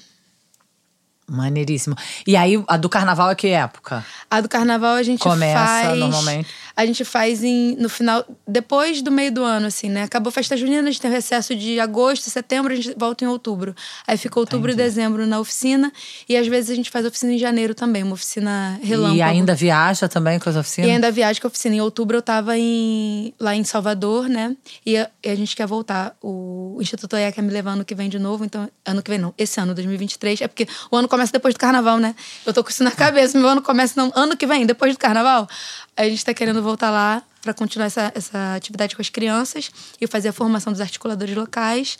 Maneiríssimo. 1.28 1.96
E 2.26 2.36
aí, 2.36 2.62
a 2.68 2.76
do 2.76 2.88
carnaval 2.88 3.30
é 3.30 3.34
que 3.34 3.48
época? 3.48 4.04
A 4.30 4.40
do 4.40 4.48
carnaval 4.48 4.96
a 4.96 5.02
gente 5.02 5.20
Começa 5.20 5.58
faz. 5.58 5.98
normalmente? 5.98 6.48
A 6.82 6.86
gente 6.86 7.04
faz 7.04 7.44
em, 7.44 7.76
no 7.76 7.88
final, 7.88 8.24
depois 8.46 9.00
do 9.02 9.12
meio 9.12 9.30
do 9.30 9.44
ano, 9.44 9.66
assim, 9.66 9.88
né? 9.88 10.02
Acabou 10.02 10.30
a 10.30 10.32
festa 10.32 10.56
junina, 10.56 10.88
a 10.88 10.90
gente 10.90 11.00
tem 11.00 11.08
o 11.08 11.14
recesso 11.14 11.54
de 11.54 11.78
agosto, 11.78 12.28
setembro, 12.28 12.72
a 12.72 12.76
gente 12.76 12.92
volta 12.96 13.24
em 13.24 13.28
outubro. 13.28 13.72
Aí 14.04 14.16
fica 14.16 14.40
outubro 14.40 14.72
e 14.72 14.74
dezembro 14.74 15.24
na 15.26 15.38
oficina. 15.38 15.92
E 16.28 16.36
às 16.36 16.48
vezes 16.48 16.70
a 16.70 16.74
gente 16.74 16.90
faz 16.90 17.06
oficina 17.06 17.32
em 17.32 17.38
janeiro 17.38 17.72
também, 17.72 18.02
uma 18.02 18.14
oficina 18.14 18.80
relâmpago. 18.82 19.16
E 19.16 19.22
ainda 19.22 19.54
viaja 19.54 20.08
também 20.08 20.40
com 20.40 20.48
as 20.48 20.56
oficinas? 20.56 20.90
E 20.90 20.92
ainda 20.92 21.10
viagem 21.10 21.40
com 21.40 21.46
a 21.46 21.50
oficina. 21.50 21.76
Em 21.76 21.80
outubro 21.80 22.16
eu 22.16 22.22
tava 22.22 22.58
em, 22.58 23.32
lá 23.38 23.54
em 23.54 23.62
Salvador, 23.62 24.28
né? 24.28 24.56
E 24.84 24.96
a, 24.96 25.08
e 25.22 25.28
a 25.30 25.34
gente 25.36 25.54
quer 25.54 25.66
voltar. 25.66 26.16
O 26.20 26.78
Instituto 26.80 27.14
OIA 27.14 27.30
quer 27.30 27.42
me 27.42 27.52
levar 27.52 27.72
ano 27.72 27.84
que 27.84 27.94
vem 27.94 28.08
de 28.08 28.18
novo. 28.18 28.44
Então, 28.44 28.68
ano 28.84 29.02
que 29.02 29.10
vem 29.10 29.18
não, 29.18 29.32
esse 29.38 29.60
ano, 29.60 29.74
2023. 29.74 30.40
É 30.40 30.48
porque 30.48 30.66
o 30.90 30.96
ano 30.96 31.06
começa 31.06 31.32
depois 31.32 31.54
do 31.54 31.60
carnaval, 31.60 31.98
né? 31.98 32.14
Eu 32.44 32.52
tô 32.52 32.64
com 32.64 32.70
isso 32.70 32.82
na 32.82 32.90
cabeça. 32.90 33.38
Meu 33.38 33.48
ano 33.48 33.62
começa 33.62 33.94
não, 33.96 34.12
ano 34.14 34.36
que 34.36 34.46
vem, 34.46 34.66
depois 34.66 34.92
do 34.94 34.98
carnaval. 34.98 35.48
A 35.96 36.04
gente 36.04 36.24
tá 36.24 36.32
querendo 36.32 36.62
voltar 36.62 36.71
lá 36.90 37.22
para 37.40 37.52
continuar 37.52 37.86
essa, 37.86 38.12
essa 38.14 38.54
atividade 38.54 38.94
com 38.94 39.02
as 39.02 39.10
crianças 39.10 39.70
e 40.00 40.06
fazer 40.06 40.28
a 40.28 40.32
formação 40.32 40.72
dos 40.72 40.80
articuladores 40.80 41.34
locais. 41.34 41.98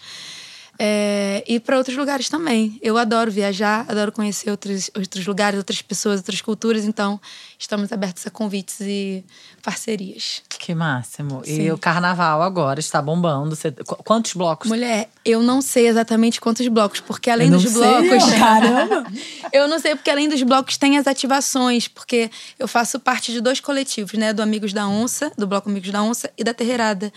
É, 0.84 1.44
e 1.46 1.60
para 1.60 1.78
outros 1.78 1.96
lugares 1.96 2.28
também. 2.28 2.76
Eu 2.82 2.98
adoro 2.98 3.30
viajar, 3.30 3.84
adoro 3.88 4.10
conhecer 4.10 4.50
outros, 4.50 4.90
outros 4.96 5.24
lugares, 5.24 5.56
outras 5.56 5.80
pessoas, 5.80 6.16
outras 6.18 6.40
culturas. 6.40 6.84
Então, 6.84 7.20
estamos 7.56 7.92
abertos 7.92 8.26
a 8.26 8.30
convites 8.30 8.80
e 8.80 9.24
parcerias. 9.62 10.42
Que 10.58 10.74
máximo. 10.74 11.40
Sim. 11.44 11.62
E 11.62 11.70
o 11.70 11.78
carnaval 11.78 12.42
agora 12.42 12.80
está 12.80 13.00
bombando. 13.00 13.54
Você- 13.54 13.70
qu- 13.70 14.02
Quantos 14.02 14.32
blocos? 14.34 14.68
Mulher, 14.68 15.08
eu 15.24 15.40
não 15.40 15.62
sei 15.62 15.86
exatamente 15.86 16.40
quantos 16.40 16.66
blocos, 16.66 16.98
porque 16.98 17.30
além 17.30 17.48
dos 17.48 17.62
sei, 17.62 17.72
blocos. 17.74 18.26
não. 18.26 18.38
Caramba! 18.40 19.06
eu 19.52 19.68
não 19.68 19.78
sei, 19.78 19.94
porque 19.94 20.10
além 20.10 20.28
dos 20.28 20.42
blocos 20.42 20.76
tem 20.76 20.98
as 20.98 21.06
ativações, 21.06 21.86
porque 21.86 22.28
eu 22.58 22.66
faço 22.66 22.98
parte 22.98 23.30
de 23.30 23.40
dois 23.40 23.60
coletivos, 23.60 24.14
né? 24.14 24.32
Do 24.32 24.42
Amigos 24.42 24.72
da 24.72 24.88
Onça, 24.88 25.30
do 25.38 25.46
Bloco 25.46 25.68
Amigos 25.70 25.90
da 25.90 26.02
Onça 26.02 26.28
e 26.36 26.42
da 26.42 26.52
Terreirada. 26.52 27.12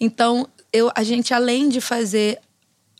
Então, 0.00 0.48
eu, 0.72 0.90
a 0.94 1.02
gente, 1.02 1.34
além 1.34 1.68
de 1.68 1.82
fazer 1.82 2.38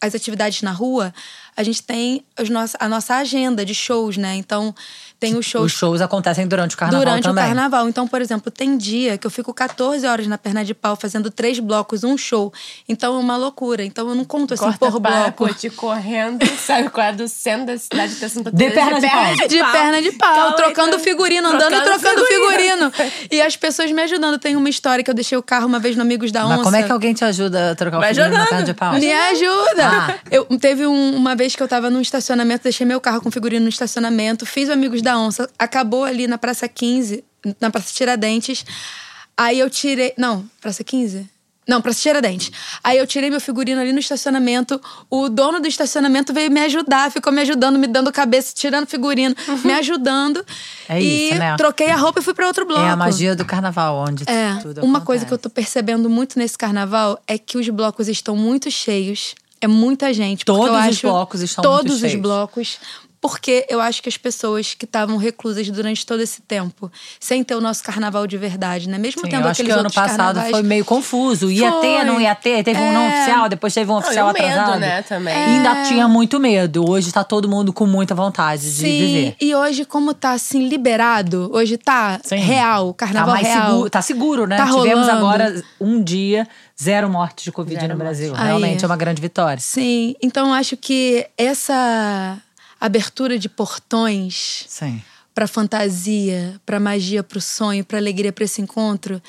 as 0.00 0.14
atividades 0.14 0.62
na 0.62 0.72
rua, 0.72 1.12
a 1.56 1.62
gente 1.62 1.82
tem 1.82 2.24
os 2.40 2.48
nosso, 2.48 2.76
a 2.80 2.88
nossa 2.88 3.16
agenda 3.16 3.64
de 3.64 3.74
shows, 3.74 4.16
né? 4.16 4.34
Então, 4.36 4.74
tem 5.20 5.36
os 5.36 5.44
shows 5.46 5.66
Os 5.66 5.72
shows 5.78 6.00
acontecem 6.00 6.46
durante 6.48 6.74
o 6.74 6.78
carnaval 6.78 7.04
durante 7.04 7.22
também. 7.24 7.44
o 7.44 7.46
carnaval. 7.46 7.88
Então, 7.88 8.08
por 8.08 8.20
exemplo, 8.22 8.50
tem 8.50 8.76
dia 8.76 9.18
que 9.18 9.26
eu 9.26 9.30
fico 9.30 9.52
14 9.52 10.06
horas 10.06 10.26
na 10.26 10.38
perna 10.38 10.64
de 10.64 10.72
pau 10.74 10.96
fazendo 10.96 11.30
três 11.30 11.58
blocos, 11.60 12.02
um 12.02 12.16
show. 12.16 12.52
Então 12.88 13.14
é 13.14 13.18
uma 13.18 13.36
loucura. 13.36 13.84
Então 13.84 14.08
eu 14.08 14.14
não 14.14 14.24
conto 14.24 14.54
assim 14.54 14.64
Corta 14.64 14.90
por 14.90 14.98
bloco. 14.98 15.46
Cote 15.46 15.68
correndo, 15.70 16.44
sabe 16.58 16.88
qual 16.88 17.06
é 17.08 17.12
do 17.12 17.28
centro 17.28 17.66
da 17.66 17.76
cidade 17.78 18.14
de 18.14 18.28
Santa 18.28 18.50
De 18.50 18.70
perna 18.70 18.98
de 19.00 19.08
pau. 19.08 19.48
De 19.48 19.58
perna 19.72 20.02
de 20.02 20.12
pau, 20.12 20.34
Calma, 20.34 20.56
trocando 20.56 20.88
então. 20.88 21.00
figurino, 21.00 21.48
andando 21.48 21.74
e 21.74 21.80
Trocando 21.82 22.00
trocando 22.00 22.26
figurino. 22.26 22.90
figurino. 22.90 23.26
E 23.30 23.42
as 23.42 23.56
pessoas 23.56 23.90
me 23.92 24.02
ajudando. 24.02 24.38
Tem 24.38 24.56
uma 24.56 24.68
história 24.70 25.04
que 25.04 25.10
eu 25.10 25.14
deixei 25.14 25.36
o 25.36 25.42
carro 25.42 25.66
uma 25.66 25.78
vez 25.78 25.96
no 25.96 26.02
Amigos 26.02 26.32
da 26.32 26.46
Onça. 26.46 26.54
Mas 26.56 26.64
como 26.64 26.76
é 26.76 26.82
que 26.82 26.92
alguém 26.92 27.12
te 27.12 27.24
ajuda 27.24 27.72
a 27.72 27.74
trocar 27.74 27.98
o 27.98 28.00
Vai 28.00 28.14
figurino 28.14 28.38
na 28.38 28.46
perna 28.46 28.64
de 28.64 28.74
pau? 28.74 28.94
Me 28.94 29.12
ajuda! 29.12 29.86
Ah. 29.86 30.14
Eu, 30.30 30.44
teve 30.58 30.86
um- 30.86 31.14
uma 31.16 31.34
vez 31.34 31.54
que 31.54 31.62
eu 31.62 31.68
tava 31.68 31.90
num 31.90 32.00
estacionamento, 32.00 32.62
deixei 32.64 32.86
meu 32.86 33.00
carro 33.00 33.20
com 33.20 33.30
figurino 33.30 33.64
no 33.64 33.68
estacionamento, 33.68 34.46
fiz 34.46 34.68
o 34.68 34.72
Amigos 34.72 35.02
da 35.02 35.09
Onça, 35.18 35.48
acabou 35.58 36.04
ali 36.04 36.26
na 36.26 36.38
Praça 36.38 36.68
15, 36.68 37.24
na 37.60 37.70
Praça 37.70 37.92
Tiradentes. 37.94 38.64
Aí 39.36 39.58
eu 39.58 39.70
tirei. 39.70 40.12
Não, 40.18 40.44
Praça 40.60 40.84
15? 40.84 41.28
Não, 41.68 41.80
Praça 41.80 42.00
Tiradentes. 42.00 42.50
Aí 42.82 42.98
eu 42.98 43.06
tirei 43.06 43.30
meu 43.30 43.40
figurino 43.40 43.80
ali 43.80 43.92
no 43.92 44.00
estacionamento. 44.00 44.80
O 45.08 45.28
dono 45.28 45.60
do 45.60 45.68
estacionamento 45.68 46.32
veio 46.34 46.50
me 46.50 46.58
ajudar, 46.60 47.12
ficou 47.12 47.32
me 47.32 47.40
ajudando, 47.42 47.78
me 47.78 47.86
dando 47.86 48.10
cabeça, 48.10 48.52
tirando 48.54 48.86
figurino, 48.88 49.36
me 49.64 49.72
ajudando. 49.74 50.44
É 50.88 51.00
e 51.00 51.28
isso, 51.28 51.38
né? 51.38 51.56
troquei 51.56 51.88
a 51.90 51.96
roupa 51.96 52.18
e 52.18 52.22
fui 52.22 52.34
pra 52.34 52.46
outro 52.48 52.66
bloco. 52.66 52.82
É 52.82 52.88
a 52.90 52.96
magia 52.96 53.36
do 53.36 53.44
carnaval, 53.44 54.04
onde 54.08 54.24
É, 54.28 54.56
tudo 54.60 54.84
uma 54.84 55.00
coisa 55.00 55.24
que 55.24 55.32
eu 55.32 55.36
acontece. 55.36 55.42
tô 55.42 55.50
percebendo 55.50 56.10
muito 56.10 56.38
nesse 56.40 56.58
carnaval 56.58 57.22
é 57.26 57.38
que 57.38 57.56
os 57.56 57.68
blocos 57.68 58.08
estão 58.08 58.34
muito 58.36 58.68
cheios. 58.70 59.34
É 59.60 59.68
muita 59.68 60.12
gente. 60.12 60.44
Todos 60.44 60.70
os 60.70 60.76
acho- 60.76 61.02
blocos 61.06 61.40
estão 61.40 61.62
Todos 61.62 61.94
os 61.96 62.00
cheios. 62.00 62.20
blocos. 62.20 62.78
Porque 63.20 63.66
eu 63.68 63.80
acho 63.80 64.02
que 64.02 64.08
as 64.08 64.16
pessoas 64.16 64.72
que 64.72 64.86
estavam 64.86 65.18
reclusas 65.18 65.68
durante 65.68 66.06
todo 66.06 66.20
esse 66.22 66.40
tempo, 66.40 66.90
sem 67.20 67.44
ter 67.44 67.54
o 67.54 67.60
nosso 67.60 67.84
carnaval 67.84 68.26
de 68.26 68.38
verdade, 68.38 68.88
né? 68.88 68.96
Mesmo 68.96 69.20
Sim, 69.22 69.28
tendo 69.28 69.42
eu 69.44 69.48
acho 69.50 69.56
que 69.56 69.62
aqueles 69.70 69.76
ano 69.76 69.84
outros 69.88 69.94
passado 70.02 70.16
carnavais, 70.36 70.50
foi 70.52 70.62
meio 70.62 70.84
confuso. 70.86 71.50
Ia 71.50 71.70
Foi. 71.70 71.80
ter, 71.82 72.04
não 72.04 72.18
ia 72.18 72.34
ter. 72.34 72.64
Teve 72.64 72.80
um 72.80 72.92
não 72.94 73.02
É. 73.02 73.08
oficial, 73.18 73.48
depois 73.50 73.74
teve 73.74 73.90
um 73.92 73.96
oficial 73.96 74.28
e 74.28 74.30
o 74.30 74.32
medo, 74.32 74.46
atrasado. 74.46 74.80
né, 74.80 75.02
também. 75.02 75.34
E 75.34 75.38
ainda 75.38 75.82
tinha 75.82 76.08
muito 76.08 76.40
medo. 76.40 76.88
Hoje 76.88 77.12
tá 77.12 77.22
todo 77.22 77.46
mundo 77.46 77.72
com 77.74 77.84
muita 77.84 78.14
vontade 78.14 78.62
de 78.62 78.70
Sim, 78.70 78.98
viver. 78.98 79.36
e 79.38 79.54
hoje, 79.54 79.84
como 79.84 80.14
tá 80.14 80.32
assim, 80.32 80.66
liberado, 80.66 81.50
hoje 81.52 81.76
tá 81.76 82.18
Sim. 82.24 82.36
real, 82.36 82.94
Tá 82.94 83.06
carnaval 83.06 83.34
mais 83.34 83.46
real. 83.46 83.66
seguro, 83.70 83.90
tá 83.90 84.00
seguro, 84.02 84.46
né? 84.46 84.56
Tá 84.56 84.64
Tivemos 84.66 85.06
rolando. 85.06 85.10
agora 85.10 85.64
um 85.78 86.02
dia, 86.02 86.48
zero 86.80 87.10
mortes 87.10 87.44
de 87.44 87.52
Covid 87.52 87.78
Zero 87.80 87.92
no 87.92 87.98
Brasil. 87.98 88.28
mortes. 88.30 88.46
Realmente 88.46 88.78
Aí. 88.78 88.82
é 88.84 88.86
uma 88.86 88.96
grande 88.96 89.20
vitória. 89.20 89.60
Sim, 89.60 90.14
então 90.22 90.48
eu 90.48 90.54
acho 90.54 90.74
que 90.76 91.26
essa 91.36 92.38
abertura 92.80 93.38
de 93.38 93.48
portões 93.48 94.64
para 95.34 95.46
fantasia, 95.46 96.60
para 96.64 96.80
magia, 96.80 97.22
para 97.22 97.38
o 97.38 97.40
sonho, 97.40 97.84
para 97.84 97.98
alegria, 97.98 98.32
para 98.32 98.44
esse 98.44 98.60
encontro, 98.60 99.22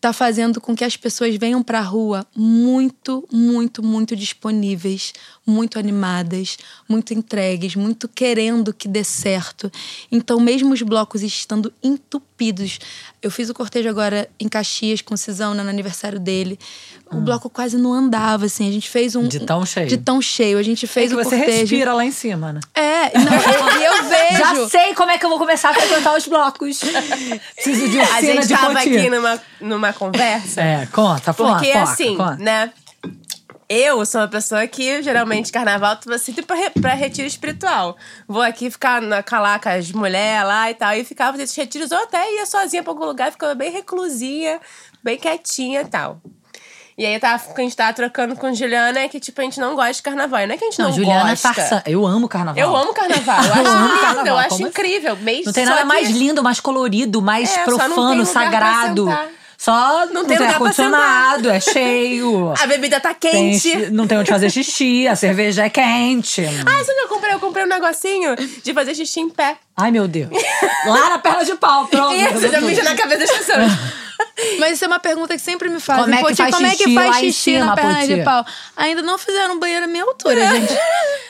tá 0.00 0.12
fazendo 0.14 0.60
com 0.60 0.74
que 0.74 0.82
as 0.82 0.96
pessoas 0.96 1.36
venham 1.36 1.62
para 1.62 1.78
a 1.78 1.82
rua 1.82 2.26
muito, 2.34 3.28
muito, 3.30 3.82
muito 3.82 4.16
disponíveis, 4.16 5.12
muito 5.46 5.78
animadas, 5.78 6.56
muito 6.88 7.12
entregues, 7.12 7.76
muito 7.76 8.08
querendo 8.08 8.72
que 8.72 8.88
dê 8.88 9.04
certo. 9.04 9.70
Então, 10.10 10.40
mesmo 10.40 10.72
os 10.72 10.80
blocos 10.80 11.22
estando 11.22 11.70
entupidos, 11.82 12.78
eu 13.20 13.30
fiz 13.30 13.50
o 13.50 13.54
cortejo 13.54 13.90
agora 13.90 14.30
em 14.40 14.48
Caxias 14.48 15.02
com 15.02 15.12
o 15.12 15.18
Cisão 15.18 15.52
né, 15.52 15.62
no 15.62 15.68
aniversário 15.68 16.18
dele. 16.18 16.58
O 17.12 17.20
bloco 17.20 17.50
quase 17.50 17.76
não 17.76 17.92
andava, 17.92 18.46
assim. 18.46 18.68
A 18.68 18.72
gente 18.72 18.88
fez 18.88 19.16
um. 19.16 19.26
De 19.26 19.40
tão 19.40 19.66
cheio. 19.66 19.86
De 19.88 19.96
tão 19.96 20.22
cheio. 20.22 20.58
A 20.58 20.62
gente 20.62 20.86
fez 20.86 21.06
É 21.10 21.14
que 21.14 21.20
o 21.20 21.24
você 21.24 21.36
cortejo. 21.36 21.60
respira 21.60 21.92
lá 21.92 22.04
em 22.04 22.12
cima, 22.12 22.52
né? 22.52 22.60
É, 22.74 23.18
não, 23.18 23.80
e 23.80 23.84
eu 23.84 24.04
vejo. 24.08 24.38
Já 24.38 24.68
sei 24.68 24.94
como 24.94 25.10
é 25.10 25.18
que 25.18 25.24
eu 25.24 25.28
vou 25.30 25.38
começar 25.38 25.70
a 25.70 25.74
frequentar 25.74 26.16
os 26.16 26.26
blocos. 26.28 26.78
Preciso 27.54 27.88
de 27.88 27.98
A 28.00 28.02
oficina 28.04 28.20
gente 28.34 28.46
de 28.48 28.54
tava 28.54 28.78
aqui 28.78 29.10
numa, 29.10 29.42
numa 29.60 29.92
conversa. 29.92 30.60
É, 30.60 30.86
conta, 30.86 31.32
foca, 31.32 31.54
Porque 31.54 31.72
foca, 31.72 31.82
assim, 31.82 32.16
conta. 32.16 32.36
né? 32.36 32.72
Eu 33.68 34.04
sou 34.04 34.20
uma 34.20 34.26
pessoa 34.28 34.66
que, 34.66 35.00
geralmente, 35.00 35.52
carnaval, 35.52 35.94
tu 35.96 36.08
vai 36.08 36.18
sempre 36.18 36.42
pra, 36.44 36.56
re- 36.56 36.70
pra 36.70 36.92
retiro 36.92 37.28
espiritual. 37.28 37.96
Vou 38.26 38.42
aqui 38.42 38.68
ficar 38.68 39.00
na 39.00 39.22
calar 39.22 39.60
com 39.60 39.68
as 39.68 39.92
mulheres 39.92 40.44
lá 40.44 40.68
e 40.70 40.74
tal. 40.74 40.92
E 40.94 41.04
ficava 41.04 41.36
nesses 41.36 41.54
retiros, 41.54 41.92
ou 41.92 41.98
até 41.98 42.34
ia 42.34 42.46
sozinha 42.46 42.82
pra 42.82 42.92
algum 42.92 43.04
lugar, 43.04 43.30
ficava 43.30 43.54
bem 43.54 43.70
reclusinha, 43.70 44.60
bem 45.04 45.16
quietinha 45.16 45.82
e 45.82 45.84
tal. 45.84 46.20
E 47.00 47.06
aí 47.06 47.14
eu 47.14 47.20
tava, 47.20 47.42
a 47.56 47.60
gente 47.62 47.74
tava 47.74 47.94
trocando 47.94 48.36
com 48.36 48.52
Juliana, 48.52 49.08
que 49.08 49.18
tipo, 49.18 49.40
a 49.40 49.44
gente 49.44 49.58
não 49.58 49.74
gosta 49.74 49.94
de 49.94 50.02
carnaval. 50.02 50.46
Não 50.46 50.54
é 50.54 50.58
que 50.58 50.64
a 50.66 50.68
gente 50.70 50.78
não, 50.80 50.88
Não, 50.90 50.94
Juliana 50.94 51.30
gosta. 51.30 51.54
Farsa. 51.54 51.82
Eu 51.86 52.06
amo 52.06 52.28
carnaval. 52.28 52.62
Eu 52.62 52.76
amo 52.76 52.92
carnaval. 52.92 53.42
Eu 53.42 53.48
Eu 53.56 53.62
acho 53.62 53.70
amo 53.70 53.86
lindo, 53.88 54.00
carnaval, 54.00 54.26
eu 54.26 54.36
acho 54.36 54.48
como 54.50 54.60
assim? 54.66 54.70
incrível. 54.70 55.16
Meio, 55.16 55.42
Não 55.46 55.52
tem 55.54 55.64
nada 55.64 55.78
que- 55.80 55.86
mais 55.86 56.10
lindo, 56.10 56.42
mais 56.42 56.60
colorido, 56.60 57.22
mais 57.22 57.48
É, 57.56 57.56
não 57.56 57.64
tem 57.64 57.74
profano, 57.88 58.26
sagrado. 58.26 59.18
Só 59.56 60.06
não, 60.06 60.26
tem 60.26 60.36
tem 60.36 60.46
ar-condicionado, 60.46 61.48
é 61.50 61.58
cheio. 61.58 62.52
A 62.60 62.66
bebida 62.66 63.00
tá 63.00 63.14
Tem 63.14 63.50
quente. 63.52 63.60
chi- 63.60 63.90
não 63.90 64.06
tem 64.06 64.18
onde 64.18 64.28
fazer 64.30 64.50
xixi, 64.50 65.08
a 65.08 65.16
cerveja 65.16 65.64
é 65.64 65.70
quente. 65.70 66.42
Ah, 66.66 66.84
sabe 66.84 66.92
o 66.92 66.94
que 66.96 67.00
eu 67.04 67.08
comprei? 67.08 67.32
Eu 67.34 67.40
comprei 67.40 67.64
um 67.64 67.68
negocinho 67.68 68.36
de 68.62 68.74
fazer 68.74 68.94
xixi 68.94 69.20
em 69.20 69.30
pé. 69.30 69.56
Ai, 69.74 69.90
meu 69.90 70.06
Deus. 70.06 70.28
Lá 70.86 71.08
na 71.10 71.18
perna 71.18 71.44
de 71.46 71.54
pau, 71.54 71.86
pronto. 71.86 72.14
Isso, 72.14 72.40
tudo. 72.50 72.62
mija 72.66 72.82
na 72.82 72.94
cabeça 72.94 73.20
das 73.20 73.30
pessoas. 73.38 73.72
Mas 74.58 74.72
isso 74.74 74.84
é 74.84 74.88
uma 74.88 74.98
pergunta 75.00 75.34
que 75.34 75.40
sempre 75.42 75.68
me 75.68 75.80
fazem. 75.80 76.04
Como 76.04 76.14
é 76.14 76.18
que 76.18 76.22
Poti, 76.24 76.36
faz 76.36 76.54
como 76.54 76.66
é 76.66 76.70
que 76.70 76.76
xixi 76.84 76.94
faz 76.94 77.16
xixi 77.16 77.32
cima, 77.52 77.64
na 77.66 77.74
perna 77.74 77.94
Poti? 77.94 78.06
de 78.14 78.22
pau? 78.22 78.46
Ainda 78.76 79.02
não 79.02 79.18
fizeram 79.18 79.54
um 79.54 79.58
banheiro 79.58 79.84
à 79.84 79.88
minha 79.88 80.04
altura, 80.04 80.46
gente. 80.54 80.72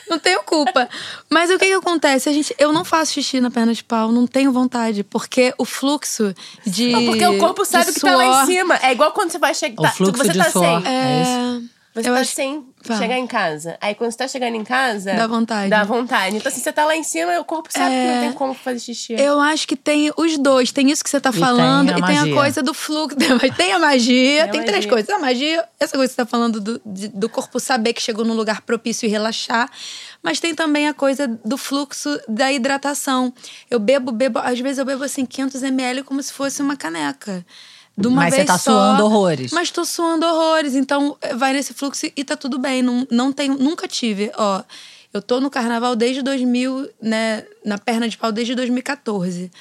Não 0.09 0.19
tenho 0.19 0.43
culpa. 0.43 0.89
Mas 1.29 1.49
o 1.49 1.57
que 1.57 1.65
que 1.67 1.73
acontece? 1.73 2.27
A 2.29 2.33
gente, 2.33 2.53
eu 2.57 2.71
não 2.73 2.83
faço 2.83 3.13
xixi 3.13 3.39
na 3.39 3.49
perna 3.51 3.73
de 3.73 3.83
pau, 3.83 4.11
não 4.11 4.27
tenho 4.27 4.51
vontade. 4.51 5.03
Porque 5.03 5.53
o 5.57 5.65
fluxo 5.65 6.33
de 6.65 6.91
Não, 6.91 7.05
porque 7.05 7.25
o 7.25 7.37
corpo 7.37 7.63
sabe 7.65 7.93
que 7.93 7.99
tá 7.99 8.15
lá 8.15 8.25
em 8.25 8.33
suor- 8.33 8.45
cima. 8.45 8.79
É 8.81 8.91
igual 8.91 9.11
quando 9.11 9.31
você 9.31 9.37
vai 9.39 9.53
chegar. 9.53 9.81
O 9.83 9.87
fluxo 9.95 10.17
você 10.23 10.31
de 10.33 10.39
tá 10.39 10.51
suor. 10.51 10.81
sem. 10.81 10.91
É 10.91 11.21
isso. 11.61 11.69
É, 11.93 12.01
Você 12.01 12.09
eu 12.09 12.13
tá 12.13 12.19
acho- 12.21 12.33
sem 12.33 12.65
Fala. 12.83 12.99
chegar 13.01 13.17
em 13.17 13.27
casa. 13.27 13.77
Aí 13.81 13.93
quando 13.93 14.11
você 14.11 14.17
tá 14.17 14.27
chegando 14.27 14.55
em 14.55 14.63
casa. 14.63 15.13
Dá 15.13 15.27
vontade. 15.27 15.69
Dá 15.69 15.83
vontade. 15.83 16.37
Então, 16.37 16.49
assim, 16.49 16.61
você 16.61 16.71
tá 16.71 16.85
lá 16.85 16.95
em 16.95 17.03
cima, 17.03 17.37
o 17.37 17.43
corpo 17.43 17.67
sabe 17.69 17.89
que 17.93 18.07
não 18.13 18.21
tem 18.21 18.31
como 18.33 18.53
fazer 18.53 18.79
xixi. 18.79 19.13
Eu 19.19 19.41
acho 19.41 19.67
que 19.67 19.75
tem 19.75 20.09
os 20.15 20.37
dois. 20.37 20.71
Tem 20.71 20.89
isso 20.89 21.03
que 21.03 21.09
você 21.09 21.19
tá 21.19 21.31
E 21.31 21.33
falando 21.33 21.89
tem 21.89 21.97
e 21.97 22.05
tem 22.07 22.17
a 22.17 22.21
magia. 22.21 22.33
coisa 22.35 22.63
do 22.63 22.73
fluxo. 22.73 23.17
Tem 23.57 23.73
a 23.73 23.79
magia, 23.79 24.43
Tem 24.43 24.51
tem, 24.51 24.61
a 24.61 24.63
três 24.63 24.75
magia. 24.85 24.89
coisas. 24.89 25.09
A 25.09 25.19
magia, 25.19 25.65
essa 25.79 25.97
coisa 25.97 26.07
que 26.09 26.15
você 26.15 26.23
tá 26.23 26.25
falando 26.25 26.61
do, 26.61 26.81
de- 26.85 27.09
do 27.09 27.27
corpo 27.27 27.59
saber 27.59 27.91
que 27.93 28.01
chegou 28.01 28.23
num 28.23 28.35
lugar 28.35 28.61
propício 28.61 29.05
e 29.05 29.09
relaxar. 29.09 29.69
Mas 30.23 30.39
tem 30.39 30.55
também 30.55 30.87
a 30.87 30.93
coisa 30.93 31.27
do 31.27 31.57
fluxo 31.57 32.17
da 32.27 32.51
hidratação. 32.53 33.33
Eu 33.69 33.79
bebo, 33.79 34.11
bebo, 34.13 34.39
às 34.39 34.57
vezes 34.59 34.77
eu 34.77 34.85
bebo 34.85 35.03
assim 35.03 35.25
500 35.25 35.61
ml 35.61 36.03
como 36.03 36.23
se 36.23 36.31
fosse 36.31 36.61
uma 36.61 36.77
caneca. 36.77 37.45
De 37.97 38.07
uma 38.07 38.21
Mas 38.23 38.31
você 38.33 38.37
vez 38.37 38.47
tá 38.47 38.57
só, 38.57 38.71
suando 38.71 39.05
horrores. 39.05 39.51
Mas 39.51 39.69
tô 39.71 39.83
suando 39.85 40.25
horrores. 40.25 40.73
Então 40.75 41.17
eh, 41.21 41.35
vai 41.35 41.53
nesse 41.53 41.73
fluxo 41.73 42.07
e 42.15 42.23
tá 42.23 42.35
tudo 42.35 42.57
bem. 42.57 42.81
Não, 42.81 43.05
não 43.11 43.31
tenho, 43.31 43.55
nunca 43.57 43.87
tive. 43.87 44.31
Ó, 44.37 44.63
eu 45.13 45.21
tô 45.21 45.39
no 45.41 45.49
carnaval 45.49 45.95
desde 45.95 46.21
2000, 46.21 46.89
né? 47.01 47.43
Na 47.65 47.77
perna 47.77 48.07
de 48.07 48.17
pau 48.17 48.31
desde 48.31 48.55
2014. 48.55 49.51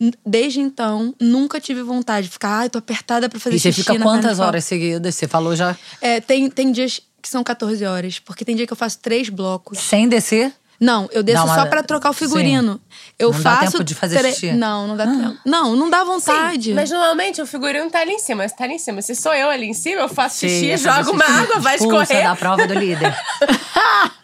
N- 0.00 0.12
Desde 0.24 0.60
então, 0.60 1.14
nunca 1.20 1.60
tive 1.60 1.82
vontade 1.82 2.26
de 2.26 2.32
ficar, 2.32 2.58
ai, 2.60 2.70
tô 2.70 2.78
apertada 2.78 3.28
pra 3.28 3.38
fazer 3.38 3.56
E 3.56 3.60
você 3.60 3.70
xixi 3.72 3.92
fica 3.92 4.02
quantas 4.02 4.32
de 4.32 4.38
pau." 4.38 4.48
horas 4.48 4.64
seguidas? 4.64 5.14
Você 5.14 5.28
falou 5.28 5.54
já 5.54 5.76
É, 6.00 6.20
tem, 6.20 6.48
tem 6.50 6.72
dias 6.72 7.00
que 7.22 7.28
são 7.28 7.42
14 7.44 7.84
horas, 7.84 8.18
porque 8.18 8.44
tem 8.44 8.54
dia 8.56 8.66
que 8.66 8.72
eu 8.72 8.76
faço 8.76 8.98
três 8.98 9.28
blocos. 9.28 9.78
sem 9.78 10.08
descer? 10.08 10.52
Não, 10.84 11.08
eu 11.12 11.22
desço 11.22 11.46
Dá 11.46 11.52
uma- 11.52 11.54
só 11.62 11.66
pra 11.66 11.82
trocar 11.82 12.10
o 12.10 12.12
figurino. 12.12 12.78
Eu 13.18 13.32
Não 13.32 13.40
dá 13.40 13.56
faço. 13.56 13.72
tempo 13.72 13.84
de 13.84 13.94
fazer 13.94 14.18
tre- 14.18 14.32
xixi? 14.32 14.52
Não, 14.52 14.86
não 14.86 14.96
dá 14.96 15.06
tempo. 15.06 15.38
Não, 15.46 15.74
não 15.74 15.88
dá 15.88 16.00
Sim, 16.00 16.04
vontade. 16.06 16.74
mas 16.74 16.90
normalmente 16.90 17.40
o 17.40 17.46
figurino 17.46 17.88
tá 17.90 18.00
ali 18.00 18.12
em 18.12 18.18
cima. 18.18 18.46
Você 18.46 18.54
tá 18.54 18.64
ali 18.64 18.74
em 18.74 18.78
cima. 18.78 19.00
Se 19.00 19.14
sou 19.14 19.32
eu 19.32 19.48
ali 19.48 19.66
em 19.66 19.72
cima, 19.72 20.02
eu 20.02 20.08
faço 20.08 20.40
xixi, 20.40 20.60
Cheia, 20.60 20.78
fazer 20.78 21.04
jogo 21.04 21.12
uma 21.16 21.24
xixi, 21.24 21.38
água, 21.40 21.58
vai 21.60 21.76
escorrer. 21.76 22.22
da 22.24 22.36
prova 22.36 22.66
do 22.66 22.74
líder. 22.74 23.14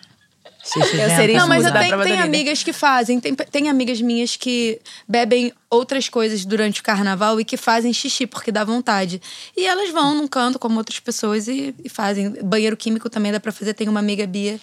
Xixi 0.63 0.99
Eu 0.99 1.09
seria 1.11 1.39
Não, 1.39 1.49
mas 1.49 1.65
eu 1.65 1.73
tenho, 1.73 2.03
tem 2.03 2.21
amigas 2.21 2.63
que 2.63 2.73
fazem. 2.73 3.19
Tem, 3.19 3.35
tem 3.35 3.69
amigas 3.69 4.01
minhas 4.01 4.37
que 4.37 4.79
bebem 5.09 5.53
outras 5.71 6.09
coisas 6.09 6.45
durante 6.45 6.81
o 6.81 6.85
carnaval 6.85 7.41
e 7.41 7.45
que 7.45 7.57
fazem 7.57 7.93
xixi, 7.93 8.27
porque 8.27 8.53
dá 8.53 8.63
vontade. 8.63 9.21
E 9.57 9.67
elas 9.67 9.91
vão 9.91 10.15
num 10.15 10.29
canto, 10.29 10.59
como 10.59 10.77
outras 10.79 11.01
pessoas, 11.01 11.49
e, 11.49 11.75
e 11.83 11.89
fazem. 11.89 12.31
Banheiro 12.45 12.77
químico 12.77 13.09
também 13.09 13.33
dá 13.33 13.41
pra 13.41 13.51
fazer. 13.51 13.73
Tem 13.75 13.89
uma 13.89 13.99
amiga 14.01 14.27
Bia 14.27 14.61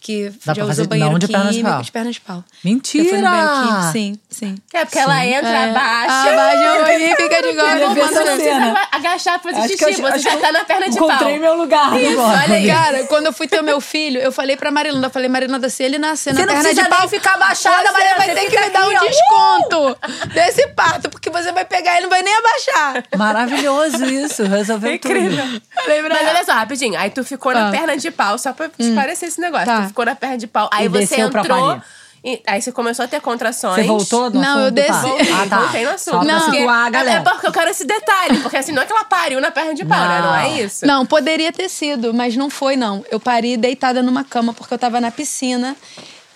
que 0.00 0.32
Dá 0.44 0.54
já 0.54 0.64
usou 0.64 0.86
banheiro 0.86 1.12
não 1.12 1.18
de 1.18 1.26
pernas 1.28 1.48
de 1.48 1.54
químico. 1.58 1.70
pau? 1.74 1.82
De 1.82 1.92
pernas 1.92 2.14
de 2.14 2.20
pau. 2.20 2.44
Mentira! 2.64 3.04
Já 3.04 3.10
foi 3.10 3.18
no 3.20 3.28
banheiro 3.30 3.50
químico? 3.68 3.92
Sim, 3.92 4.18
sim. 4.30 4.56
É, 4.72 4.84
porque 4.84 4.98
ela 4.98 5.26
entra, 5.26 5.48
É. 5.48 5.70
abaixa. 5.70 6.30
Abaixa 6.30 6.72
um 6.72 6.84
pouquinho, 6.84 7.16
fica 7.16 7.42
de 7.42 7.52
gola. 7.54 7.94
ver 7.94 8.02
Você 8.02 8.14
não 8.24 8.36
precisa 8.36 8.86
agachar 8.92 9.38
pra 9.40 9.52
fazer 9.52 9.68
xixi, 9.76 10.00
eu- 10.02 10.10
você 10.10 10.18
já 10.18 10.36
tá 10.36 10.52
na 10.52 10.64
perna 10.64 10.88
de 10.88 10.98
pau. 10.98 11.08
Encontrei 11.08 11.38
meu 11.38 11.54
lugar 11.56 12.00
Isso, 12.00 12.12
agora. 12.20 12.42
olha 12.44 12.54
aí. 12.56 12.66
Cara, 12.68 13.04
quando 13.04 13.26
eu 13.26 13.32
fui 13.32 13.46
ter 13.48 13.60
o 13.60 13.64
meu 13.64 13.80
filho, 13.80 14.20
eu 14.20 14.30
falei 14.32 14.56
pra 14.56 14.70
Marilanda, 14.70 15.06
eu 15.06 15.10
falei, 15.10 15.28
Marilanda, 15.28 15.68
se 15.68 15.82
ele 15.82 15.98
nascer 15.98 16.32
na 16.34 16.40
não 16.46 16.54
perna 16.54 16.74
de 16.74 16.88
pau, 16.88 17.08
ficar 17.08 17.34
abaixada, 17.34 17.82
você 17.88 17.92
Maria, 17.92 18.14
vai 18.16 18.34
ter 18.34 18.46
que 18.50 18.60
me 18.60 18.70
dar 18.70 18.86
um 18.88 18.98
desconto 19.00 19.98
desse 20.32 20.66
parto, 20.68 21.08
porque 21.10 21.30
você 21.30 21.52
vai 21.52 21.64
pegar 21.64 21.98
e 21.98 22.02
não 22.02 22.08
vai 22.08 22.22
nem 22.22 22.34
abaixar. 22.36 23.04
Maravilhoso 23.16 24.04
isso, 24.06 24.42
resolveu 24.44 24.94
Incrível. 24.94 25.44
tudo. 25.44 25.62
Pra 25.84 26.08
Mas 26.08 26.28
olha 26.28 26.44
só, 26.44 26.52
rapidinho. 26.52 26.98
Aí 26.98 27.10
tu 27.10 27.24
ficou 27.24 27.52
na 27.52 27.68
Ah. 27.68 27.70
perna 27.70 27.96
de 27.96 28.10
pau, 28.10 28.38
só 28.38 28.52
pra 28.52 28.70
esclarecer 28.78 29.28
esse 29.28 29.40
negócio. 29.40 29.66
Ficou 29.88 30.04
na 30.04 30.14
perna 30.14 30.38
de 30.38 30.46
pau. 30.46 30.68
Aí 30.72 30.86
E 30.86 30.88
você 30.88 30.98
desceu 31.00 31.30
pra 31.30 31.40
entrou. 31.42 31.80
E 32.24 32.42
aí 32.48 32.60
você 32.60 32.72
começou 32.72 33.04
a 33.04 33.08
ter 33.08 33.20
contrações. 33.20 33.76
Você 33.76 33.82
voltou 33.84 34.28
no 34.28 34.40
Não, 34.40 34.60
eu 34.64 34.70
desci. 34.72 34.90
Voltei, 35.02 35.32
Ah, 35.32 35.46
tá. 35.48 35.58
voltei 35.60 35.84
no 35.84 35.90
assunto. 35.90 36.24
Não. 36.24 36.40
situar 36.50 36.84
a 36.84 36.88
É, 36.88 36.90
galera. 36.90 37.20
é 37.20 37.22
porque 37.22 37.46
eu 37.46 37.52
quero 37.52 37.70
esse 37.70 37.84
detalhe, 37.84 38.38
porque 38.40 38.56
assim, 38.56 38.72
não 38.72 38.82
é 38.82 38.86
que 38.86 38.92
ela 38.92 39.04
pariu 39.04 39.40
na 39.40 39.52
perna 39.52 39.72
de 39.72 39.84
pau, 39.84 39.98
né? 40.00 40.20
Não 40.20 40.34
é 40.34 40.42
Não. 40.48 40.56
isso? 40.58 40.84
Não, 40.86 41.06
poderia 41.06 41.52
ter 41.52 41.68
sido, 41.68 42.12
mas 42.12 42.36
não 42.36 42.50
foi, 42.50 42.74
não. 42.76 43.04
Eu 43.08 43.20
parei 43.20 43.56
deitada 43.56 44.02
numa 44.02 44.24
cama 44.24 44.52
porque 44.52 44.74
eu 44.74 44.78
tava 44.78 45.00
na 45.00 45.12
piscina 45.12 45.76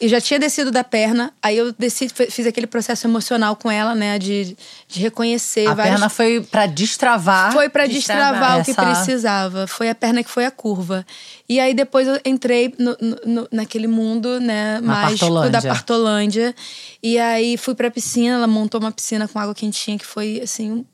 e 0.03 0.09
já 0.09 0.21
tinha 0.21 0.39
descido 0.41 0.71
da 0.73 0.83
perna. 0.83 1.33
Aí 1.41 1.57
eu 1.57 1.73
desci, 1.73 2.09
fiz 2.09 2.45
aquele 2.47 2.67
processo 2.67 3.07
emocional 3.07 3.55
com 3.55 3.71
ela, 3.71 3.95
né? 3.95 4.19
De, 4.19 4.57
de 4.89 5.01
reconhecer 5.01 5.67
A 5.69 5.75
vários 5.75 5.93
perna 5.95 6.09
foi 6.09 6.41
pra 6.41 6.67
destravar. 6.67 7.53
Foi 7.53 7.69
pra 7.69 7.87
destravar 7.87 8.33
destravar 8.33 8.61
o 8.61 8.65
que 8.65 8.71
essa- 8.73 8.85
precisava. 9.05 9.67
Foi 9.69 9.89
a 9.89 9.95
perna 9.95 10.25
que 10.25 10.29
foi 10.31 10.45
a 10.45 10.51
curva. 10.51 11.07
E 11.49 11.61
aí 11.61 11.73
depois 11.73 12.09
eu 12.09 12.19
entrei 12.25 12.75
no- 12.79 12.97
no- 13.25 13.49
naquele 13.53 13.87
mundo, 13.87 14.41
né, 14.41 14.81
Na 14.81 14.93
mágico 14.93 15.27
da 15.27 15.31
Partolândia. 15.31 15.71
Partolândia. 15.71 16.55
E 17.03 17.19
aí 17.19 17.57
fui 17.57 17.75
pra 17.75 17.91
piscina, 17.91 18.35
ela 18.35 18.47
montou 18.49 18.81
uma 18.81 18.91
piscina 18.91 19.29
com 19.29 19.39
água 19.39 19.55
quentinha, 19.55 19.97
que 19.99 20.07
foi 20.07 20.41
assim. 20.43 20.85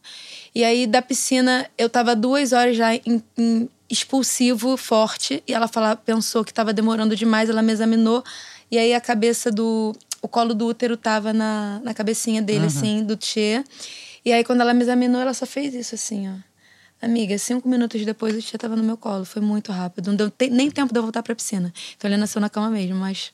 E 0.54 0.62
aí 0.64 0.86
da 0.86 1.00
piscina 1.00 1.66
eu 1.78 1.88
tava 1.88 2.14
duas 2.14 2.52
horas 2.52 2.76
já 2.76 2.94
em, 2.94 3.22
em 3.38 3.68
expulsivo 3.90 4.76
forte. 4.76 5.42
E 5.46 5.52
ela 5.54 5.68
fala, 5.68 5.96
pensou 5.96 6.44
que 6.44 6.52
tava 6.52 6.72
demorando 6.72 7.16
demais, 7.16 7.48
ela 7.48 7.62
me 7.62 7.72
examinou. 7.72 8.22
E 8.70 8.78
aí 8.78 8.94
a 8.94 9.00
cabeça 9.00 9.50
do. 9.50 9.94
O 10.20 10.26
colo 10.28 10.52
do 10.54 10.66
útero 10.66 10.96
tava 10.96 11.32
na, 11.32 11.80
na 11.84 11.94
cabecinha 11.94 12.42
dele, 12.42 12.66
assim, 12.66 13.04
do 13.04 13.16
Tchê. 13.16 13.62
E 14.24 14.32
aí, 14.32 14.42
quando 14.42 14.60
ela 14.62 14.74
me 14.74 14.82
examinou, 14.82 15.20
ela 15.20 15.32
só 15.32 15.46
fez 15.46 15.74
isso, 15.74 15.94
assim, 15.94 16.28
ó. 16.28 16.34
Amiga, 17.00 17.38
cinco 17.38 17.68
minutos 17.68 18.04
depois 18.04 18.34
o 18.36 18.40
Tchê 18.42 18.58
tava 18.58 18.74
no 18.74 18.82
meu 18.82 18.96
colo. 18.96 19.24
Foi 19.24 19.40
muito 19.40 19.70
rápido. 19.70 20.08
Não 20.08 20.16
deu 20.16 20.28
te- 20.30 20.50
nem 20.50 20.68
tempo 20.72 20.92
de 20.92 20.98
eu 20.98 21.02
voltar 21.04 21.22
pra 21.22 21.34
piscina. 21.36 21.72
Então 21.96 22.08
ele 22.10 22.16
nasceu 22.16 22.40
na 22.40 22.50
cama 22.50 22.68
mesmo, 22.68 22.96
mas 22.96 23.30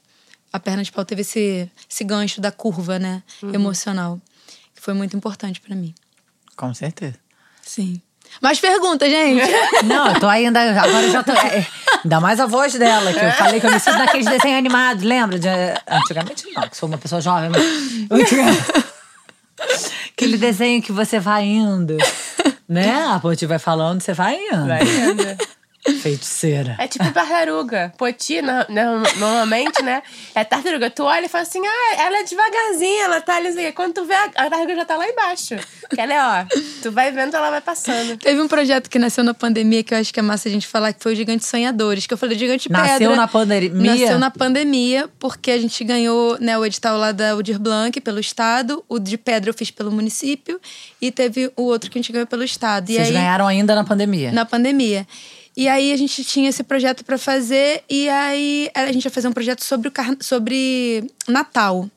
a 0.53 0.61
perna 0.61 0.85
de 0.85 0.93
pau 0.93 1.05
teve 1.07 1.23
esse, 1.23 1.71
esse 1.91 2.05
gancho 2.05 2.39
da 2.43 2.53
curva, 2.53 2.99
né? 2.99 3.23
Emocional. 3.55 4.21
Que 4.75 4.83
foi 4.83 4.93
muito 4.93 5.17
importante 5.17 5.63
pra 5.63 5.75
mim. 5.75 5.95
Com 6.55 6.75
certeza. 6.75 7.17
Sim. 7.63 8.01
Mais 8.43 8.61
perguntas, 8.61 9.09
gente? 9.11 9.41
Não, 9.87 10.09
eu 10.13 10.21
tô 10.21 10.27
ainda. 10.29 10.61
Agora 10.83 11.07
eu 11.07 11.11
já 11.13 11.23
tô. 11.25 11.33
é, 11.33 11.67
ainda 12.03 12.21
mais 12.21 12.41
a 12.41 12.47
voz 12.47 12.75
dela, 12.75 13.13
que 13.13 13.19
eu 13.25 13.31
falei 13.33 13.61
que 13.61 13.67
eu 13.67 13.71
me 13.71 13.79
sinto 13.79 13.99
naqueles 13.99 14.27
desenhos 14.27 14.59
animados, 14.59 15.03
lembra? 15.05 15.39
De, 15.39 15.49
antigamente 15.89 16.45
não, 16.55 16.69
que 16.69 16.77
sou 16.77 16.89
uma 16.89 16.99
pessoa 16.99 17.21
jovem, 17.21 17.51
mas. 17.51 17.63
antigamente- 18.11 18.85
Aquele 20.13 20.37
desenho 20.37 20.83
que 20.83 20.93
você 20.93 21.19
vai 21.21 21.45
indo. 21.45 21.97
Né? 22.69 23.07
A 23.09 23.19
Poti 23.21 23.47
vai 23.47 23.59
falando, 23.59 24.01
você 24.01 24.13
vai 24.13 24.37
indo. 24.37 24.67
Vai 24.67 24.83
indo. 24.83 25.37
Feiticeira. 26.01 26.77
É 26.79 26.87
tipo 26.89 27.11
tartaruga. 27.13 27.93
Poti, 27.99 28.41
no- 28.43 28.53
no- 28.69 29.03
normalmente, 29.19 29.83
né? 29.83 30.03
É 30.35 30.45
tartaruga. 30.45 30.91
Tu 30.91 31.03
olha 31.03 31.27
e 31.27 31.29
fala 31.29 31.43
assim, 31.43 31.61
ah, 31.67 31.95
ela 32.03 32.19
é 32.19 32.23
devagarzinha, 32.25 33.05
ela 33.05 33.21
tá 33.21 33.37
ali. 33.37 33.49
assim. 33.49 33.73
Quando 33.73 33.95
tu 33.95 34.05
vê, 34.05 34.15
a, 34.15 34.25
a 34.25 34.31
tartaruga 34.31 34.75
já 34.77 34.85
tá 34.85 34.97
lá 34.97 35.09
embaixo. 35.09 35.57
Que 35.95 36.01
ela 36.01 36.13
é, 36.15 36.43
ó, 36.45 36.47
tu 36.83 36.91
vai 36.93 37.11
vendo, 37.13 37.35
ela 37.37 37.51
vai 37.51 37.61
passando. 37.61 38.17
Teve 38.19 38.41
um 38.41 38.49
projeto 38.49 38.89
que 38.89 38.99
nasceu 38.99 39.23
na 39.25 39.35
pandemia 39.35 39.83
que 39.83 39.95
eu 39.95 39.99
acho 39.99 40.13
que 40.13 40.19
é 40.21 40.23
massa 40.23 40.49
a 40.49 40.53
gente 40.53 40.67
falar, 40.67 40.93
que 40.93 41.03
foi 41.03 41.13
o 41.13 41.17
Gigante 41.17 41.45
Sonhadores, 41.45 42.07
que 42.07 42.15
eu 42.15 42.19
falei 42.19 42.39
Gigante 42.39 42.71
Nasceu 42.71 42.99
Pedra. 42.99 43.17
na 43.17 43.29
pandemia? 43.29 43.93
Nasceu 43.93 44.19
na 44.19 44.31
pandemia, 44.31 45.09
porque 45.19 45.51
a 45.51 45.59
gente 45.59 45.83
ganhou 45.85 46.39
né, 46.41 46.57
o 46.59 46.65
edital 46.65 46.97
lá 46.97 47.13
da 47.13 47.35
Udir 47.37 47.59
Blanc 47.59 48.01
pelo 48.01 48.19
Estado, 48.21 48.85
o 48.89 48.99
de 48.99 49.17
Pedra 49.19 49.51
eu 49.51 49.55
fiz 49.55 49.71
pelo 49.71 49.91
município, 49.93 50.61
e 51.01 51.11
teve 51.13 51.53
o 51.57 51.63
outro 51.63 51.91
que 51.91 51.99
a 51.99 52.01
gente 52.03 52.13
ganhou 52.13 52.27
pelo 52.27 52.43
Estado. 52.45 52.89
e 52.91 52.95
Vocês 52.95 53.09
aí, 53.09 53.13
ganharam 53.15 53.47
ainda 53.47 53.75
na 53.75 53.85
pandemia. 53.85 54.33
na 54.33 54.45
pandemia. 54.45 55.07
E 55.57 55.69
aí 55.69 55.93
a 55.93 55.97
gente 55.97 56.25
tinha 56.25 56.49
esse 56.49 56.63
projeto 56.65 57.05
pra 57.05 57.17
fazer, 57.17 57.85
e 57.89 58.09
aí 58.09 58.71
a 58.75 58.91
gente 58.91 59.05
ia 59.05 59.11
fazer 59.11 59.29
um 59.29 59.33
projeto 59.33 59.63
sobre, 59.63 59.89
o 59.89 59.91
carna- 59.91 60.17
sobre 60.21 61.09
Natal. 61.29 61.89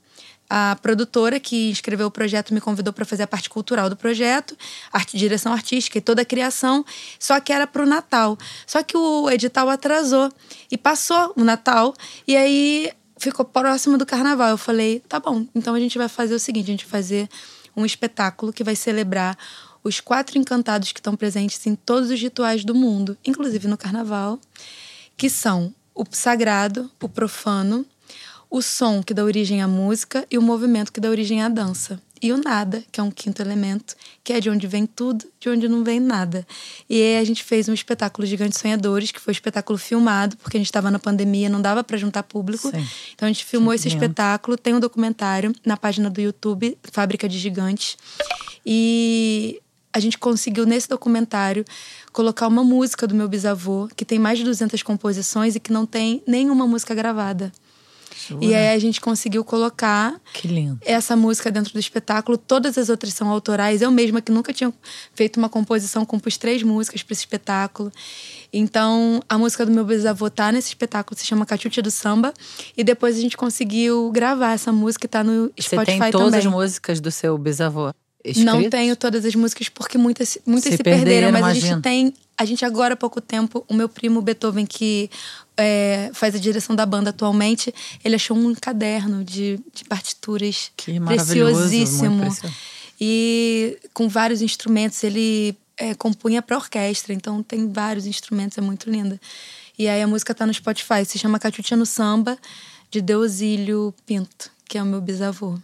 A 0.49 0.78
produtora 0.82 1.39
que 1.39 1.72
escreveu 1.72 2.08
o 2.08 2.12
projeto 2.12 2.53
me 2.53 2.62
convidou 2.62 2.93
para 2.93 3.03
fazer 3.03 3.24
a 3.24 3.28
parte 3.28 3.49
cultural 3.49 3.89
do 3.89 3.97
projeto, 3.97 4.55
arte, 4.93 5.18
direção 5.18 5.51
artística 5.51 5.97
e 5.97 6.01
toda 6.01 6.22
a 6.22 6.26
criação, 6.26 6.86
só 7.20 7.38
que 7.39 7.51
era 7.51 7.68
pro 7.68 7.86
Natal. 7.86 8.38
Só 8.66 8.82
que 8.82 8.95
o 8.95 9.30
edital 9.30 9.70
atrasou 9.70 10.32
e 10.72 10.78
passou 10.78 11.34
o 11.36 11.43
Natal, 11.43 11.93
e 12.26 12.38
aí 12.38 12.91
ficou 13.18 13.43
próximo 13.43 13.97
do 13.97 14.05
carnaval. 14.05 14.49
Eu 14.49 14.58
falei, 14.58 15.01
tá 15.10 15.20
bom, 15.20 15.45
então 15.53 15.74
a 15.74 15.80
gente 15.80 15.97
vai 15.97 16.08
fazer 16.08 16.36
o 16.36 16.39
seguinte: 16.39 16.68
a 16.68 16.72
gente 16.72 16.86
vai 16.86 17.01
fazer 17.01 17.28
um 17.76 17.86
espetáculo 17.86 18.53
que 18.53 18.64
vai 18.64 18.76
celebrar 18.76 19.38
os 19.84 20.00
quatro 20.00 20.38
encantados 20.38 20.92
que 20.92 21.00
estão 21.00 21.16
presentes 21.16 21.66
em 21.66 21.76
todos 21.76 22.10
os 22.10 22.20
rituais 22.20 22.64
do 22.64 22.76
mundo, 22.76 23.18
inclusive 23.26 23.68
no 23.68 23.78
carnaval, 23.78 24.40
que 25.16 25.30
são 25.30 25.74
o 25.96 26.04
sagrado, 26.12 26.92
o 27.02 27.10
profano, 27.10 27.86
o 28.50 28.62
som 28.62 29.04
que 29.04 29.14
dá 29.14 29.24
origem 29.24 29.62
à 29.62 29.68
música 29.68 30.26
e 30.30 30.38
o 30.38 30.42
movimento 30.42 30.92
que 30.92 31.00
dá 31.00 31.10
origem 31.10 31.42
à 31.42 31.50
dança. 31.50 32.02
E 32.22 32.32
o 32.32 32.38
nada, 32.38 32.84
que 32.92 33.00
é 33.00 33.04
um 33.04 33.12
quinto 33.12 33.42
elemento, 33.42 33.96
que 34.24 34.34
é 34.34 34.40
de 34.40 34.50
onde 34.50 34.66
vem 34.66 34.88
tudo, 34.88 35.26
de 35.40 35.50
onde 35.50 35.68
não 35.68 35.84
vem 35.84 36.00
nada. 36.00 36.48
E 36.90 37.00
aí 37.00 37.18
a 37.20 37.24
gente 37.24 37.44
fez 37.44 37.70
um 37.70 37.74
espetáculo 37.74 38.26
Gigantes 38.26 38.60
Sonhadores, 38.60 39.12
que 39.12 39.20
foi 39.20 39.32
um 39.32 39.34
espetáculo 39.34 39.78
filmado, 39.78 40.36
porque 40.38 40.58
a 40.58 40.60
gente 40.60 40.68
estava 40.68 40.90
na 40.90 40.98
pandemia, 40.98 41.48
não 41.48 41.62
dava 41.62 41.84
para 41.84 41.96
juntar 41.96 42.24
público. 42.24 42.72
Sim. 42.72 42.88
Então 43.14 43.28
a 43.28 43.32
gente 43.32 43.46
filmou 43.46 43.74
esse 43.74 43.88
lindo. 43.88 44.04
espetáculo, 44.04 44.58
tem 44.58 44.74
um 44.74 44.80
documentário 44.80 45.54
na 45.64 45.78
página 45.78 46.10
do 46.10 46.20
YouTube, 46.20 46.78
Fábrica 46.92 47.30
de 47.30 47.38
Gigantes. 47.38 47.98
E 48.66 49.62
a 49.98 50.00
gente 50.00 50.18
conseguiu 50.18 50.64
nesse 50.66 50.88
documentário 50.88 51.66
colocar 52.14 52.48
uma 52.48 52.64
música 52.64 53.08
do 53.08 53.16
meu 53.16 53.28
bisavô, 53.28 53.89
que 53.95 54.06
tem 54.06 54.20
mais 54.20 54.38
de 54.38 54.45
200 54.45 54.84
composições 54.84 55.56
e 55.56 55.60
que 55.60 55.74
não 55.74 55.88
tem 55.88 56.22
nenhuma 56.28 56.68
música 56.68 56.93
gravada. 56.93 57.52
E 58.41 58.54
aí 58.54 58.76
a 58.76 58.80
gente 58.80 59.00
conseguiu 59.00 59.43
colocar 59.43 60.20
essa 60.82 61.16
música 61.16 61.50
dentro 61.50 61.74
do 61.74 61.80
espetáculo. 61.80 62.38
Todas 62.38 62.78
as 62.78 62.89
outras 62.89 63.14
são 63.14 63.30
autorais. 63.30 63.82
Eu 63.82 63.89
mesma, 63.89 64.22
que 64.22 64.32
nunca 64.32 64.52
tinha 64.54 64.74
feito 65.16 65.38
uma 65.38 65.48
composição, 65.50 66.06
compus 66.06 66.38
três 66.38 66.62
músicas 66.62 67.02
para 67.04 67.14
esse 67.14 67.22
espetáculo. 67.22 67.91
Então, 68.52 69.22
a 69.30 69.38
música 69.38 69.66
do 69.66 69.72
meu 69.72 69.86
bisavô 69.86 70.30
tá 70.30 70.52
nesse 70.52 70.70
espetáculo, 70.70 71.18
se 71.18 71.26
chama 71.26 71.45
Cachucha 71.45 71.82
do 71.82 71.89
Samba. 71.89 72.34
E 72.76 72.84
depois 72.84 73.18
a 73.18 73.22
gente 73.22 73.38
conseguiu 73.38 74.12
gravar 74.12 74.54
essa 74.54 74.72
música 74.72 75.06
e 75.06 75.10
tá 75.10 75.24
no 75.24 75.52
Você 75.58 75.76
Spotify 75.76 76.00
tem 76.00 76.12
todas 76.12 76.28
também. 76.28 76.39
as 76.39 76.45
músicas 76.45 77.00
do 77.00 77.12
seu 77.12 77.38
bisavô 77.38 77.93
Não 78.38 78.55
escritas? 78.55 78.72
tenho 78.72 78.95
todas 78.95 79.26
as 79.26 79.36
músicas 79.36 79.70
porque 79.70 79.97
muitas, 79.97 80.38
muitas 80.45 80.72
Se 80.72 80.78
se, 80.78 80.84
perderam, 80.84 81.32
perderam, 81.32 81.32
mas 81.32 81.45
a 81.45 81.53
gente 81.53 81.82
tem. 81.82 82.13
A 82.38 82.45
gente 82.45 82.63
agora 82.63 82.93
há 82.93 82.97
pouco 82.97 83.20
tempo, 83.20 83.65
o 83.68 83.74
meu 83.74 83.89
primo 83.89 84.22
Beethoven, 84.22 84.65
que 84.65 85.09
é, 85.57 86.11
faz 86.13 86.36
a 86.36 86.38
direção 86.38 86.76
da 86.76 86.86
banda 86.86 87.09
atualmente, 87.09 87.74
ele 88.03 88.15
achou 88.15 88.38
um 88.38 88.53
caderno 88.53 89.24
de, 89.24 89.59
de 89.74 89.84
partituras 89.86 90.72
Que 90.78 90.99
preciosíssimo. 90.99 92.24
E 92.99 93.78
com 93.93 94.07
vários 94.07 94.41
instrumentos, 94.41 95.03
ele 95.03 95.57
é, 95.78 95.95
compunha 95.95 96.41
para 96.41 96.57
orquestra, 96.57 97.13
então 97.13 97.41
tem 97.41 97.72
vários 97.72 98.05
instrumentos, 98.05 98.57
é 98.57 98.61
muito 98.61 98.89
linda. 98.89 99.20
E 99.78 99.88
aí 99.88 100.01
a 100.01 100.07
música 100.07 100.34
tá 100.34 100.45
no 100.45 100.53
Spotify, 100.53 101.05
se 101.05 101.20
chama 101.20 101.39
Cachucha 101.39 101.76
no 101.76 101.86
Samba, 101.86 102.38
de 102.89 103.01
Deusílio 103.01 103.93
Pinto, 104.05 104.49
que 104.68 104.78
é 104.78 104.84
o 104.84 104.86
meu 104.86 105.01
bisavô. 105.01 105.57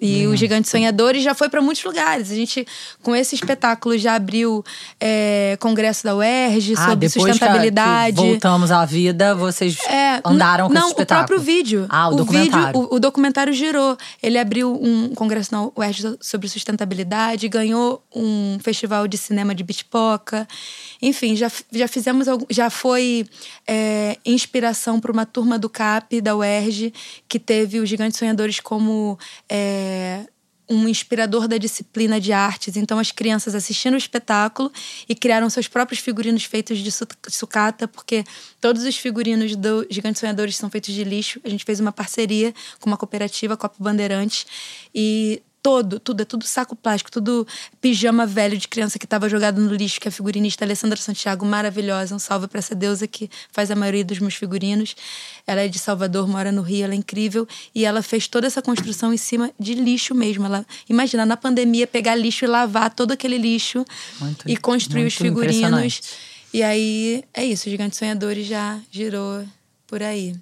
E 0.00 0.26
o 0.26 0.34
Gigante 0.36 0.68
Sonhadores 0.68 1.22
já 1.22 1.34
foi 1.34 1.48
para 1.48 1.60
muitos 1.60 1.84
lugares. 1.84 2.30
A 2.30 2.34
gente, 2.34 2.66
com 3.02 3.14
esse 3.14 3.34
espetáculo, 3.34 3.98
já 3.98 4.14
abriu 4.14 4.64
é, 4.98 5.56
congresso 5.60 6.04
da 6.04 6.14
UERJ 6.16 6.74
Ah, 6.76 6.88
sobre 6.90 7.08
sustentabilidade. 7.08 8.16
Que 8.16 8.22
voltamos 8.22 8.70
à 8.70 8.84
vida, 8.84 9.34
vocês 9.34 9.78
É, 9.86 10.20
andaram 10.24 10.68
com 10.68 10.74
não, 10.74 10.82
esse 10.82 10.90
espetáculo. 10.90 11.24
o 11.24 11.26
próprio 11.26 11.40
vídeo. 11.40 11.86
Ah, 11.88 12.08
o, 12.08 12.10
vídeo, 12.12 12.24
documentário. 12.24 12.80
o, 12.80 12.94
o 12.94 13.00
documentário 13.00 13.52
girou. 13.52 13.96
Ele 14.22 14.38
abriu 14.38 14.72
um 14.82 15.14
congresso 15.14 15.52
na 15.52 15.68
UERJ 15.76 16.16
sobre 16.20 16.48
sustentabilidade, 16.48 17.48
ganhou 17.48 18.02
um 18.14 18.58
festival 18.62 19.06
de 19.06 19.18
cinema 19.18 19.54
de 19.54 19.62
Bitpoca. 19.62 20.46
Enfim, 21.02 21.36
já, 21.36 21.50
já 21.72 21.88
fizemos 21.88 22.28
algum, 22.28 22.46
já 22.50 22.70
foi 22.70 23.26
é, 23.66 24.16
inspiração 24.24 25.00
para 25.00 25.12
uma 25.12 25.26
turma 25.26 25.58
do 25.58 25.68
CAP 25.68 26.20
da 26.20 26.36
UERJ 26.36 26.92
que 27.28 27.38
teve 27.38 27.78
os 27.80 27.88
Gigantes 27.88 28.18
Sonhadores 28.18 28.60
como 28.60 29.18
é, 29.48 29.89
um 30.72 30.86
inspirador 30.86 31.48
da 31.48 31.58
disciplina 31.58 32.20
de 32.20 32.32
artes. 32.32 32.76
Então, 32.76 33.00
as 33.00 33.10
crianças 33.10 33.56
assistindo 33.56 33.94
o 33.94 33.96
espetáculo 33.96 34.70
e 35.08 35.16
criaram 35.16 35.50
seus 35.50 35.66
próprios 35.66 35.98
figurinos 35.98 36.44
feitos 36.44 36.78
de 36.78 36.92
su- 36.92 37.08
sucata, 37.28 37.88
porque 37.88 38.24
todos 38.60 38.84
os 38.84 38.96
figurinos 38.96 39.56
do 39.56 39.84
Gigantes 39.90 40.20
Sonhadores 40.20 40.56
são 40.56 40.70
feitos 40.70 40.94
de 40.94 41.02
lixo. 41.02 41.40
A 41.42 41.48
gente 41.48 41.64
fez 41.64 41.80
uma 41.80 41.90
parceria 41.90 42.54
com 42.78 42.88
uma 42.88 42.96
cooperativa, 42.96 43.56
Copo 43.56 43.82
Bandeirantes, 43.82 44.46
e 44.94 45.42
todo, 45.62 46.00
tudo, 46.00 46.22
é 46.22 46.24
tudo 46.24 46.44
saco 46.44 46.74
plástico, 46.74 47.10
tudo 47.10 47.46
pijama 47.80 48.26
velho 48.26 48.56
de 48.56 48.66
criança 48.66 48.98
que 48.98 49.04
estava 49.04 49.28
jogado 49.28 49.60
no 49.60 49.74
lixo, 49.74 50.00
que 50.00 50.08
é 50.08 50.10
a 50.10 50.12
figurinista 50.12 50.64
Alessandra 50.64 50.96
Santiago, 50.96 51.44
maravilhosa. 51.44 52.14
Um 52.14 52.18
salve 52.18 52.48
para 52.48 52.58
essa 52.58 52.74
deusa 52.74 53.06
que 53.06 53.30
faz 53.52 53.70
a 53.70 53.76
maioria 53.76 54.04
dos 54.04 54.18
meus 54.18 54.34
figurinos. 54.34 54.94
Ela 55.46 55.62
é 55.62 55.68
de 55.68 55.78
Salvador, 55.78 56.26
mora 56.26 56.50
no 56.50 56.62
Rio, 56.62 56.84
ela 56.84 56.94
é 56.94 56.96
incrível. 56.96 57.46
E 57.74 57.84
ela 57.84 58.02
fez 58.02 58.26
toda 58.26 58.46
essa 58.46 58.62
construção 58.62 59.12
em 59.12 59.16
cima 59.16 59.50
de 59.58 59.74
lixo 59.74 60.14
mesmo. 60.14 60.46
Ela, 60.46 60.66
imagina, 60.88 61.26
na 61.26 61.36
pandemia, 61.36 61.86
pegar 61.86 62.14
lixo 62.14 62.44
e 62.44 62.48
lavar 62.48 62.94
todo 62.94 63.12
aquele 63.12 63.38
lixo 63.38 63.84
Muito- 64.20 64.48
e 64.48 64.56
construir 64.56 65.06
os 65.06 65.14
figurinos. 65.14 66.00
E 66.52 66.62
aí, 66.62 67.22
é 67.32 67.44
isso, 67.44 67.68
o 67.68 67.70
Gigante 67.70 67.96
Sonhadores 67.96 68.46
já 68.46 68.80
girou 68.90 69.44
por 69.86 70.02
aí. 70.02 70.34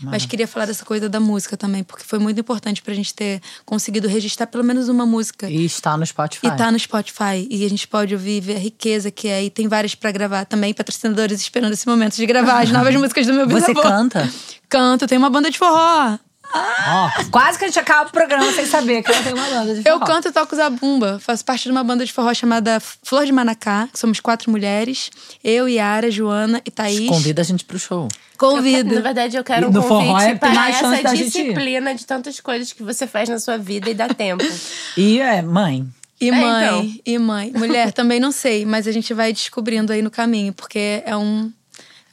Mas 0.00 0.26
queria 0.26 0.46
falar 0.46 0.66
dessa 0.66 0.84
coisa 0.84 1.08
da 1.08 1.18
música 1.18 1.56
também, 1.56 1.82
porque 1.82 2.04
foi 2.04 2.18
muito 2.18 2.38
importante 2.40 2.82
pra 2.82 2.92
gente 2.94 3.14
ter 3.14 3.40
conseguido 3.64 4.08
registrar 4.08 4.46
pelo 4.46 4.62
menos 4.62 4.88
uma 4.88 5.06
música. 5.06 5.48
E 5.50 5.64
está 5.64 5.96
no 5.96 6.04
Spotify. 6.04 6.46
E 6.46 6.50
tá 6.50 6.70
no 6.70 6.78
Spotify. 6.78 7.46
E 7.50 7.64
a 7.64 7.68
gente 7.68 7.88
pode 7.88 8.14
ouvir 8.14 8.40
ver 8.40 8.56
a 8.56 8.58
riqueza 8.58 9.10
que 9.10 9.28
é. 9.28 9.44
E 9.44 9.50
tem 9.50 9.68
várias 9.68 9.94
pra 9.94 10.10
gravar 10.10 10.44
também, 10.44 10.74
patrocinadores 10.74 11.40
esperando 11.40 11.72
esse 11.72 11.86
momento 11.86 12.16
de 12.16 12.26
gravar 12.26 12.62
as 12.62 12.70
novas 12.72 12.94
músicas 12.94 13.26
do 13.26 13.32
meu 13.32 13.48
Você 13.48 13.72
bisavô. 13.72 13.82
canta? 13.82 14.30
Canto, 14.68 15.06
tem 15.06 15.16
uma 15.16 15.30
banda 15.30 15.50
de 15.50 15.58
forró. 15.58 16.18
Ó, 16.54 17.10
quase 17.30 17.58
que 17.58 17.64
a 17.64 17.68
gente 17.68 17.78
acaba 17.78 18.08
o 18.08 18.12
programa 18.12 18.50
sem 18.52 18.66
saber 18.66 19.02
que 19.02 19.10
ela 19.10 19.22
tem 19.22 19.34
uma 19.34 19.46
banda 19.48 19.74
de 19.74 19.80
Eu 19.88 19.94
forró. 19.98 20.06
canto 20.06 20.28
e 20.28 20.32
toco 20.32 20.54
zabumba. 20.56 21.18
Faço 21.20 21.44
parte 21.44 21.64
de 21.64 21.70
uma 21.70 21.82
banda 21.84 22.04
de 22.04 22.12
forró 22.12 22.32
chamada 22.32 22.80
Flor 22.80 23.26
de 23.26 23.32
Manacá, 23.32 23.88
que 23.92 23.98
somos 23.98 24.20
quatro 24.20 24.50
mulheres. 24.50 25.10
Eu, 25.42 25.68
Yara, 25.68 26.10
Joana 26.10 26.60
e 26.64 26.70
Thaís. 26.70 27.08
Convida 27.08 27.42
a 27.42 27.44
gente 27.44 27.64
pro 27.64 27.78
show. 27.78 28.08
Convido. 28.38 28.94
Na 28.94 29.00
verdade, 29.00 29.36
eu 29.36 29.42
quero 29.44 29.68
um 29.68 29.72
No 29.72 29.82
convite 29.82 30.24
é- 30.30 30.34
para 30.34 30.68
essa 30.68 31.02
da 31.02 31.14
gente 31.14 31.24
disciplina 31.24 31.94
de 31.94 32.04
tantas 32.06 32.38
coisas 32.40 32.72
que 32.72 32.82
você 32.82 33.06
faz 33.06 33.28
na 33.28 33.38
sua 33.38 33.56
vida 33.58 33.88
e 33.90 33.94
dá 33.94 34.08
tempo. 34.08 34.44
E 34.96 35.20
é, 35.20 35.42
mãe. 35.42 35.86
E 36.20 36.28
É, 36.28 36.32
mãe, 36.32 36.64
então. 36.64 36.92
e 37.04 37.18
mãe. 37.18 37.52
Mulher, 37.54 37.92
também 37.92 38.18
não 38.18 38.32
sei, 38.32 38.64
mas 38.64 38.86
a 38.86 38.92
gente 38.92 39.12
vai 39.12 39.32
descobrindo 39.32 39.92
aí 39.92 40.00
no 40.00 40.10
caminho, 40.10 40.52
porque 40.54 41.02
é 41.04 41.14
um, 41.14 41.52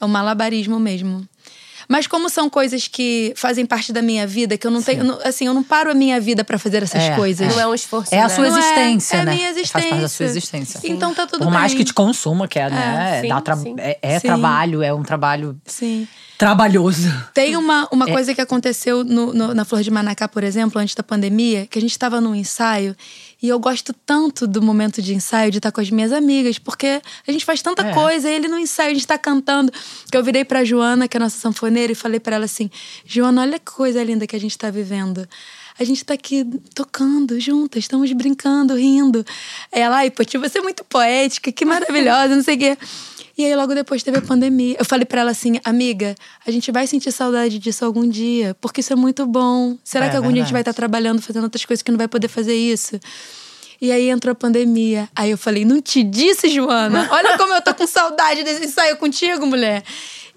é 0.01 0.03
um 0.03 0.09
malabarismo 0.09 0.77
mesmo. 0.79 1.25
Mas 1.87 2.07
como 2.07 2.29
são 2.29 2.49
coisas 2.49 2.87
que 2.87 3.33
fazem 3.35 3.65
parte 3.65 3.91
da 3.93 4.01
minha 4.01 4.25
vida, 4.27 4.57
que 4.57 4.65
eu 4.65 4.71
não 4.71 4.81
tenho. 4.81 4.99
eu 4.99 5.03
não- 5.05 5.19
Assim, 5.23 5.45
eu 5.47 5.53
não 5.53 5.63
paro 5.63 5.91
a 5.91 5.93
minha 5.93 6.19
vida 6.19 6.43
pra 6.43 6.57
fazer 6.57 6.83
essas 6.83 7.01
É, 7.03 7.15
coisas. 7.15 7.47
Não 7.47 7.59
é 7.59 7.67
um 7.67 7.73
esforço, 7.73 8.13
É 8.13 8.19
a 8.19 8.23
né? 8.23 8.29
sua 8.29 8.47
Não 8.49 8.55
é, 8.57 8.59
existência, 8.59 9.15
é 9.17 9.19
a 9.19 9.25
né? 9.25 9.33
minha 9.35 9.53
Faz 9.53 9.71
parte 9.71 9.89
da 10.01 10.07
sua 10.09 10.25
existência. 10.25 10.57
existência. 10.77 10.91
Então 10.91 11.13
tá 11.13 11.25
tudo 11.27 11.43
Por 11.45 11.51
mais 11.51 11.71
bem. 11.71 11.79
que 11.79 11.85
te 11.85 11.93
consuma, 11.93 12.47
que 12.47 12.59
é, 12.59 12.69
né? 12.69 13.21
sim, 13.21 13.27
dá 13.29 13.41
tra- 13.41 13.55
sim. 13.57 13.75
É, 13.77 13.97
é 14.01 14.19
Sim. 14.19 14.27
trabalho, 14.27 14.81
é 14.81 14.93
um 14.93 15.03
trabalho 15.03 15.59
Sim. 15.65 16.07
trabalhoso. 16.37 17.09
Tem 17.33 17.55
uma, 17.55 17.87
uma 17.91 18.09
É. 18.09 18.11
coisa 18.11 18.33
que 18.33 18.41
aconteceu 18.41 19.03
no- 19.03 19.33
no- 19.33 19.53
na 19.53 19.63
Flor 19.65 19.81
de 19.81 19.91
Manacá, 19.91 20.27
por 20.27 20.43
exemplo, 20.43 20.79
antes 20.81 20.95
da 20.95 21.03
pandemia, 21.03 21.65
que 21.67 21.77
a 21.77 21.81
gente 21.81 21.91
estava 21.91 22.19
num 22.19 22.35
ensaio 22.35 22.95
e 23.43 23.49
eu 23.49 23.59
gosto 23.59 23.93
tanto 24.05 24.47
do 24.47 24.61
momento 24.61 25.01
de 25.01 25.13
ensaio, 25.13 25.51
de 25.51 25.57
estar 25.59 25.69
com 25.69 25.81
as 25.81 25.89
minhas 25.89 26.13
amigas, 26.13 26.57
porque 26.57 27.01
a 27.27 27.31
gente 27.31 27.43
faz 27.43 27.61
tanta 27.61 27.85
É. 27.85 27.93
coisa, 27.93 28.29
ele 28.29 28.47
no 28.47 28.57
ensaio, 28.57 28.91
a 28.91 28.93
gente 28.93 29.05
tá 29.05 29.17
cantando, 29.17 29.69
que 30.09 30.15
eu 30.15 30.23
virei 30.23 30.45
pra 30.45 30.63
Joana, 30.63 31.09
que 31.09 31.17
é 31.17 31.19
a 31.19 31.23
nossa 31.25 31.37
sanfoneira, 31.37 31.91
e 31.91 31.95
falei 31.95 32.21
pra 32.21 32.37
ela 32.37 32.45
assim: 32.45 32.71
Joana, 33.05 33.41
olha 33.41 33.59
que 33.59 33.69
coisa 33.69 34.01
linda 34.01 34.25
que 34.25 34.35
a 34.35 34.39
gente 34.39 34.57
tá 34.57 34.71
vivendo. 34.71 35.27
A 35.79 35.83
gente 35.83 36.05
tá 36.05 36.13
aqui 36.13 36.45
tocando 36.75 37.39
juntas, 37.39 37.79
estamos 37.83 38.11
brincando, 38.13 38.75
rindo. 38.75 39.25
Ela, 39.71 39.97
ai, 39.97 40.11
Poti, 40.11 40.37
você 40.37 40.59
é 40.59 40.61
muito 40.61 40.83
poética, 40.85 41.51
que 41.51 41.65
maravilhosa, 41.65 42.35
não 42.35 42.43
sei 42.43 42.55
o 42.55 42.59
quê. 42.59 42.77
E 43.37 43.45
aí, 43.45 43.55
logo 43.55 43.73
depois 43.73 44.03
teve 44.03 44.17
a 44.19 44.21
pandemia. 44.21 44.75
Eu 44.77 44.85
falei 44.85 45.05
pra 45.05 45.21
ela 45.21 45.31
assim, 45.31 45.59
amiga, 45.63 46.13
a 46.45 46.51
gente 46.51 46.71
vai 46.71 46.85
sentir 46.85 47.11
saudade 47.11 47.57
disso 47.57 47.83
algum 47.83 48.07
dia, 48.07 48.55
porque 48.61 48.81
isso 48.81 48.93
é 48.93 48.95
muito 48.95 49.25
bom. 49.25 49.75
Será 49.83 50.05
É 50.05 50.09
que 50.09 50.15
algum 50.15 50.31
dia 50.31 50.43
a 50.43 50.45
gente 50.45 50.53
vai 50.53 50.59
verdade. 50.59 50.73
estar 50.73 50.81
trabalhando, 50.81 51.21
fazendo 51.21 51.43
outras 51.45 51.65
coisas 51.65 51.81
que 51.81 51.89
não 51.91 51.97
vai 51.97 52.07
poder 52.07 52.27
fazer 52.27 52.53
isso? 52.55 52.99
E 53.81 53.91
aí 53.91 54.09
entrou 54.09 54.31
a 54.31 54.35
pandemia. 54.35 55.09
Aí 55.15 55.31
eu 55.31 55.37
falei, 55.37 55.65
não 55.65 55.81
te 55.81 56.03
disse, 56.03 56.47
Joana? 56.47 57.07
Olha 57.11 57.37
como 57.37 57.53
eu 57.53 57.61
tô 57.61 57.73
com 57.73 57.85
saudade 57.87 58.43
desse 58.43 58.65
ensaio 58.65 58.97
contigo, 58.97 59.45
mulher. 59.47 59.83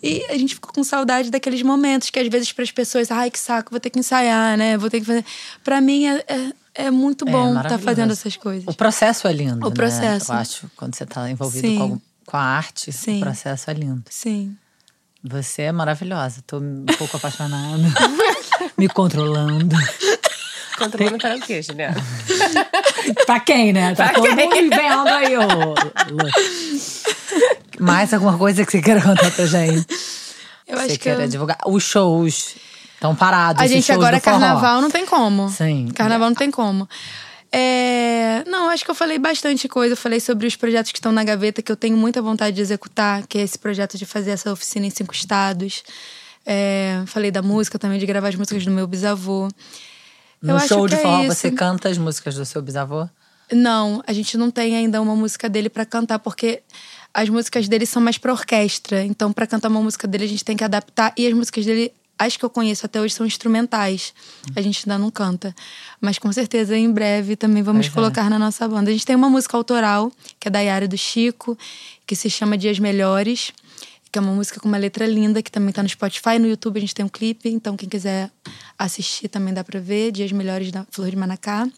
E 0.02 0.24
a 0.30 0.36
gente 0.36 0.54
ficou 0.54 0.72
com 0.72 0.82
saudade 0.82 1.30
daqueles 1.30 1.62
momentos 1.62 2.10
que 2.10 2.18
às 2.18 2.28
vezes 2.28 2.50
para 2.52 2.64
as 2.64 2.70
pessoas, 2.70 3.10
ai 3.10 3.30
que 3.30 3.38
saco, 3.38 3.70
vou 3.70 3.78
ter 3.80 3.90
que 3.90 3.98
ensaiar, 3.98 4.56
né? 4.56 4.76
Vou 4.76 4.90
ter 4.90 5.00
que 5.00 5.06
fazer. 5.06 5.24
Pra 5.62 5.80
mim 5.80 6.06
é, 6.06 6.24
é, 6.74 6.86
é 6.86 6.90
muito 6.90 7.26
É 7.28 7.30
bom 7.30 7.48
estar 7.48 7.54
maravilhoso. 7.54 7.84
fazendo 7.84 8.12
essas 8.12 8.36
coisas. 8.36 8.64
O 8.66 8.74
processo 8.74 9.28
é 9.28 9.32
lindo. 9.32 9.64
O 9.66 9.68
né? 9.70 9.74
processo. 9.74 10.32
Eu 10.32 10.36
acho, 10.36 10.70
quando 10.76 10.94
você 10.96 11.06
tá 11.06 11.30
envolvido 11.30 11.66
Sim. 11.68 11.78
com, 11.78 12.00
com 12.36 12.40
a 12.40 12.42
arte, 12.44 12.92
Sim. 12.92 13.16
o 13.16 13.20
processo 13.20 13.70
é 13.70 13.72
lindo. 13.74 14.04
Sim. 14.10 14.54
Você 15.24 15.62
é 15.62 15.72
maravilhosa. 15.72 16.42
Tô 16.46 16.58
um 16.58 16.84
pouco 16.98 17.16
apaixonada. 17.16 17.82
Me 18.76 18.88
controlando. 18.88 19.74
Controlando 20.76 21.16
para 21.16 21.34
o 21.36 21.40
quê, 21.40 21.62
Juliana? 21.62 21.96
pra 23.24 23.40
quem, 23.40 23.72
né? 23.72 23.94
Tá 23.94 24.10
todo 24.10 24.28
mundo 24.28 24.36
vendo 24.70 25.08
aí, 25.08 25.34
ô. 25.38 25.74
Mais 27.80 28.12
alguma 28.12 28.36
coisa 28.36 28.64
que 28.66 28.70
você 28.72 28.82
queira 28.82 29.00
contar 29.00 29.30
pra 29.30 29.46
gente? 29.46 29.86
Eu 30.68 30.76
você 30.76 30.84
acho 30.84 30.88
que 30.92 30.98
queira 30.98 31.24
eu- 31.24 31.28
divulgar? 31.28 31.56
Os 31.66 31.82
shows 31.82 32.54
estão 32.94 33.14
parados. 33.16 33.62
A 33.62 33.64
os 33.64 33.70
gente 33.70 33.90
agora 33.90 34.20
carnaval, 34.20 34.82
não 34.82 34.90
tem 34.90 35.06
como. 35.06 35.48
Sim. 35.48 35.88
Carnaval 35.94 36.28
não 36.28 36.36
tem 36.36 36.50
como. 36.50 36.86
É, 37.58 38.44
Não, 38.46 38.68
acho 38.68 38.84
que 38.84 38.90
eu 38.90 38.94
falei 38.94 39.18
bastante 39.18 39.66
coisa. 39.66 39.94
Eu 39.94 39.96
falei 39.96 40.20
sobre 40.20 40.46
os 40.46 40.54
projetos 40.56 40.92
que 40.92 40.98
estão 40.98 41.10
na 41.10 41.24
gaveta, 41.24 41.62
que 41.62 41.72
eu 41.72 41.76
tenho 41.76 41.96
muita 41.96 42.20
vontade 42.20 42.54
de 42.54 42.60
executar, 42.60 43.26
que 43.26 43.38
é 43.38 43.42
esse 43.42 43.58
projeto 43.58 43.96
de 43.96 44.04
fazer 44.04 44.32
essa 44.32 44.52
oficina 44.52 44.84
em 44.84 44.90
cinco 44.90 45.14
estados. 45.14 45.82
É, 46.44 47.02
Falei 47.06 47.30
da 47.30 47.40
música 47.40 47.78
também, 47.78 47.98
de 47.98 48.04
gravar 48.04 48.28
as 48.28 48.34
músicas 48.34 48.64
do 48.64 48.70
meu 48.70 48.86
bisavô. 48.86 49.48
No 50.42 50.56
Eu 50.56 50.60
show 50.60 50.86
de 50.86 50.96
é 50.96 50.98
forró, 50.98 51.22
você 51.24 51.50
canta 51.50 51.88
as 51.88 51.96
músicas 51.96 52.34
do 52.34 52.44
seu 52.44 52.60
bisavô? 52.60 53.08
Não, 53.50 54.02
a 54.06 54.12
gente 54.12 54.36
não 54.36 54.50
tem 54.50 54.76
ainda 54.76 55.00
uma 55.00 55.16
música 55.16 55.48
dele 55.48 55.70
pra 55.70 55.86
cantar, 55.86 56.18
porque 56.18 56.62
as 57.14 57.30
músicas 57.30 57.68
dele 57.68 57.86
são 57.86 58.02
mais 58.02 58.18
pra 58.18 58.32
orquestra. 58.32 59.02
Então, 59.02 59.32
pra 59.32 59.46
cantar 59.46 59.68
uma 59.68 59.80
música 59.80 60.06
dele, 60.06 60.24
a 60.24 60.28
gente 60.28 60.44
tem 60.44 60.56
que 60.56 60.64
adaptar. 60.64 61.14
E 61.16 61.26
as 61.26 61.32
músicas 61.32 61.64
dele, 61.64 61.90
as 62.18 62.36
que 62.36 62.44
eu 62.44 62.50
conheço 62.50 62.86
até 62.86 63.00
hoje, 63.00 63.14
são 63.14 63.26
instrumentais. 63.26 64.14
A 64.54 64.60
gente 64.62 64.88
ainda 64.88 64.98
não 64.98 65.10
canta. 65.10 65.54
Mas 66.00 66.18
com 66.18 66.32
certeza, 66.32 66.76
em 66.76 66.90
breve, 66.90 67.36
também 67.36 67.62
vamos 67.62 67.86
Pois 67.86 67.92
é. 67.92 67.94
colocar 67.94 68.30
na 68.30 68.38
nossa 68.38 68.66
banda. 68.66 68.90
A 68.90 68.92
gente 68.92 69.04
tem 69.04 69.14
uma 69.16 69.28
música 69.28 69.56
autoral, 69.56 70.10
que 70.40 70.48
é 70.48 70.50
da 70.50 70.60
Yara 70.60 70.88
do 70.88 70.96
Chico, 70.96 71.56
que 72.06 72.16
se 72.16 72.30
chama 72.30 72.56
Dias 72.56 72.78
Melhores. 72.78 73.52
Que 74.10 74.18
é 74.18 74.22
uma 74.22 74.32
música 74.32 74.58
com 74.60 74.68
uma 74.68 74.78
letra 74.78 75.06
linda, 75.06 75.42
que 75.42 75.50
também 75.50 75.72
tá 75.74 75.82
no 75.82 75.88
Spotify. 75.88 76.38
No 76.38 76.46
YouTube 76.46 76.78
a 76.78 76.80
gente 76.80 76.94
tem 76.94 77.04
um 77.04 77.08
clipe, 77.08 77.48
então 77.50 77.76
quem 77.76 77.88
quiser 77.88 78.30
assistir 78.78 79.28
também 79.28 79.52
dá 79.52 79.62
pra 79.62 79.78
ver. 79.80 80.10
Dias 80.12 80.32
Melhores 80.32 80.70
da 80.70 80.86
Flor 80.90 81.10
de 81.10 81.16
Manacá. 81.16 81.68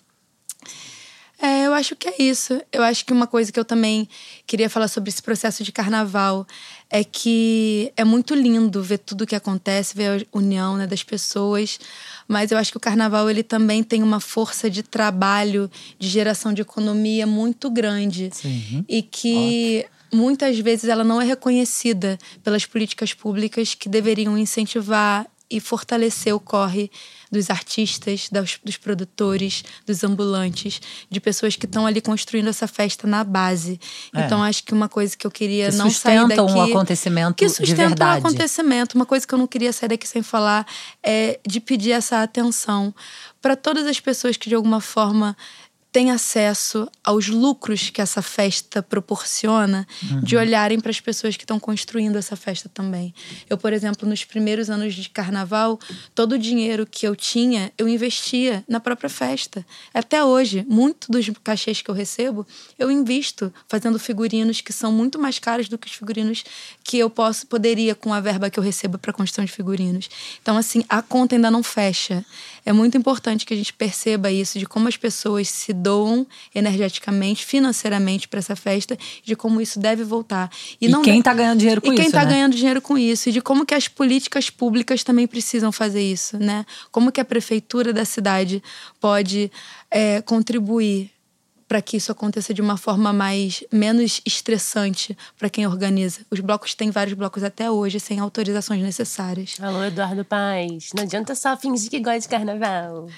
Eu 1.79 1.81
acho 1.81 1.95
que 1.95 2.09
é 2.09 2.15
isso. 2.19 2.61
Eu 2.73 2.83
acho 2.83 3.05
que 3.05 3.13
uma 3.13 3.27
coisa 3.29 3.53
que 3.53 3.61
eu 3.61 3.65
também 3.65 4.09
queria 4.49 4.69
falar 4.69 4.89
sobre 4.89 5.11
esse 5.11 5.23
processo 5.23 5.63
de 5.63 5.71
carnaval 5.71 6.45
é 6.91 7.05
que 7.05 7.93
é 7.97 8.03
muito 8.03 8.35
lindo 8.35 8.83
ver 8.83 8.99
tudo 8.99 9.25
que 9.25 9.37
acontece, 9.37 9.95
ver 9.95 10.27
a 10.33 10.37
união 10.37 10.77
né, 10.77 10.89
das 10.89 11.05
pessoas. 11.05 11.79
Mas 12.27 12.51
eu 12.51 12.59
acho 12.59 12.73
que 12.73 12.77
o 12.77 12.81
carnaval 12.81 13.31
ele 13.31 13.45
também 13.45 13.85
tem 13.85 14.03
uma 14.03 14.19
força 14.19 14.69
de 14.69 14.83
trabalho, 14.83 15.71
de 16.01 16.09
geração 16.09 16.53
de 16.53 16.63
economia 16.63 17.29
muito 17.29 17.71
grande. 17.71 18.29
Sim. 18.33 18.85
E 18.89 19.01
que 19.01 19.87
muitas 20.13 20.59
vezes 20.59 20.87
ela 20.87 21.05
não 21.05 21.23
é 21.23 21.25
reconhecida 21.25 22.19
pelas 22.43 22.67
políticas 22.67 23.15
públicas 23.15 23.77
que 23.77 23.89
deveriam 23.89 24.37
incentivar 24.37 25.29
e 25.51 25.61
fortalecer 25.61 26.35
o 26.35 26.41
corre 26.41 26.91
dos 27.31 27.51
artistas, 27.51 28.29
dos, 28.31 28.59
dos 28.65 28.77
produtores, 28.77 29.63
dos 29.87 30.03
ambulantes, 30.03 30.81
de 31.11 31.21
pessoas 31.21 31.57
que 31.57 31.67
estão 31.67 31.87
ali 31.87 32.01
construindo 32.01 32.49
essa 32.49 32.67
festa 32.67 33.07
na 33.07 33.23
base. 33.25 33.81
É. 34.15 34.21
Então 34.25 34.43
acho 34.43 34.65
que 34.65 34.73
uma 34.73 34.89
coisa 34.89 35.17
que 35.17 35.27
eu 35.27 35.31
queria 35.31 35.71
Que 35.71 35.77
não 35.77 35.91
sair 35.91 36.27
daqui 36.27 36.41
um 36.41 36.63
acontecimento 36.63 37.35
que 37.35 37.49
sustenta 37.49 37.73
o 37.73 37.89
verdade. 37.89 38.19
acontecimento. 38.19 38.95
Uma 38.95 39.07
coisa 39.07 39.27
que 39.27 39.35
eu 39.35 39.39
não 39.39 39.47
queria 39.47 39.73
sair 39.73 39.91
daqui 39.91 40.09
sem 40.09 40.23
falar 40.23 40.67
é 41.03 41.39
de 41.47 41.61
pedir 41.61 41.93
essa 41.93 42.23
atenção 42.23 42.95
para 43.41 43.57
todas 43.57 43.87
as 43.87 44.01
pessoas 44.01 44.37
que 44.37 44.49
de 44.49 44.55
alguma 44.55 44.81
forma 44.81 45.37
têm 45.91 46.11
acesso 46.11 46.89
aos 47.03 47.29
lucros 47.29 47.89
que 47.91 48.01
essa 48.01 48.21
festa 48.21 48.83
proporciona, 48.83 49.87
de 50.23 50.37
Uhum. 50.37 50.43
olharem 50.43 50.79
para 50.81 50.91
as 50.91 51.01
pessoas 51.01 51.37
que 51.37 51.45
estão 51.45 51.59
construindo 51.59 52.17
essa 52.17 52.37
festa 52.37 52.69
também. 52.69 53.15
Eu, 53.49 53.57
por 53.57 53.73
exemplo, 53.73 54.07
nos 54.09 54.23
primeiros 54.25 54.69
anos 54.69 54.95
de 54.95 55.09
carnaval, 55.09 55.79
todo 56.15 56.33
o 56.33 56.39
dinheiro 56.39 56.87
que 56.87 57.07
eu 57.07 57.17
tinha, 57.17 57.73
eu 57.79 57.89
investia 57.89 58.63
na 58.69 58.81
própria 58.81 59.09
festa. 59.09 59.65
Até 59.95 60.23
hoje, 60.23 60.65
muito 60.69 61.11
dos 61.11 61.29
cachês 61.43 61.81
que 61.81 61.91
eu 61.91 61.95
recebo, 61.95 62.47
eu 62.79 62.91
invisto 62.91 63.53
fazendo 63.67 63.99
figurinos 63.99 64.61
que 64.61 64.73
são 64.73 64.93
muito 64.93 65.19
mais 65.19 65.39
caros 65.39 65.69
do 65.69 65.79
que 65.79 65.87
os 65.87 65.95
figurinos 65.95 66.45
que 66.85 66.99
eu 66.99 67.09
posso 67.09 67.47
poderia 67.47 67.95
com 67.95 68.13
a 68.13 68.21
verba 68.21 68.51
que 68.51 68.59
eu 68.59 68.63
recebo 68.63 68.99
para 68.99 69.13
construção 69.13 69.45
de 69.45 69.53
figurinos. 69.53 70.09
Então, 70.43 70.57
assim, 70.57 70.85
a 70.89 71.01
conta 71.01 71.35
ainda 71.35 71.51
não 71.51 71.63
fecha. 71.63 72.25
É 72.65 72.73
muito 72.73 72.97
importante 72.99 73.47
que 73.47 73.55
a 73.55 73.57
gente 73.57 73.73
perceba 73.73 74.31
isso 74.31 74.59
de 74.59 74.67
como 74.67 74.87
as 74.87 74.97
pessoas 74.97 75.49
se 75.49 75.73
doam 75.83 76.27
energeticamente, 76.55 77.45
financeiramente 77.45 78.29
para 78.29 78.39
essa 78.39 78.57
festa, 78.57 78.97
de 79.25 79.35
como 79.37 79.61
isso 79.61 79.79
deve 79.79 80.05
voltar. 80.05 80.51
E, 80.81 80.89
não 80.89 81.03
quem 81.03 81.19
de- 81.19 81.23
tá 81.23 81.33
ganhando 81.33 81.59
dinheiro 81.61 81.81
com 81.81 81.93
e 81.93 81.97
quem 81.97 82.05
isso, 82.07 82.13
tá 82.15 82.25
né? 82.25 82.31
ganhando 82.33 82.55
dinheiro 82.57 82.81
com 82.83 82.99
isso 82.99 83.29
e 83.29 83.33
de 83.33 83.41
como 83.41 83.65
que 83.65 83.75
as 83.75 83.89
políticas 83.89 84.51
públicas 84.51 85.03
também 85.03 85.27
precisam 85.27 85.71
fazer 85.73 86.03
isso, 86.03 86.39
né? 86.39 86.65
Como 86.91 87.13
que 87.13 87.21
a 87.21 87.25
prefeitura 87.25 87.93
da 87.93 88.05
cidade 88.05 88.63
pode 89.01 89.51
é, 89.91 90.21
contribuir 90.23 91.11
para 91.67 91.83
que 91.83 91.99
isso 91.99 92.11
aconteça 92.11 92.55
de 92.55 92.63
uma 92.63 92.79
forma 92.79 93.13
mais 93.13 93.63
menos 93.71 94.23
estressante 94.25 95.15
para 95.39 95.51
quem 95.51 95.67
organiza. 95.67 96.21
Os 96.31 96.41
blocos 96.41 96.75
têm 96.75 96.91
vários 96.91 97.13
blocos 97.15 97.45
até 97.45 97.71
hoje 97.71 98.01
sem 98.01 98.19
autorizações 98.19 98.83
necessárias. 98.83 99.57
Alô, 99.61 99.85
Eduardo 99.85 100.25
Paz. 100.25 100.89
Não 100.97 101.03
adianta 101.03 101.35
só 101.35 101.55
fingir 101.59 101.91
que 101.91 102.01
gosta 102.01 102.21
de 102.21 102.29
carnaval. 102.29 103.09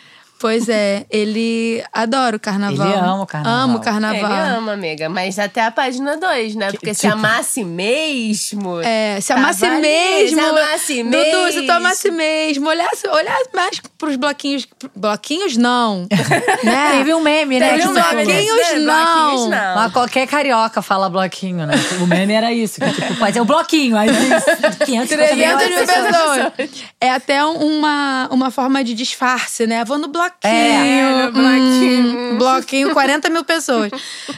Pois 0.41 0.70
é, 0.70 1.05
ele 1.11 1.84
adora 1.93 2.34
o 2.34 2.41
carnaval. 2.41 2.86
Ele 2.88 2.97
ama 2.97 3.22
o 3.22 3.26
carnaval. 3.26 3.61
Ama 3.61 3.76
o 3.76 3.80
carnaval. 3.82 4.32
Ele 4.32 4.57
ama, 4.57 4.72
amiga. 4.72 5.07
Mas 5.11 5.38
até 5.38 5.62
a 5.62 5.70
página 5.70 6.16
2, 6.16 6.55
né? 6.55 6.72
Porque 6.72 6.95
se 6.95 7.03
tipo- 7.03 7.12
amasse 7.12 7.62
mesmo. 7.62 8.80
É, 8.80 9.20
se 9.20 9.28
tava 9.28 9.41
amasse 9.41 9.66
ali, 9.66 9.82
mesmo. 9.82 10.41
Se 10.41 10.49
amasse 10.49 11.03
mesmo. 11.03 11.11
Dudu, 11.30 11.53
se 11.53 11.66
tu 11.66 11.70
amasse 11.72 12.11
mesmo. 12.11 12.68
Olhasse, 12.70 13.07
olhasse 13.07 13.51
mais 13.55 13.82
pros 13.99 14.16
bloquinhos. 14.16 14.66
Bloquinhos 14.97 15.59
não. 15.59 16.07
né? 16.64 16.93
Teve 16.93 17.12
um 17.12 17.20
meme, 17.20 17.61
né? 17.61 17.72
Teve 17.74 17.88
um 17.88 17.93
Bloquinhos 17.93 18.26
né? 18.26 18.84
Bloquinhos 18.84 19.41
não. 19.43 19.51
não. 19.51 19.74
Mas 19.74 19.93
qualquer 19.93 20.26
carioca 20.26 20.80
fala 20.80 21.11
bloquinho, 21.11 21.66
né? 21.66 21.74
O 22.01 22.07
meme 22.07 22.32
era 22.32 22.51
isso. 22.51 22.80
Que, 22.80 22.91
tipo, 22.91 23.14
pode 23.16 23.34
ser 23.34 23.43
o 23.43 23.45
bloquinho. 23.45 23.95
Aí 23.95 24.09
tem 24.09 24.86
500 24.86 25.09
300 25.11 25.36
mil 25.36 25.59
pessoas. 25.59 26.07
pessoas. 26.07 26.70
É 26.99 27.11
até 27.11 27.45
uma, 27.45 28.26
uma 28.30 28.51
forma 28.51 28.82
de 28.82 28.95
disfarce, 28.95 29.66
né? 29.66 29.84
Vou 29.84 29.99
no 29.99 30.09
bloquinho. 30.09 30.30
É, 30.43 31.26
no 31.26 31.33
bloquinho. 31.33 32.18
Hum, 32.35 32.39
bloquinho, 32.39 32.93
40 32.93 33.28
mil 33.31 33.45
pessoas. 33.45 33.91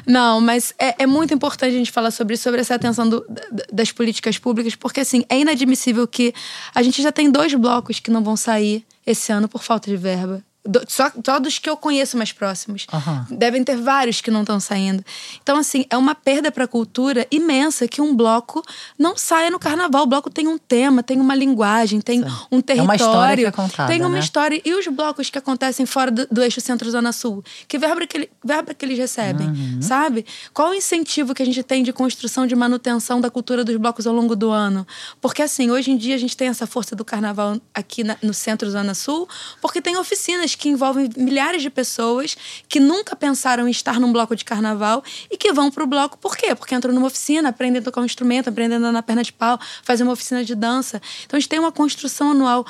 Não, 0.07 0.41
mas 0.41 0.75
é, 0.79 1.03
é 1.03 1.07
muito 1.07 1.33
importante 1.35 1.75
a 1.75 1.79
gente 1.79 1.91
falar 1.93 2.11
sobre 2.11 2.35
isso, 2.35 2.43
sobre 2.45 2.61
essa 2.61 2.75
atenção 2.75 3.09
do- 3.09 3.25
da- 3.29 3.65
das 3.73 3.93
políticas 3.93 4.39
públicas, 4.39 4.75
porque 4.75 5.01
assim, 5.01 5.25
é 5.29 5.39
inadmissível 5.39 6.07
que 6.07 6.35
a 6.75 6.83
gente 6.83 7.01
já 7.03 7.13
tem 7.13 7.31
dois 7.31 7.55
blocos 7.55 8.01
que 8.01 8.11
não 8.11 8.23
vão 8.23 8.37
sair 8.37 8.85
esse 9.07 9.33
ano 9.33 9.49
por 9.49 9.63
falta 9.63 9.91
de 9.91 9.97
verba. 9.97 10.43
Do- 10.65 10.85
só, 10.87 11.11
só 11.27 11.41
dos 11.41 11.59
que 11.59 11.69
eu 11.69 11.77
conheço 11.77 12.17
mais 12.17 12.31
próximos. 12.33 12.87
Aham. 12.93 13.27
Devem 13.31 13.65
ter 13.65 13.77
vários 13.77 14.21
que 14.21 14.31
não 14.31 14.43
estão 14.43 14.61
saindo. 14.61 15.05
Então, 15.43 15.57
assim, 15.57 15.85
é 15.91 15.97
uma 15.97 16.15
perda 16.15 16.53
para 16.53 16.65
a 16.65 16.69
cultura 16.69 17.27
imensa 17.33 17.89
que 17.89 18.01
um 18.01 18.15
bloco 18.15 18.63
não 18.97 19.17
saia 19.17 19.51
no 19.51 19.59
carnaval. 19.59 20.05
O 20.05 20.07
bloco 20.07 20.31
tem 20.31 20.47
um 20.47 20.57
tema, 20.57 21.03
tem 21.03 21.21
uma 21.21 21.35
linguagem, 21.35 22.01
tem 22.01 22.23
um 22.51 22.59
É 22.59 22.63
território. 22.63 22.83
uma 22.85 22.95
história 22.95 23.37
que 23.43 23.49
é 23.49 23.51
contada, 23.51 23.89
Tem 23.93 24.01
uma 24.03 24.09
né? 24.11 24.21
história. 24.21 24.63
E 24.65 24.73
os 24.73 24.87
blocos 24.87 25.29
que 25.31 25.37
acontecem 25.37 25.85
fora 25.85 26.13
do, 26.13 26.29
do 26.31 26.41
eixo 26.41 26.61
centro-zona 26.61 27.11
sul? 27.13 27.43
Que 27.67 27.77
verba 27.77 28.07
que, 28.07 28.17
ele- 28.19 28.31
verba 28.45 28.73
que 28.73 28.85
eles 28.85 28.97
recebem, 28.97 29.49
Uhum. 29.49 29.83
sabe? 29.83 30.25
Qual 30.55 30.71
o 30.71 30.75
incentivo 30.75 31.35
que 31.35 31.43
a 31.43 31.47
gente 31.47 31.63
tem 31.65 31.83
de 31.83 31.93
construção, 31.93 32.47
de 32.47 32.55
manutenção 32.55 33.21
da 33.21 33.29
cultura 33.31 33.65
dos 33.65 33.77
blocos 33.79 34.07
ao 34.07 34.15
longo 34.15 34.37
do 34.37 34.51
ano? 34.53 34.87
Porque, 35.21 35.43
assim, 35.43 35.73
hoje 35.73 35.91
em 35.91 35.97
dia 35.97 36.15
a 36.15 36.19
gente 36.19 36.37
tem 36.37 36.47
essa 36.47 36.69
força 36.69 36.95
do 36.95 37.05
carnaval 37.05 37.61
aqui 37.75 38.05
na- 38.05 38.17
no 38.23 38.33
centro-zona 38.33 38.95
sul, 38.95 39.29
porque 39.61 39.83
tem 39.83 39.97
oficinas 39.97 40.52
que 40.55 40.69
envolvem 40.69 41.11
milhares 41.17 41.63
de 41.63 41.71
pessoas 41.71 42.37
que 42.69 42.79
nunca 42.81 43.15
pensaram 43.17 43.67
em 43.67 43.71
estar 43.71 43.99
num 44.01 44.13
bloco 44.13 44.35
de 44.37 44.45
carnaval 44.45 45.03
e 45.31 45.37
que 45.37 45.53
vão 45.53 45.71
pro 45.71 45.87
bloco 45.87 46.19
por 46.19 46.37
quê? 46.37 46.55
Porque 46.55 46.75
entram 46.75 46.95
numa 46.95 47.07
oficina, 47.07 47.49
aprendem 47.49 47.81
a 47.81 47.85
tocar 47.85 48.01
um 48.01 48.05
instrumento, 48.05 48.49
aprendem 48.49 48.77
a 48.77 48.79
andar 48.79 48.93
na 48.93 49.03
perna 49.03 49.23
de 49.23 49.33
pau, 49.33 49.59
fazem 49.83 50.07
uma 50.07 50.13
oficina 50.13 50.45
de 50.45 50.55
dança. 50.55 51.01
Então 51.25 51.37
a 51.37 51.41
gente 51.41 51.49
tem 51.49 51.59
uma 51.59 51.73
construção 51.73 52.31
anual. 52.33 52.65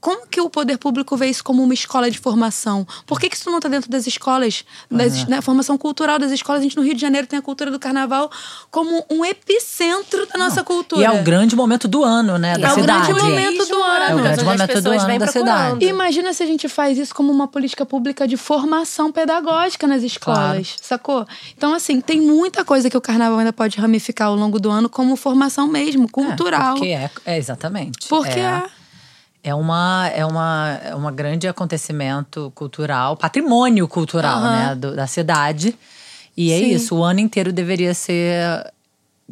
Como 0.00 0.26
que 0.26 0.40
o 0.40 0.50
poder 0.50 0.78
público 0.78 1.16
vê 1.16 1.28
isso 1.28 1.44
como 1.44 1.62
uma 1.62 1.72
escola 1.72 2.10
de 2.10 2.18
formação? 2.18 2.84
Por 3.06 3.20
que, 3.20 3.28
que 3.28 3.36
isso 3.36 3.48
não 3.48 3.58
está 3.58 3.68
dentro 3.68 3.88
das 3.88 4.04
escolas, 4.04 4.64
das, 4.90 5.24
né, 5.28 5.40
formação 5.40 5.78
cultural 5.78 6.18
das 6.18 6.32
escolas? 6.32 6.60
A 6.60 6.64
gente 6.64 6.76
no 6.76 6.82
Rio 6.82 6.94
de 6.94 7.00
Janeiro 7.00 7.28
tem 7.28 7.38
a 7.38 7.42
cultura 7.42 7.70
do 7.70 7.78
carnaval 7.78 8.28
como 8.68 9.06
um 9.08 9.24
epicentro 9.24 10.26
da 10.26 10.36
nossa 10.36 10.64
cultura. 10.64 11.00
E 11.00 11.04
é 11.04 11.10
o 11.12 11.22
grande 11.22 11.54
momento 11.54 11.86
do 11.86 12.02
ano, 12.02 12.36
né? 12.36 12.58
Da 12.58 12.70
É 12.70 12.72
o 12.72 12.74
cidade. 12.74 13.12
grande 13.12 13.22
momento 13.22 13.64
do 13.66 13.80
ano. 13.80 14.11
É 14.32 14.36
grande 14.44 14.50
Onde 14.52 14.62
as 14.62 14.66
pessoas 14.68 14.98
ano 15.02 15.06
vêm 15.06 15.18
da 15.18 15.26
procurando. 15.26 15.56
cidade. 15.74 15.84
Imagina 15.86 16.32
se 16.32 16.42
a 16.42 16.46
gente 16.46 16.68
faz 16.68 16.98
isso 16.98 17.14
como 17.14 17.32
uma 17.32 17.46
política 17.48 17.84
pública 17.86 18.26
de 18.26 18.36
formação 18.36 19.10
pedagógica 19.12 19.86
nas 19.86 20.02
escolas, 20.02 20.76
sacou? 20.82 21.26
Então, 21.56 21.74
assim, 21.74 22.00
tem 22.00 22.20
muita 22.20 22.64
coisa 22.64 22.88
que 22.90 22.96
o 22.96 23.00
carnaval 23.00 23.38
ainda 23.38 23.52
pode 23.52 23.78
ramificar 23.78 24.28
ao 24.28 24.36
longo 24.36 24.58
do 24.60 24.70
ano 24.70 24.88
como 24.88 25.16
formação 25.16 25.66
mesmo, 25.66 26.08
cultural. 26.10 26.74
Porque 26.74 26.88
é, 26.88 27.10
é 27.24 27.36
exatamente. 27.38 28.08
Porque 28.08 28.38
é, 28.38 28.42
é. 28.42 28.64
é 29.44 29.54
uma 29.54 30.08
é 30.14 30.24
uma 30.24 30.80
é 30.84 30.94
uma 30.94 31.10
grande 31.12 31.46
acontecimento 31.48 32.52
cultural, 32.54 33.16
patrimônio 33.16 33.86
cultural, 33.88 34.38
Aham. 34.38 34.50
né, 34.68 34.74
do- 34.74 34.94
da 34.96 35.06
cidade. 35.06 35.76
E 36.36 36.50
é 36.52 36.58
Sim. 36.58 36.70
isso, 36.70 36.96
o 36.96 37.02
ano 37.04 37.20
inteiro 37.20 37.52
deveria 37.52 37.92
ser 37.92 38.72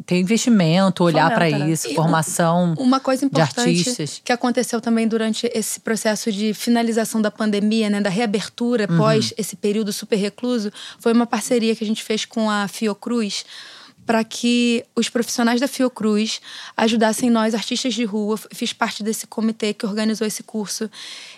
ter 0.05 0.17
investimento, 0.17 1.03
olhar 1.03 1.29
para 1.33 1.49
né? 1.49 1.69
isso, 1.69 1.89
E 1.89 1.95
formação. 1.95 2.73
Uma 2.77 2.99
coisa 2.99 3.21
de 3.21 3.25
importante 3.27 3.79
artistas. 3.79 4.21
que 4.23 4.31
aconteceu 4.31 4.81
também 4.81 5.07
durante 5.07 5.49
esse 5.53 5.79
processo 5.79 6.31
de 6.31 6.53
finalização 6.53 7.21
da 7.21 7.31
pandemia, 7.31 7.89
né, 7.89 8.01
da 8.01 8.09
reabertura 8.09 8.87
pós 8.87 9.33
esse 9.37 9.55
período 9.55 9.91
super 9.93 10.15
recluso, 10.15 10.71
foi 10.99 11.13
uma 11.13 11.25
parceria 11.25 11.75
que 11.75 11.83
a 11.83 11.87
gente 11.87 12.03
fez 12.03 12.25
com 12.25 12.49
a 12.49 12.67
Fiocruz 12.67 13.45
para 14.05 14.23
que 14.23 14.83
os 14.95 15.09
profissionais 15.09 15.61
da 15.61 15.67
Fiocruz 15.67 16.41
ajudassem 16.75 17.29
nós, 17.29 17.53
artistas 17.53 17.93
de 17.93 18.03
rua, 18.03 18.37
fiz 18.51 18.73
parte 18.73 19.03
desse 19.03 19.27
comitê 19.27 19.73
que 19.73 19.85
organizou 19.85 20.25
esse 20.25 20.43
curso, 20.43 20.89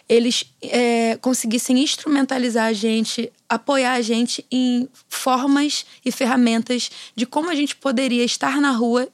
eles 0.08 0.46
é, 0.62 1.18
conseguissem 1.18 1.80
instrumentalizar 1.80 2.66
a 2.66 2.74
gente, 2.74 3.32
apoiar 3.48 3.94
a 3.94 4.02
gente 4.02 4.46
em 4.52 4.88
formas 5.08 5.86
e 6.06 6.12
ferramentas 6.12 6.92
de 7.16 7.26
como 7.26 7.50
a 7.50 7.56
gente 7.56 7.76
poderia 7.76 8.24
estar 8.24 8.60
na 8.60 8.72
rua 8.72 9.08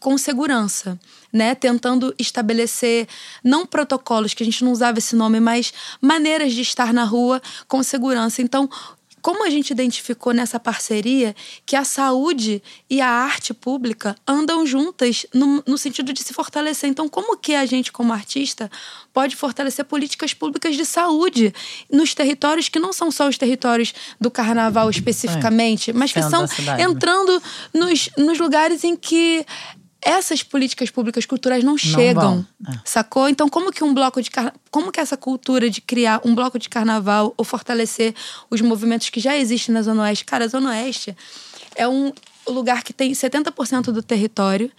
com 0.00 0.18
segurança, 0.18 0.98
né? 1.32 1.54
Tentando 1.54 2.14
estabelecer 2.18 3.06
não 3.42 3.64
protocolos, 3.64 4.34
que 4.34 4.42
a 4.42 4.46
gente 4.46 4.64
não 4.64 4.72
usava 4.72 4.98
esse 4.98 5.14
nome, 5.14 5.38
mas 5.38 5.72
maneiras 6.00 6.52
de 6.52 6.60
estar 6.60 6.92
na 6.92 7.04
rua 7.04 7.40
com 7.68 7.82
segurança. 7.82 8.42
Então, 8.42 8.68
como 9.22 9.46
a 9.46 9.50
gente 9.50 9.70
identificou 9.70 10.34
nessa 10.34 10.58
parceria 10.58 11.34
que 11.64 11.76
a 11.76 11.84
saúde 11.84 12.60
e 12.90 13.00
a 13.00 13.08
arte 13.08 13.54
pública 13.54 14.16
andam 14.26 14.66
juntas 14.66 15.24
no, 15.32 15.62
no 15.64 15.78
sentido 15.78 16.12
de 16.12 16.22
se 16.22 16.34
fortalecer. 16.34 16.90
Então, 16.90 17.08
como 17.08 17.36
que 17.36 17.54
a 17.54 17.64
gente, 17.64 17.92
como 17.92 18.12
artista, 18.12 18.68
pode 19.12 19.36
fortalecer 19.36 19.84
políticas 19.84 20.34
públicas 20.34 20.74
de 20.74 20.84
saúde 20.84 21.54
nos 21.90 22.14
territórios 22.14 22.68
que 22.68 22.80
não 22.80 22.92
são 22.92 23.12
só 23.12 23.28
os 23.28 23.38
territórios 23.38 23.94
do 24.20 24.30
carnaval 24.30 24.90
especificamente, 24.90 25.92
mas 25.92 26.12
que 26.12 26.22
são 26.22 26.42
né? 26.42 26.82
entrando 26.82 27.40
nos, 27.72 28.10
nos 28.18 28.38
lugares 28.40 28.82
em 28.82 28.96
que 28.96 29.46
essas 30.04 30.42
políticas 30.42 30.90
públicas 30.90 31.24
culturais 31.24 31.62
não 31.62 31.78
chegam, 31.78 32.44
vão, 32.60 32.74
é. 32.74 32.78
sacou? 32.84 33.28
Então, 33.28 33.48
como 33.48 33.70
que 33.72 33.84
um 33.84 33.94
bloco 33.94 34.20
de 34.20 34.30
carna... 34.30 34.52
como 34.70 34.90
que 34.90 35.00
essa 35.00 35.16
cultura 35.16 35.70
de 35.70 35.80
criar 35.80 36.20
um 36.24 36.34
bloco 36.34 36.58
de 36.58 36.68
carnaval 36.68 37.32
ou 37.36 37.44
fortalecer 37.44 38.14
os 38.50 38.60
movimentos 38.60 39.08
que 39.10 39.20
já 39.20 39.36
existem 39.36 39.72
na 39.72 39.82
Zona 39.82 40.02
Oeste? 40.02 40.24
Cara, 40.24 40.44
a 40.44 40.48
Zona 40.48 40.70
Oeste 40.70 41.16
é 41.76 41.86
um 41.86 42.12
lugar 42.48 42.82
que 42.82 42.92
tem 42.92 43.12
70% 43.12 43.92
do 43.92 44.02
território 44.02 44.70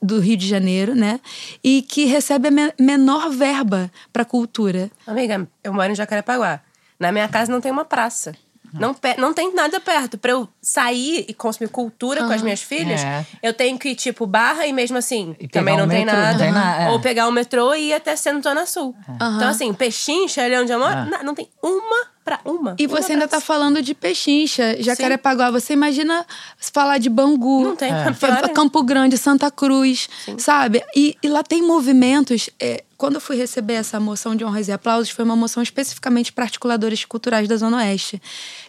do 0.00 0.20
Rio 0.20 0.36
de 0.36 0.46
Janeiro, 0.46 0.94
né? 0.94 1.18
E 1.62 1.82
que 1.82 2.04
recebe 2.04 2.46
a 2.48 2.50
me- 2.50 2.72
menor 2.78 3.28
verba 3.30 3.90
para 4.12 4.24
cultura. 4.24 4.88
Amiga, 5.04 5.48
eu 5.64 5.72
moro 5.74 5.90
em 5.90 5.96
Jacarepaguá. 5.96 6.60
Na 7.00 7.10
minha 7.10 7.26
casa 7.28 7.50
não 7.50 7.60
tem 7.60 7.72
uma 7.72 7.84
praça. 7.84 8.32
Não, 8.72 8.96
não 9.18 9.32
tem 9.34 9.54
nada 9.54 9.78
perto. 9.80 10.16
Pra 10.18 10.32
eu 10.32 10.48
sair 10.60 11.24
e 11.28 11.34
consumir 11.34 11.68
cultura 11.68 12.24
com 12.26 12.32
as 12.32 12.42
minhas 12.42 12.62
filhas, 12.62 13.00
É. 13.02 13.26
eu 13.42 13.52
tenho 13.52 13.78
que 13.78 13.90
ir, 13.90 13.94
tipo, 13.94 14.26
barra 14.26 14.66
e 14.66 14.72
mesmo 14.72 14.96
assim, 14.96 15.36
E 15.38 15.46
também 15.48 15.76
não 15.76 15.84
um 15.84 15.88
tem 15.88 16.04
metrô, 16.04 16.16
não 16.20 16.26
nada. 16.26 16.38
tem 16.38 16.52
nada, 16.52 16.82
é. 16.84 16.90
Ou 16.90 17.00
pegar 17.00 17.28
o 17.28 17.32
metrô 17.32 17.74
e 17.74 17.88
ir 17.88 17.92
até 17.94 18.16
Centro 18.16 18.42
Zona 18.42 18.64
Sul. 18.66 18.94
Então, 19.08 19.48
assim, 19.48 19.72
Pechincha, 19.74 20.42
ali 20.42 20.56
onde 20.56 20.72
eu 20.72 20.78
moro, 20.78 20.92
É. 20.92 21.04
na- 21.04 21.22
não 21.22 21.34
tem 21.34 21.48
uma 21.62 22.12
pra 22.24 22.38
uma. 22.44 22.76
E 22.78 22.86
uma 22.86 23.00
você 23.02 23.12
ainda 23.14 23.26
tá 23.26 23.40
falando 23.40 23.82
de 23.82 23.94
Pechincha, 23.94 24.76
Jacarepaguá. 24.80 25.50
Você 25.50 25.72
imagina 25.72 26.24
falar 26.72 26.98
de 26.98 27.08
Bangu, 27.10 27.64
Não 27.64 27.76
tem, 27.76 27.92
É. 27.92 28.06
é. 28.44 28.48
Campo 28.54 28.82
Grande, 28.84 29.18
Santa 29.18 29.50
Cruz, 29.50 30.08
sabe? 30.38 30.82
E, 30.94 31.16
e 31.22 31.28
lá 31.28 31.42
tem 31.42 31.60
movimentos. 31.62 32.48
é, 32.60 32.84
quando 32.96 33.16
eu 33.16 33.20
fui 33.20 33.34
receber 33.36 33.72
essa 33.74 33.98
moção 33.98 34.36
de 34.36 34.44
honras 34.44 34.68
e 34.68 34.72
aplausos, 34.72 35.10
foi 35.10 35.24
uma 35.24 35.34
moção 35.34 35.60
especificamente 35.60 36.32
para 36.32 36.44
articuladores 36.44 37.04
culturais 37.04 37.48
da 37.48 37.56
Zona 37.56 37.78
Oeste. 37.78 38.22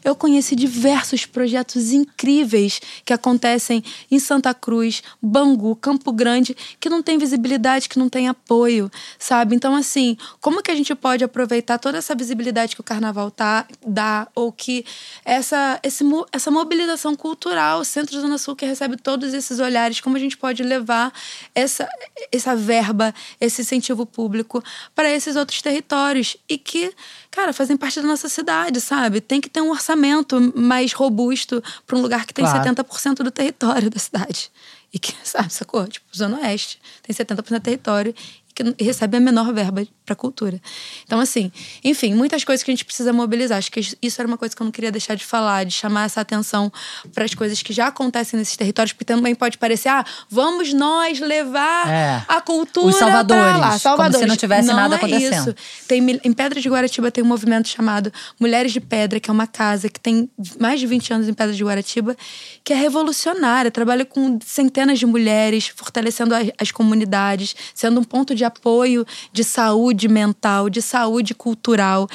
Eu 0.03 0.15
conheci 0.15 0.55
diversos 0.55 1.25
projetos 1.25 1.91
incríveis 1.91 2.81
que 3.05 3.13
acontecem 3.13 3.83
em 4.09 4.19
Santa 4.19 4.53
Cruz, 4.53 5.01
Bangu, 5.21 5.75
Campo 5.75 6.11
Grande, 6.11 6.55
que 6.79 6.89
não 6.89 7.01
tem 7.01 7.17
visibilidade, 7.17 7.89
que 7.89 7.99
não 7.99 8.09
tem 8.09 8.27
apoio, 8.27 8.91
sabe? 9.17 9.55
Então, 9.55 9.75
assim, 9.75 10.17
como 10.41 10.61
que 10.61 10.71
a 10.71 10.75
gente 10.75 10.93
pode 10.95 11.23
aproveitar 11.23 11.77
toda 11.77 11.97
essa 11.97 12.15
visibilidade 12.15 12.75
que 12.75 12.81
o 12.81 12.83
carnaval 12.83 13.31
tá, 13.31 13.65
dá, 13.85 14.27
ou 14.35 14.51
que 14.51 14.85
essa, 15.25 15.79
esse, 15.83 16.03
essa 16.31 16.51
mobilização 16.51 17.15
cultural, 17.15 17.83
Centro 17.83 18.19
Zona 18.19 18.37
Sul, 18.37 18.55
que 18.55 18.65
recebe 18.65 18.97
todos 18.97 19.33
esses 19.33 19.59
olhares, 19.59 20.01
como 20.01 20.17
a 20.17 20.19
gente 20.19 20.37
pode 20.37 20.63
levar 20.63 21.13
essa, 21.55 21.87
essa 22.31 22.55
verba, 22.55 23.13
esse 23.39 23.61
incentivo 23.61 24.05
público 24.05 24.63
para 24.95 25.09
esses 25.09 25.35
outros 25.35 25.61
territórios 25.61 26.37
e 26.47 26.57
que, 26.57 26.93
cara, 27.33 27.51
fazem 27.51 27.75
parte 27.75 27.99
da 27.99 28.07
nossa 28.07 28.29
cidade, 28.29 28.79
sabe? 28.79 29.19
Tem 29.19 29.41
que 29.41 29.49
ter 29.49 29.59
um 29.59 29.71
orçamento 29.71 30.53
mais 30.55 30.93
robusto 30.93 31.63
para 31.85 31.97
um 31.97 32.01
lugar 32.01 32.27
que 32.27 32.33
tem 32.33 32.45
Claro. 32.45 32.63
70% 32.63 33.15
do 33.23 33.31
território 33.31 33.89
da 33.89 33.99
cidade. 33.99 34.51
E 34.93 34.99
que, 34.99 35.15
sabe, 35.23 35.51
sacou? 35.51 35.87
Tipo, 35.87 36.05
Zona 36.15 36.37
Oeste 36.41 36.79
tem 37.01 37.15
70% 37.15 37.49
do 37.49 37.59
território 37.59 38.13
que 38.53 38.75
recebe 38.83 39.17
a 39.17 39.19
menor 39.19 39.53
verba 39.53 39.85
para 40.05 40.15
cultura. 40.15 40.59
Então, 41.05 41.19
assim, 41.19 41.51
enfim, 41.83 42.13
muitas 42.13 42.43
coisas 42.43 42.63
que 42.63 42.69
a 42.69 42.73
gente 42.73 42.83
precisa 42.85 43.11
mobilizar. 43.13 43.57
Acho 43.57 43.71
que 43.71 43.79
isso 44.01 44.21
era 44.21 44.27
uma 44.27 44.37
coisa 44.37 44.55
que 44.55 44.61
eu 44.61 44.65
não 44.65 44.71
queria 44.71 44.91
deixar 44.91 45.15
de 45.15 45.25
falar, 45.25 45.63
de 45.65 45.71
chamar 45.73 46.05
essa 46.05 46.21
atenção 46.21 46.71
para 47.13 47.23
as 47.25 47.33
coisas 47.33 47.61
que 47.61 47.71
já 47.73 47.87
acontecem 47.87 48.37
nesses 48.37 48.55
territórios, 48.57 48.91
porque 48.93 49.05
também 49.05 49.33
pode 49.33 49.57
parecer, 49.57 49.89
ah, 49.89 50.05
vamos 50.29 50.73
nós 50.73 51.19
levar 51.19 51.87
É. 51.87 52.25
a 52.27 52.41
cultura 52.41 52.87
Os 52.87 52.95
salvadores, 52.95 53.43
pra 53.43 53.57
lá. 53.57 53.67
como 53.69 53.79
Salvadores. 53.79 54.19
se 54.19 54.25
não 54.25 54.35
tivesse 54.35 54.67
nada 54.67 54.95
é 54.95 54.97
acontecendo. 54.97 55.49
Isso. 55.49 55.55
Tem, 55.87 56.19
em 56.23 56.33
Pedra 56.33 56.59
de 56.59 56.69
Guaratiba 56.69 57.09
tem 57.11 57.23
um 57.23 57.27
movimento 57.27 57.67
chamado 57.69 58.11
Mulheres 58.39 58.71
de 58.73 58.79
Pedra, 58.81 59.19
que 59.19 59.29
é 59.29 59.33
uma 59.33 59.47
casa 59.47 59.89
que 59.89 59.99
tem 59.99 60.29
mais 60.59 60.79
de 60.79 60.87
20 60.87 61.13
anos 61.13 61.27
em 61.29 61.33
Pedra 61.33 61.53
de 61.53 61.63
Guaratiba, 61.63 62.15
que 62.63 62.73
é 62.73 62.75
revolucionária, 62.75 63.71
trabalha 63.71 64.05
com 64.05 64.37
centenas 64.45 64.99
de 64.99 65.05
mulheres, 65.05 65.67
fortalecendo 65.73 66.35
as, 66.35 66.47
as 66.59 66.71
comunidades, 66.71 67.55
sendo 67.73 67.99
um 67.99 68.03
ponto 68.03 68.35
de 68.35 68.42
apoio 68.45 69.05
de 69.31 69.43
saúde 69.43 70.07
mental, 70.07 70.69
de 70.69 70.81
saúde 70.81 71.33
cultural. 71.33 72.07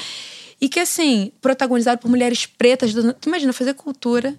E 0.60 0.68
que, 0.68 0.80
assim, 0.80 1.30
protagonizado 1.40 2.00
por 2.00 2.08
mulheres 2.10 2.44
pretas. 2.44 2.92
do- 2.92 3.12
Tu 3.12 3.28
imagina, 3.28 3.52
fazer 3.52 3.74
cultura 3.74 4.36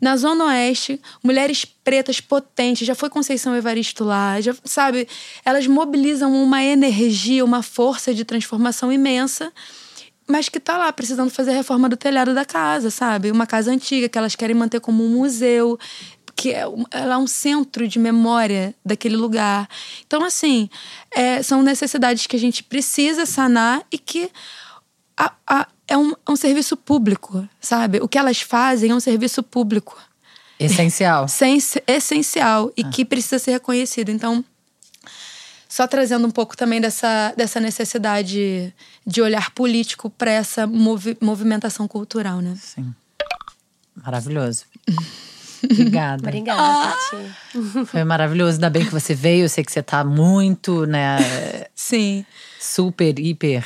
na 0.00 0.16
Zona 0.16 0.46
Oeste, 0.46 1.00
mulheres 1.22 1.64
pretas 1.64 2.20
potentes, 2.20 2.86
já 2.86 2.94
foi 2.94 3.08
Conceição 3.10 3.54
Evaristo 3.56 4.04
lá, 4.04 4.40
já, 4.40 4.54
sabe? 4.64 5.08
Elas 5.44 5.66
mobilizam 5.66 6.32
uma 6.42 6.62
energia, 6.62 7.44
uma 7.44 7.62
força 7.62 8.14
de 8.14 8.24
transformação 8.24 8.92
imensa, 8.92 9.52
mas 10.28 10.48
que 10.48 10.60
tá 10.60 10.76
lá 10.76 10.92
precisando 10.92 11.30
fazer 11.30 11.52
a 11.52 11.54
reforma 11.54 11.88
do 11.88 11.96
telhado 11.96 12.34
da 12.34 12.44
casa, 12.44 12.90
sabe? 12.90 13.30
Uma 13.30 13.46
casa 13.46 13.70
antiga 13.72 14.08
que 14.08 14.18
elas 14.18 14.36
querem 14.36 14.54
manter 14.54 14.78
como 14.80 15.04
um 15.04 15.08
museu, 15.08 15.78
que 16.40 16.52
é, 16.54 16.60
ela 16.92 17.14
é 17.14 17.16
um 17.18 17.26
centro 17.26 17.88
de 17.88 17.98
memória 17.98 18.72
daquele 18.84 19.16
lugar. 19.16 19.68
Então, 20.06 20.22
assim, 20.24 20.70
é, 21.10 21.42
são 21.42 21.62
necessidades 21.64 22.28
que 22.28 22.36
a 22.36 22.38
gente 22.38 22.62
precisa 22.62 23.26
sanar 23.26 23.82
e 23.90 23.98
que 23.98 24.30
a- 25.16 25.32
a- 25.44 25.66
é, 25.88 25.96
um, 25.96 26.12
é 26.12 26.30
um 26.30 26.36
serviço 26.36 26.76
público, 26.76 27.44
sabe? 27.60 27.98
O 28.00 28.06
que 28.06 28.16
elas 28.16 28.40
fazem 28.40 28.92
é 28.92 28.94
um 28.94 29.00
serviço 29.00 29.42
público 29.42 30.00
Essencial. 30.60 31.26
sen- 31.26 31.58
essencial 31.88 32.70
e 32.76 32.84
que 32.84 33.04
precisa 33.04 33.40
ser 33.40 33.50
reconhecido. 33.50 34.10
Então, 34.10 34.44
só 35.68 35.88
trazendo 35.88 36.24
um 36.24 36.30
pouco 36.30 36.56
também 36.56 36.80
dessa, 36.80 37.34
dessa 37.36 37.58
necessidade 37.58 38.72
de 39.04 39.20
olhar 39.20 39.50
político 39.50 40.08
para 40.08 40.30
essa 40.30 40.68
movi- 40.68 41.16
movimentação 41.20 41.88
cultural, 41.88 42.40
né? 42.40 42.54
Sim. 42.62 42.94
Maravilhoso. 43.96 44.66
Obrigada. 45.64 46.22
Obrigada, 46.28 46.60
Ah. 46.62 46.94
Tati. 47.10 47.86
Foi 47.86 48.04
maravilhoso. 48.04 48.56
Ainda 48.56 48.70
bem 48.70 48.84
que 48.84 48.92
você 48.92 49.14
veio. 49.14 49.44
Eu 49.44 49.48
sei 49.48 49.64
que 49.64 49.72
você 49.72 49.82
tá 49.82 50.04
muito, 50.04 50.86
né? 50.86 51.18
Sim. 51.74 52.24
Super, 52.60 53.18
hiper 53.18 53.64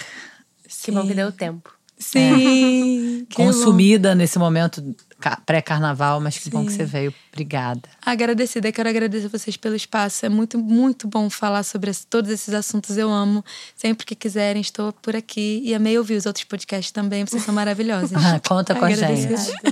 Que 0.82 0.90
bom 0.92 1.06
que 1.06 1.14
deu 1.14 1.32
tempo. 1.32 1.70
Sim. 2.04 3.26
que 3.28 3.36
bom. 3.38 3.46
consumida 3.46 4.14
nesse 4.14 4.38
momento 4.38 4.82
ca- 5.20 5.40
pré-carnaval, 5.46 6.20
mas 6.20 6.38
que 6.38 6.50
bom 6.50 6.64
que 6.66 6.72
você 6.72 6.84
veio. 6.84 7.14
Obrigada. 7.32 7.82
Agradecida, 8.04 8.70
quero 8.72 8.88
agradecer 8.88 9.28
vocês 9.28 9.56
pelo 9.56 9.74
espaço. 9.74 10.26
É 10.26 10.28
muito, 10.28 10.58
muito 10.58 11.08
bom 11.08 11.30
falar 11.30 11.62
sobre 11.62 11.90
todos 12.10 12.30
esses 12.30 12.52
assuntos. 12.52 12.96
Eu 12.98 13.10
amo. 13.10 13.44
Sempre 13.74 14.04
que 14.06 14.14
quiserem, 14.14 14.60
estou 14.60 14.92
por 14.92 15.16
aqui. 15.16 15.62
E 15.64 15.74
amei 15.74 15.96
ouvir 15.96 16.16
os 16.16 16.26
outros 16.26 16.44
podcasts 16.44 16.90
também. 16.92 17.24
Vocês 17.24 17.42
são 17.42 17.54
maravilhosos. 17.54 18.12
Ah, 18.14 18.40
conta 18.46 18.74
com 18.74 18.84
a 18.84 18.88
Agradecida. 18.88 19.36
gente. 19.36 19.62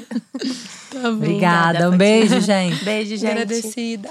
Tá 0.91 1.03
bom. 1.03 1.09
Obrigada. 1.17 1.89
Um 1.89 1.97
beijo, 1.97 2.41
gente. 2.41 2.85
Beijo, 2.85 3.11
gente. 3.17 3.27
Agradecida. 3.31 4.11